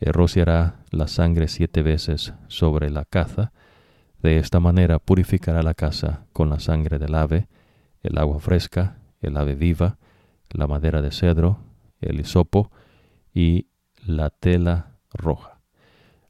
[0.00, 3.52] rociará la sangre siete veces sobre la caza.
[4.22, 7.48] De esta manera purificará la casa con la sangre del ave,
[8.02, 9.98] el agua fresca, el ave viva,
[10.50, 11.58] la madera de cedro,
[12.00, 12.70] el hisopo
[13.32, 13.66] y
[14.04, 15.60] la tela roja.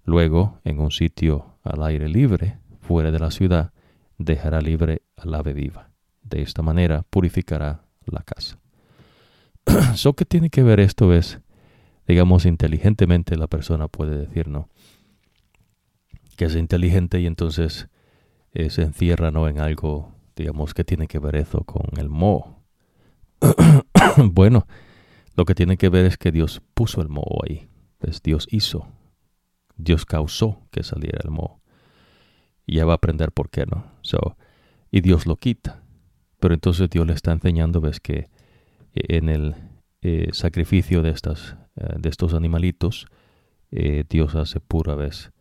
[0.04, 3.72] Luego, en un sitio al aire libre, fuera de la ciudad,
[4.18, 5.90] dejará libre al ave viva.
[6.22, 8.58] De esta manera purificará la casa.
[9.94, 11.12] ¿So qué tiene que ver esto?
[11.12, 11.40] Es
[12.10, 14.68] digamos, inteligentemente la persona puede decir, ¿no?
[16.40, 17.90] Que es inteligente y entonces
[18.54, 19.46] eh, se encierra, ¿no?
[19.46, 22.62] En algo, digamos, que tiene que ver eso con el moho.
[24.16, 24.66] bueno,
[25.36, 27.68] lo que tiene que ver es que Dios puso el moho ahí.
[28.00, 28.86] Es Dios hizo.
[29.76, 31.60] Dios causó que saliera el moho.
[32.64, 33.84] Y ya va a aprender por qué, ¿no?
[34.00, 34.38] So,
[34.90, 35.82] y Dios lo quita.
[36.38, 38.30] Pero entonces Dios le está enseñando, ves que
[38.94, 39.56] eh, en el
[40.00, 43.08] eh, sacrificio de estas de estos animalitos,
[43.70, 45.32] Dios hace pura vez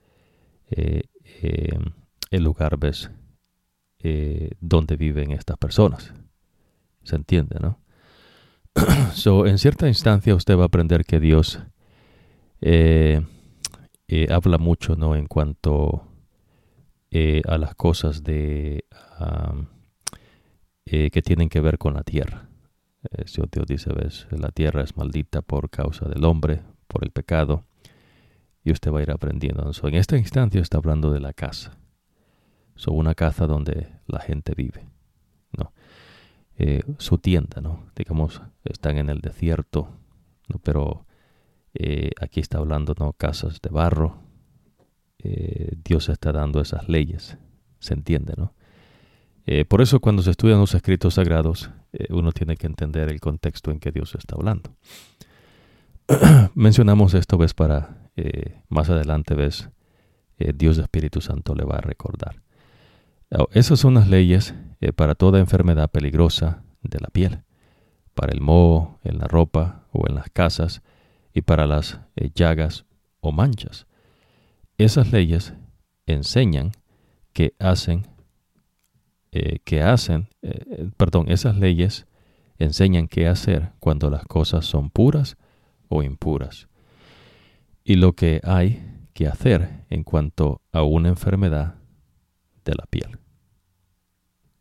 [0.72, 3.12] el lugar, ves,
[4.60, 6.14] donde viven estas personas.
[7.04, 7.80] ¿Se entiende, no?
[9.14, 11.60] so, en cierta instancia usted va a aprender que Dios
[14.30, 15.16] habla mucho, ¿no?
[15.16, 16.08] En cuanto
[17.12, 18.86] a las cosas de
[20.86, 22.50] que tienen que ver con la tierra.
[23.12, 27.66] Eh, Dios dice, ves, la tierra es maldita por causa del hombre, por el pecado,
[28.72, 29.72] usted va a ir aprendiendo.
[29.84, 31.78] en esta instancia está hablando de la casa.
[32.76, 34.88] So, una casa donde la gente vive.
[35.58, 35.74] ¿no?
[36.58, 37.88] Eh, su tienda, ¿no?
[37.96, 39.90] digamos, están en el desierto,
[40.48, 40.60] ¿no?
[40.60, 41.06] pero
[41.74, 43.14] eh, aquí está hablando ¿no?
[43.14, 44.24] casas de barro.
[45.84, 47.38] Dios está dando esas leyes,
[47.80, 48.54] se entiende, ¿no?
[49.68, 53.72] por eso cuando se estudian los escritos sagrados, eh, uno tiene que entender el contexto
[53.72, 54.76] en que Dios está hablando.
[56.56, 59.70] Mencionamos esto, ves, para eh, más adelante, ves,
[60.38, 62.42] eh, Dios Espíritu Santo le va a recordar.
[63.54, 64.56] esas son las leyes
[64.96, 67.44] para toda enfermedad peligrosa de la piel,
[68.16, 70.82] para el moho en la ropa o en las casas
[71.34, 72.00] y para las
[72.34, 72.86] llagas
[73.20, 73.86] o manchas.
[74.78, 75.54] Esas leyes
[76.08, 76.72] enseñan
[77.34, 78.08] que hacen
[79.32, 82.08] eh, que hacen, eh, perdón, esas leyes
[82.58, 85.38] enseñan qué hacer cuando las cosas son puras
[85.88, 86.68] o impuras.
[87.90, 88.84] Y lo que hay
[89.16, 91.74] que hacer en cuanto a una enfermedad
[92.64, 93.18] de la piel.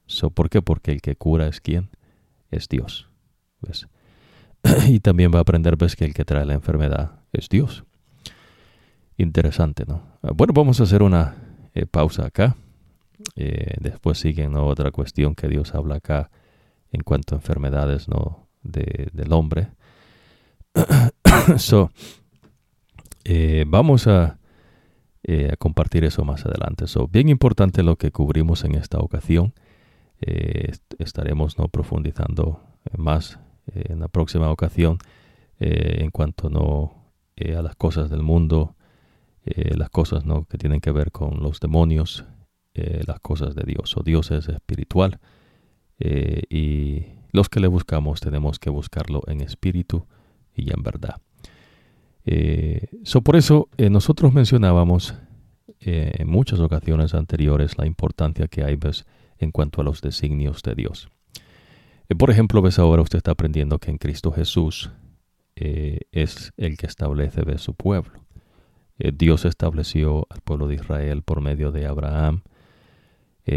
[0.06, 0.62] So, ¿Por qué?
[0.62, 1.90] Porque el que cura es quién?
[2.50, 3.10] Es Dios.
[3.60, 3.86] ¿ves?
[4.88, 7.84] y también va a aprender ves, que el que trae la enfermedad es Dios.
[9.18, 10.00] Interesante, ¿no?
[10.22, 11.36] Ah, bueno, vamos a hacer una
[11.74, 12.56] eh, pausa acá.
[13.36, 16.30] Eh, después sigue otra cuestión que Dios habla acá
[16.92, 18.48] en cuanto a enfermedades ¿no?
[18.62, 19.68] del hombre.
[21.58, 21.90] so,
[23.24, 24.38] eh, vamos a,
[25.22, 26.86] eh, a, compartir eso más adelante.
[26.86, 29.54] So, bien importante lo que cubrimos en esta ocasión.
[30.20, 32.62] Eh, estaremos no profundizando
[32.96, 33.38] más
[33.72, 34.98] en la próxima ocasión
[35.60, 38.76] en cuanto no a las cosas del mundo,
[39.44, 42.24] las cosas no que tienen que ver con los demonios,
[42.74, 43.96] las cosas de Dios.
[43.96, 45.20] O Dios es espiritual
[45.98, 50.06] y los que le buscamos tenemos que buscarlo en espíritu
[50.54, 51.20] y en verdad.
[52.30, 52.88] Eh,
[53.24, 55.14] por eso eh, nosotros mencionábamos
[55.80, 59.06] eh, en muchas ocasiones anteriores la importancia que hay ves,
[59.38, 61.08] en cuanto a los designios de Dios.
[62.18, 64.90] por ejemplo, ves ahora usted está aprendiendo que en Cristo Jesús
[65.54, 68.24] es el que establece de su pueblo.
[68.98, 72.42] Dios estableció al pueblo de Israel por medio de Abraham.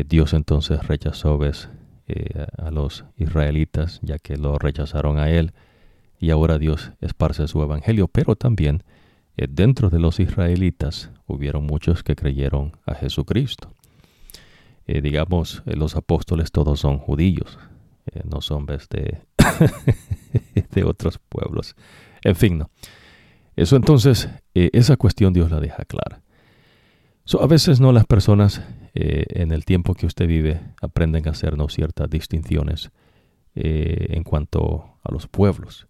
[0.07, 1.69] Dios entonces rechazó ves,
[2.57, 5.53] a los israelitas ya que lo rechazaron a él
[6.21, 8.83] y ahora Dios esparce su evangelio, pero también
[9.35, 13.73] eh, dentro de los israelitas hubieron muchos que creyeron a Jesucristo.
[14.85, 17.57] Eh, digamos, eh, los apóstoles todos son judíos,
[18.23, 19.21] no son de,
[20.71, 21.75] de otros pueblos.
[22.23, 22.69] En fin, no.
[23.55, 26.21] Eso entonces, esa cuestión Dios la deja clara.
[27.39, 28.61] a veces no las personas
[28.93, 32.91] en el tiempo que usted vive aprenden a hacernos ciertas distinciones
[33.53, 35.87] en cuanto a los pueblos.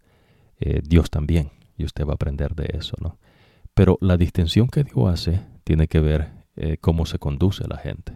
[0.63, 3.17] Eh, Dios también, y usted va a aprender de eso, ¿no?
[3.73, 8.13] Pero la distinción que Dios hace tiene que ver eh, cómo se conduce la gente,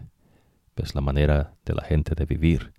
[0.76, 2.72] es la manera de la gente de vivir.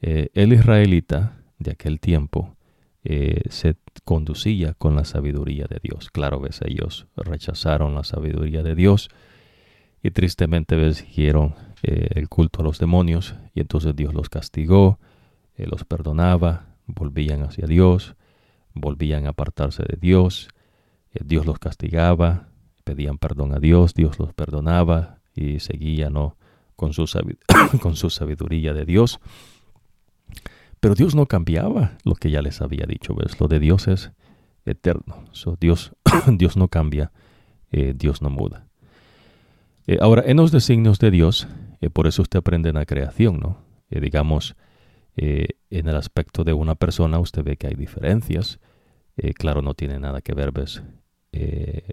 [0.00, 2.54] Eh, el israelita de aquel tiempo
[3.48, 3.74] se
[4.04, 6.10] conducía con la sabiduría de Dios.
[6.10, 9.08] Claro, ves, ellos rechazaron la sabiduría de Dios
[10.02, 11.06] y tristemente ves,
[11.82, 14.98] el culto a los demonios y entonces Dios los castigó,
[15.56, 18.14] los perdonaba, volvían hacia Dios,
[18.74, 20.48] volvían a apartarse de Dios,
[21.12, 22.48] eh, Dios los castigaba,
[22.84, 26.36] pedían perdón a Dios, Dios los perdonaba y seguían ¿no?
[26.76, 29.20] con, su sabiduría de Dios.
[30.80, 33.40] Pero Dios no cambiaba lo que ya les había dicho, ¿ves?
[33.40, 34.12] Lo de Dios es
[34.64, 35.24] eterno.
[35.60, 35.92] Dios,
[36.28, 37.10] Dios no cambia,
[37.72, 38.66] eh, Dios no muda.
[39.86, 41.48] Eh, ahora, en los designios de Dios,
[41.92, 43.58] por eso usted aprende en la creación, ¿no?
[43.90, 44.54] digamos,
[45.18, 48.60] en el aspecto de una persona usted ve que hay diferencias.
[49.16, 50.82] Eh, claro, no tiene nada que ver ¿ves?
[51.32, 51.88] Eh,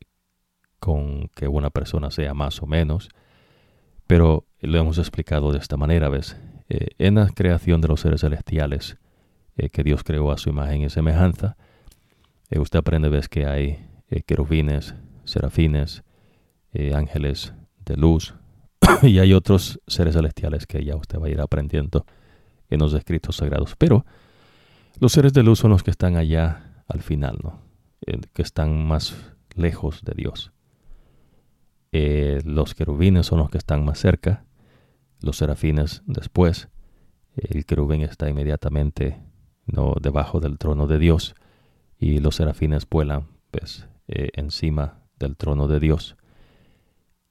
[0.79, 3.09] con que una persona sea más o menos,
[4.05, 6.37] pero lo hemos explicado de esta manera, ¿ves?
[6.69, 8.97] Eh, en la creación de los seres celestiales
[9.71, 11.55] que Dios creó a su imagen y semejanza,
[12.59, 13.29] usted aprende, ¿ves?
[13.29, 13.87] Que hay
[14.25, 16.03] querubines, serafines,
[16.93, 17.53] ángeles
[17.85, 18.35] de luz,
[19.01, 22.05] y hay otros seres celestiales que ya usted va a ir aprendiendo
[22.69, 23.75] en los escritos sagrados.
[23.77, 24.05] Pero
[24.99, 27.59] los seres de luz son los que están allá al final, ¿no?
[28.33, 29.15] que están más
[29.55, 30.51] lejos de Dios.
[31.91, 34.45] Eh, los querubines son los que están más cerca,
[35.21, 36.69] los serafines después.
[37.35, 39.21] El querubín está inmediatamente
[39.65, 41.35] no debajo del trono de Dios
[41.97, 46.17] y los serafines vuelan pues, eh, encima del trono de Dios.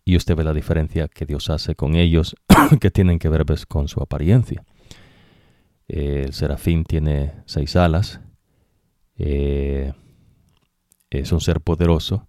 [0.04, 2.34] Y usted ve la diferencia que Dios hace con ellos,
[2.80, 4.64] que tienen que ver pues, con su apariencia.
[5.88, 8.20] El serafín tiene seis alas,
[9.16, 9.92] eh,
[11.10, 12.28] es un ser poderoso.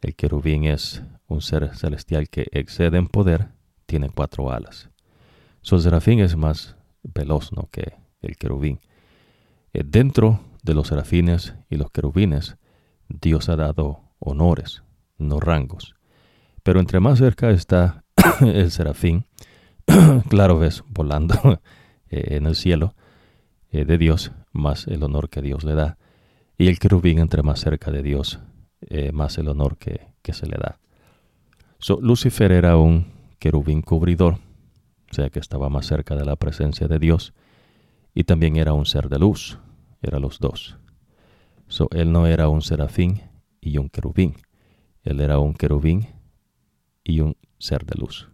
[0.00, 3.48] El querubín es un ser celestial que excede en poder,
[3.86, 4.90] tiene cuatro alas.
[5.62, 7.68] Su serafín es más veloz ¿no?
[7.70, 8.80] que el querubín.
[9.72, 12.56] Eh, dentro de los serafines y los querubines,
[13.08, 14.82] Dios ha dado honores,
[15.18, 15.94] no rangos.
[16.62, 18.04] Pero entre más cerca está
[18.40, 19.26] el serafín,
[20.28, 21.60] claro ves, volando
[22.10, 22.94] eh, en el cielo
[23.84, 25.98] de Dios, más el honor que Dios le da.
[26.56, 28.40] Y el querubín entre más cerca de Dios,
[28.80, 30.80] eh, más el honor que, se le da.
[31.78, 34.38] So, Lucifer era un querubín cubridor,
[35.10, 37.32] o sea que estaba más cerca de la presencia de Dios,
[38.14, 39.58] y también era un ser de luz,
[40.02, 40.78] eran los dos.
[41.68, 43.22] So, él no era un serafín
[43.60, 44.34] y un querubín,
[45.02, 46.08] él era un querubín
[47.04, 48.28] y un ser de luz.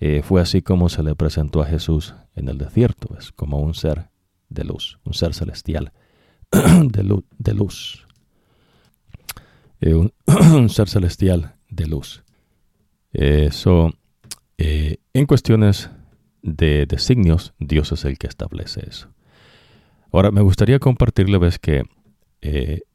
[0.00, 3.74] Eh, fue así como se le presentó a Jesús en el desierto, es como un
[3.74, 4.10] ser
[4.48, 5.92] de luz, un ser celestial
[6.50, 8.06] de, luz.
[9.80, 9.94] Eh,
[10.54, 12.22] un, ser celestial de luz.
[13.12, 13.90] Eso,
[14.56, 15.90] eh, en cuestiones
[16.42, 19.08] de designios, Dios es el que establece eso.
[20.12, 21.82] Ahora, me gustaría compartirle, ves que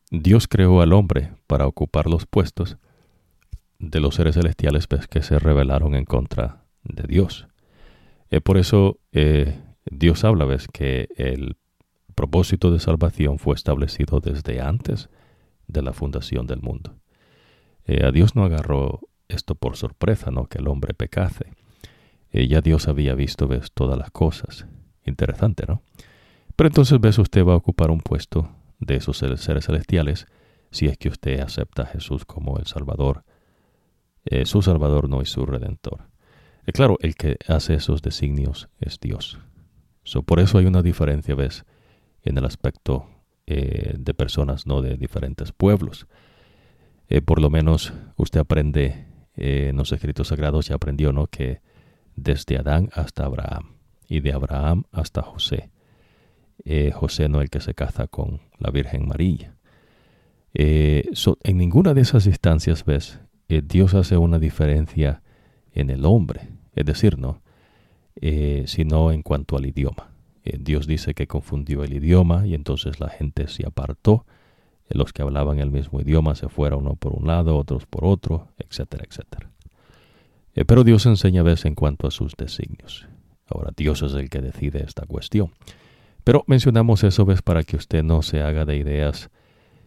[0.10, 2.78] Dios creó al hombre para ocupar los puestos
[3.78, 7.47] de los seres celestiales ves, que se rebelaron en contra de Dios.
[8.43, 8.99] por eso
[9.85, 11.57] Dios habla, ves, que el
[12.14, 15.10] propósito de salvación fue establecido desde antes
[15.68, 16.95] de la fundación del mundo.
[17.85, 20.45] Eh, a Dios no agarró esto por sorpresa, ¿no?
[20.45, 21.51] Que el hombre pecase.
[22.31, 24.65] Eh, ya Dios había visto, ves, todas las cosas.
[25.05, 25.81] Interesante, ¿no?
[26.55, 28.49] Pero entonces, ves, usted va a ocupar un puesto
[28.80, 30.27] de esos seres celestiales
[30.72, 33.23] si es que usted acepta a Jesús como el Salvador,
[34.26, 36.10] eh, su Salvador no es su Redentor.
[36.72, 39.40] Claro, el que hace esos designios es Dios.
[40.26, 41.65] por eso hay una diferencia, ves,
[42.23, 43.10] en el aspecto
[43.48, 46.07] eh, de personas, no de diferentes pueblos.
[47.10, 51.27] Eh, por lo menos usted aprende en los escritos sagrados, ya aprendió, ¿no?
[51.27, 51.61] Que
[52.15, 53.76] desde Adán hasta Abraham
[54.07, 55.69] y de Abraham hasta José.
[56.94, 59.53] José no el que se caza con la Virgen María.
[60.53, 61.10] Eh,
[61.44, 63.19] en ninguna de esas instancias, ves,
[63.49, 65.23] eh, Dios hace una diferencia
[65.72, 67.41] en el hombre, es decir, no,
[68.16, 70.12] eh, sino en cuanto al idioma.
[70.44, 74.26] Dios dice que confundió el idioma y entonces la gente se apartó.
[74.90, 78.50] Los que hablaban el mismo idioma se fueron uno por un lado, otros por otro,
[78.58, 79.50] etcétera, etcétera.
[80.68, 83.08] pero Dios enseña, ves, en cuanto a sus designios.
[83.48, 85.52] Ahora, Dios es el que decide esta cuestión.
[86.24, 89.30] Pero mencionamos eso, ves, para que usted no se haga de ideas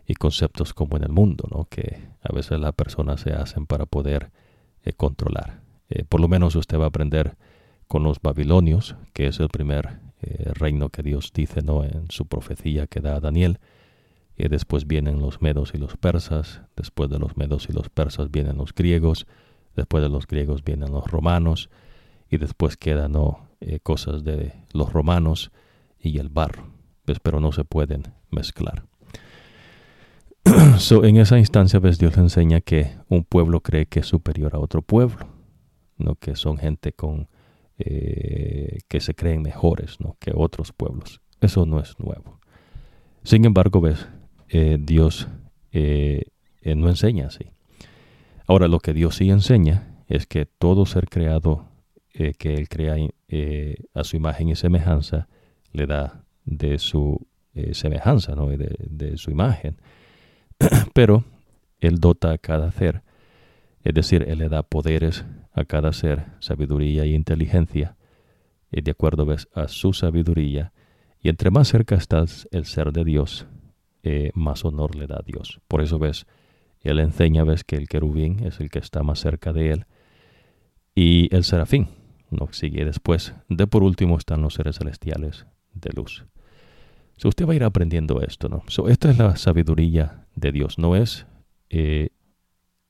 [0.07, 1.65] y conceptos como en el mundo, ¿no?
[1.65, 4.31] que a veces las personas se hacen para poder
[4.85, 5.61] eh, controlar.
[5.89, 7.37] Eh, por lo menos usted va a aprender
[7.87, 11.85] con los babilonios, que es el primer eh, reino que Dios dice ¿no?
[11.85, 13.59] en su profecía que da a Daniel.
[14.37, 18.31] Y después vienen los medos y los persas, después de los medos y los persas
[18.31, 19.27] vienen los griegos,
[19.75, 21.71] después de los griegos vienen los romanos,
[22.29, 23.15] y después quedan
[23.83, 25.53] cosas de los romanos
[25.99, 26.69] y el barro,
[27.05, 28.85] pues, pero no se pueden mezclar.
[31.03, 34.83] en esa instancia, ves, Dios enseña que un pueblo cree que es superior a otro
[34.83, 35.27] pueblo,
[35.97, 36.17] ¿no?
[36.17, 37.29] que son gente con
[37.79, 40.17] eh, que se creen mejores ¿no?
[40.19, 41.21] que otros pueblos.
[41.43, 42.41] Eso no es nuevo.
[43.23, 44.09] Sin embargo, ves,
[44.49, 45.29] eh, Dios
[45.73, 46.25] eh,
[46.65, 47.51] no enseña así.
[48.47, 51.69] Ahora, lo que Dios sí enseña es que todo ser creado
[52.13, 52.95] que Él crea
[53.93, 55.29] a su imagen y semejanza
[55.73, 57.27] le da de su
[57.73, 58.49] semejanza, ¿no?
[58.49, 59.77] de su imagen.
[60.95, 61.25] Pero
[61.79, 63.03] Él dota a cada ser,
[63.85, 65.27] es decir, Él le da poderes
[65.57, 67.97] a cada ser, sabiduría y inteligencia,
[68.71, 70.73] y de acuerdo a su sabiduría,
[71.21, 73.47] y entre más cerca estás el ser de Dios,
[74.03, 75.61] eh, más honor le da a Dios.
[75.67, 76.27] Por eso ves,
[76.83, 79.87] Él enseña, ves que el querubín es el que está más cerca de Él,
[80.95, 81.89] y el serafín,
[82.31, 83.35] no sigue después.
[83.49, 86.27] De por último están los seres celestiales de luz.
[87.17, 88.63] So, usted va a ir aprendiendo esto, ¿no?
[88.69, 91.27] So, esta es la sabiduría de Dios, no es
[91.71, 92.11] eh,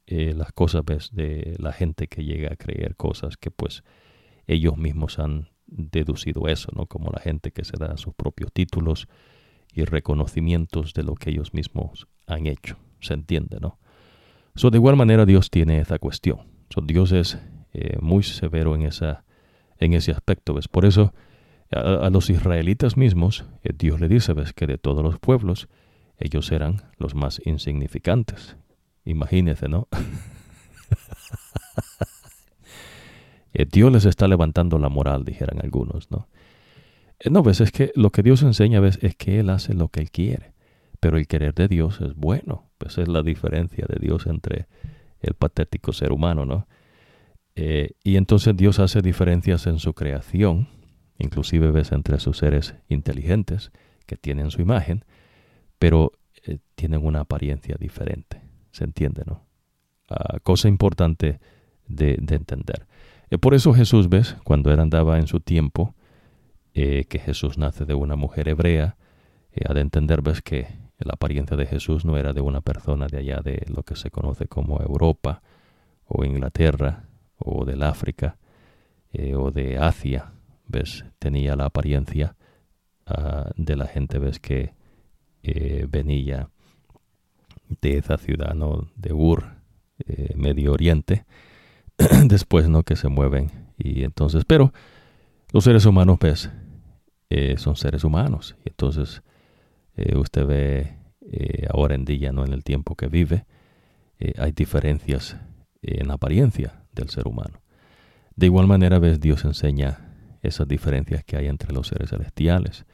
[0.07, 3.83] eh, las cosas de la gente que llega a creer cosas que pues
[4.47, 6.87] ellos mismos han deducido eso, ¿no?
[6.87, 9.09] Como la gente que se da sus propios títulos
[9.73, 12.77] y reconocimientos de lo que ellos mismos han hecho.
[13.01, 13.79] Se entiende, ¿no?
[14.55, 16.41] So, de igual manera Dios tiene esa cuestión.
[16.71, 17.39] So, Dios es
[17.73, 19.25] eh, muy severo en, esa,
[19.79, 20.55] en ese aspecto.
[20.55, 20.69] ¿ves?
[20.69, 21.13] Por eso
[21.71, 25.69] a, los israelitas mismos, eh, Dios le dice, ves que de todos los pueblos,
[26.19, 28.57] ellos eran los más insignificantes.
[29.07, 29.89] Imagínense, ¿no?
[33.59, 36.29] Eh, Dios les está levantando la moral, dijeran algunos, ¿no?
[37.19, 39.89] Eh, no, ves, es que lo que Dios enseña, ves, es que Él hace lo
[39.89, 40.53] que Él quiere,
[41.01, 44.69] pero el querer de Dios es bueno, pues es la diferencia de Dios entre
[45.21, 46.67] el patético ser humano, ¿no?
[47.55, 50.69] y entonces Dios hace diferencias en su creación,
[51.19, 53.73] Inclusive ves entre sus seres inteligentes
[54.07, 55.05] que tienen su imagen,
[55.79, 56.13] pero
[56.45, 58.43] eh, tienen una apariencia diferente.
[58.77, 59.47] ¿Se entiende, no?
[60.43, 61.41] Cosa importante
[61.89, 62.87] de, entender.
[63.31, 65.95] Eh, por eso Jesús, ves, cuando él andaba en su tiempo,
[66.75, 68.99] eh, que Jesús nace de una mujer hebrea,
[69.67, 70.67] ha de entender, ves, que
[70.99, 74.11] la apariencia de Jesús no era de una persona de allá de lo que se
[74.11, 75.41] conoce como Europa
[76.05, 77.05] o Inglaterra
[77.39, 78.37] o del África
[79.35, 80.33] o de Asia
[80.67, 82.37] ves, tenía la apariencia
[83.07, 84.75] ah, de la gente, ves, que
[85.43, 86.51] eh, venía
[87.69, 88.89] de esa ciudad, ¿no?
[88.97, 89.45] De Ur,
[90.07, 91.25] eh, Medio Oriente,
[92.27, 92.83] después, ¿no?
[92.83, 93.51] Que se mueven.
[93.79, 94.73] Y entonces, pero
[95.53, 96.51] los seres humanos, ves,
[97.31, 98.57] eh, son seres humanos.
[98.65, 99.23] Y entonces,
[100.15, 100.99] usted ve
[101.73, 102.45] ahora en día, ¿no?
[102.45, 103.47] En el tiempo que vive,
[104.39, 105.37] hay diferencias
[105.83, 107.63] en apariencia del ser humano.
[108.35, 110.07] De igual manera, ves, Dios enseña
[110.43, 112.85] esas diferencias que hay entre los seres celestiales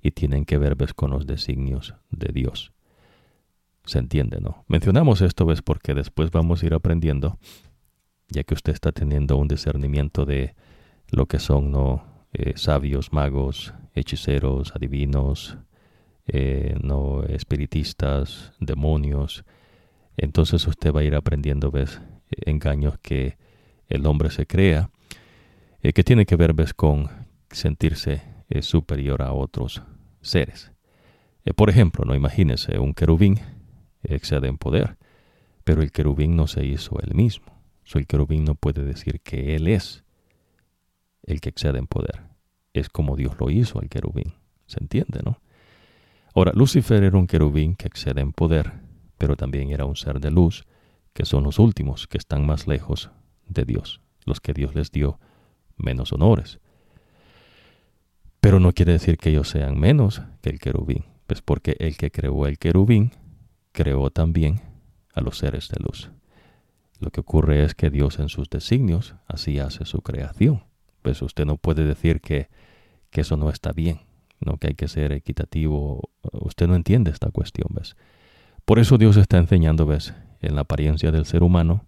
[0.00, 2.72] y tienen que ver ves, con los designios de Dios.
[3.84, 4.64] ¿Se entiende, no?
[4.68, 7.38] Mencionamos esto, ves, porque después vamos a ir aprendiendo,
[8.28, 10.54] ya que usted está teniendo un discernimiento de
[11.10, 12.04] lo que son, ¿no?
[12.32, 15.58] Eh, sabios, magos, hechiceros, adivinos,
[16.26, 19.44] eh, no espiritistas, demonios.
[20.16, 22.00] Entonces usted va a ir aprendiendo, ves,
[22.30, 23.36] engaños que
[23.88, 24.90] el hombre se crea,
[25.82, 27.10] eh, que tiene que ver, ves, con
[27.50, 28.22] sentirse
[28.60, 29.82] superior a otros
[30.20, 30.72] seres.
[31.56, 33.40] por ejemplo, no imagínese un querubín
[34.02, 34.96] excede en poder,
[35.64, 37.46] pero el querubín no se hizo él mismo.
[37.84, 40.04] So, el querubín no puede decir que él es
[41.24, 42.22] el que excede en poder.
[42.72, 44.34] Es como Dios lo hizo al querubín.
[44.66, 45.40] ¿Se entiende, no?
[46.34, 48.72] Ahora, Lucifer era un querubín que excede en poder,
[49.18, 50.64] pero también era un ser de luz,
[51.12, 53.10] que son los últimos que están más lejos
[53.46, 55.18] de Dios, los que Dios les dio
[55.76, 56.58] menos honores.
[58.40, 62.10] Pero no quiere decir que ellos sean menos que el querubín, pues porque el que
[62.10, 63.12] creó el querubín
[63.72, 64.60] creó también
[65.14, 66.10] a los seres de luz.
[67.00, 70.64] Lo que ocurre es que Dios en sus designios así hace su creación.
[71.02, 72.48] Pues usted no puede decir que,
[73.10, 74.00] que eso no está bien,
[74.40, 74.58] ¿no?
[74.58, 76.10] que hay que ser equitativo.
[76.32, 77.96] Usted no entiende esta cuestión, ¿ves?
[78.64, 80.14] Por eso Dios está enseñando, ¿ves?
[80.40, 81.86] En la apariencia del ser humano,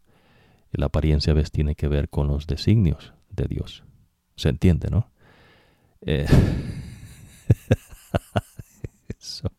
[0.72, 1.52] la apariencia, ¿ves?
[1.52, 3.84] Tiene que ver con los designios de Dios.
[4.36, 5.12] ¿Se entiende, no?
[6.00, 6.26] Eh,
[9.20, 9.52] eso,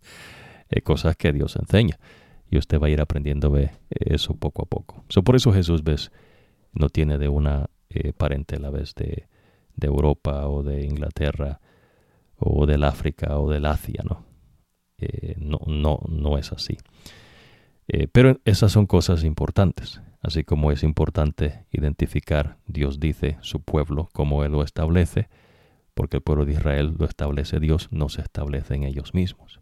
[0.70, 2.00] eh, cosas que Dios enseña.
[2.50, 3.56] Y usted va a ir aprendiendo
[3.90, 5.04] eso poco a poco.
[5.24, 6.12] por eso Jesús, ¿ves?
[6.74, 8.94] No tiene de una eh, parentela, ¿ves?
[8.96, 9.28] De,
[9.76, 11.60] de Europa o de Inglaterra
[12.38, 14.26] o del África o del Asia, ¿no?
[14.98, 16.78] Eh, no, no, no es así.
[17.88, 24.10] Eh, pero esas son cosas importantes, así como es importante identificar, Dios dice, su pueblo,
[24.14, 25.30] como Él lo establece,
[25.94, 29.62] porque el pueblo de Israel lo establece Dios, no se establece en ellos mismos.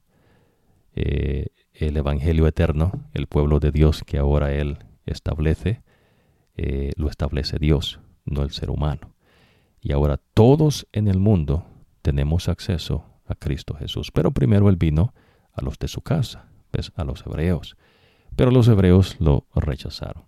[0.96, 5.82] Eh, el Evangelio eterno, el pueblo de Dios que ahora Él establece,
[6.98, 9.16] lo establece Dios, no el ser humano.
[9.82, 11.66] Y ahora todos en el mundo
[12.04, 14.12] tenemos acceso a Cristo Jesús.
[14.12, 15.14] Pero primero Él vino
[15.52, 16.48] a los de su casa,
[16.96, 17.76] a los hebreos.
[18.36, 20.24] Pero los hebreos lo rechazaron.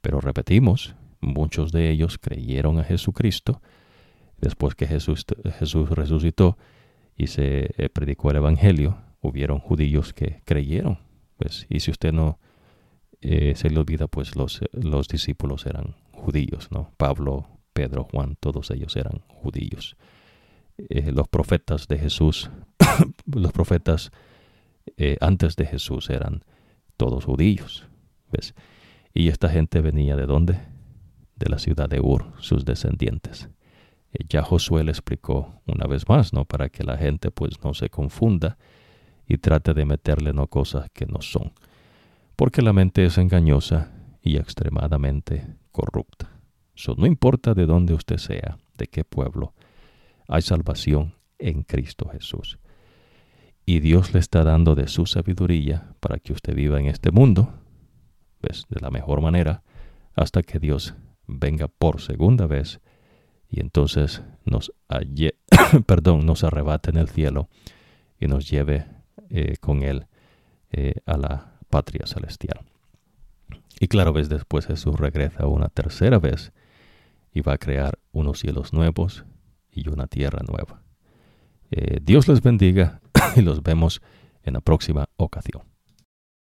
[0.00, 3.60] Pero repetimos, muchos de ellos creyeron a Jesucristo
[4.38, 5.26] después que Jesús,
[5.58, 6.56] Jesús resucitó
[7.16, 8.98] y se eh, predicó el Evangelio.
[9.20, 10.98] Hubieron judíos que creyeron.
[11.36, 12.38] Pues, y si usted no
[13.20, 16.92] eh, se le olvida, pues los, los discípulos eran judíos, ¿no?
[16.96, 19.96] Pablo, Pedro, Juan, todos ellos eran judíos.
[20.88, 22.50] Eh, los profetas de Jesús,
[23.26, 24.10] los profetas
[24.96, 26.44] eh, antes de Jesús eran
[26.96, 27.86] todos judíos.
[28.32, 28.54] ¿ves?
[29.12, 30.58] Y esta gente venía de dónde?
[31.36, 33.48] De la ciudad de Ur, sus descendientes.
[34.28, 36.44] Ya Josué le explicó una vez más, ¿no?
[36.44, 38.58] Para que la gente pues no se confunda
[39.30, 41.52] y trate de meterle no cosas que no son.
[42.36, 43.92] Porque la mente es engañosa
[44.22, 46.40] y extremadamente corrupta
[46.96, 49.54] no importa de dónde usted sea, de qué pueblo,
[50.28, 52.58] hay salvación en Cristo Jesús.
[53.66, 57.52] Y Dios le está dando de su sabiduría para que usted viva en este mundo,
[58.40, 59.62] pues, de la mejor manera,
[60.14, 60.94] hasta que Dios
[61.26, 62.80] venga por segunda vez
[63.48, 64.72] y entonces nos,
[65.86, 67.48] perdón, nos arrebate en el cielo
[68.18, 68.86] y nos lleve
[69.30, 70.06] eh, con Él
[70.72, 72.60] eh, a la patria celestial.
[73.78, 76.52] Y claro, ves, después Jesús regresa una tercera vez
[77.32, 79.24] y va a crear unos cielos nuevos
[79.72, 80.82] y una tierra nueva.
[81.70, 83.00] Eh, Dios les bendiga
[83.36, 84.02] y los vemos
[84.42, 85.62] en la próxima ocasión.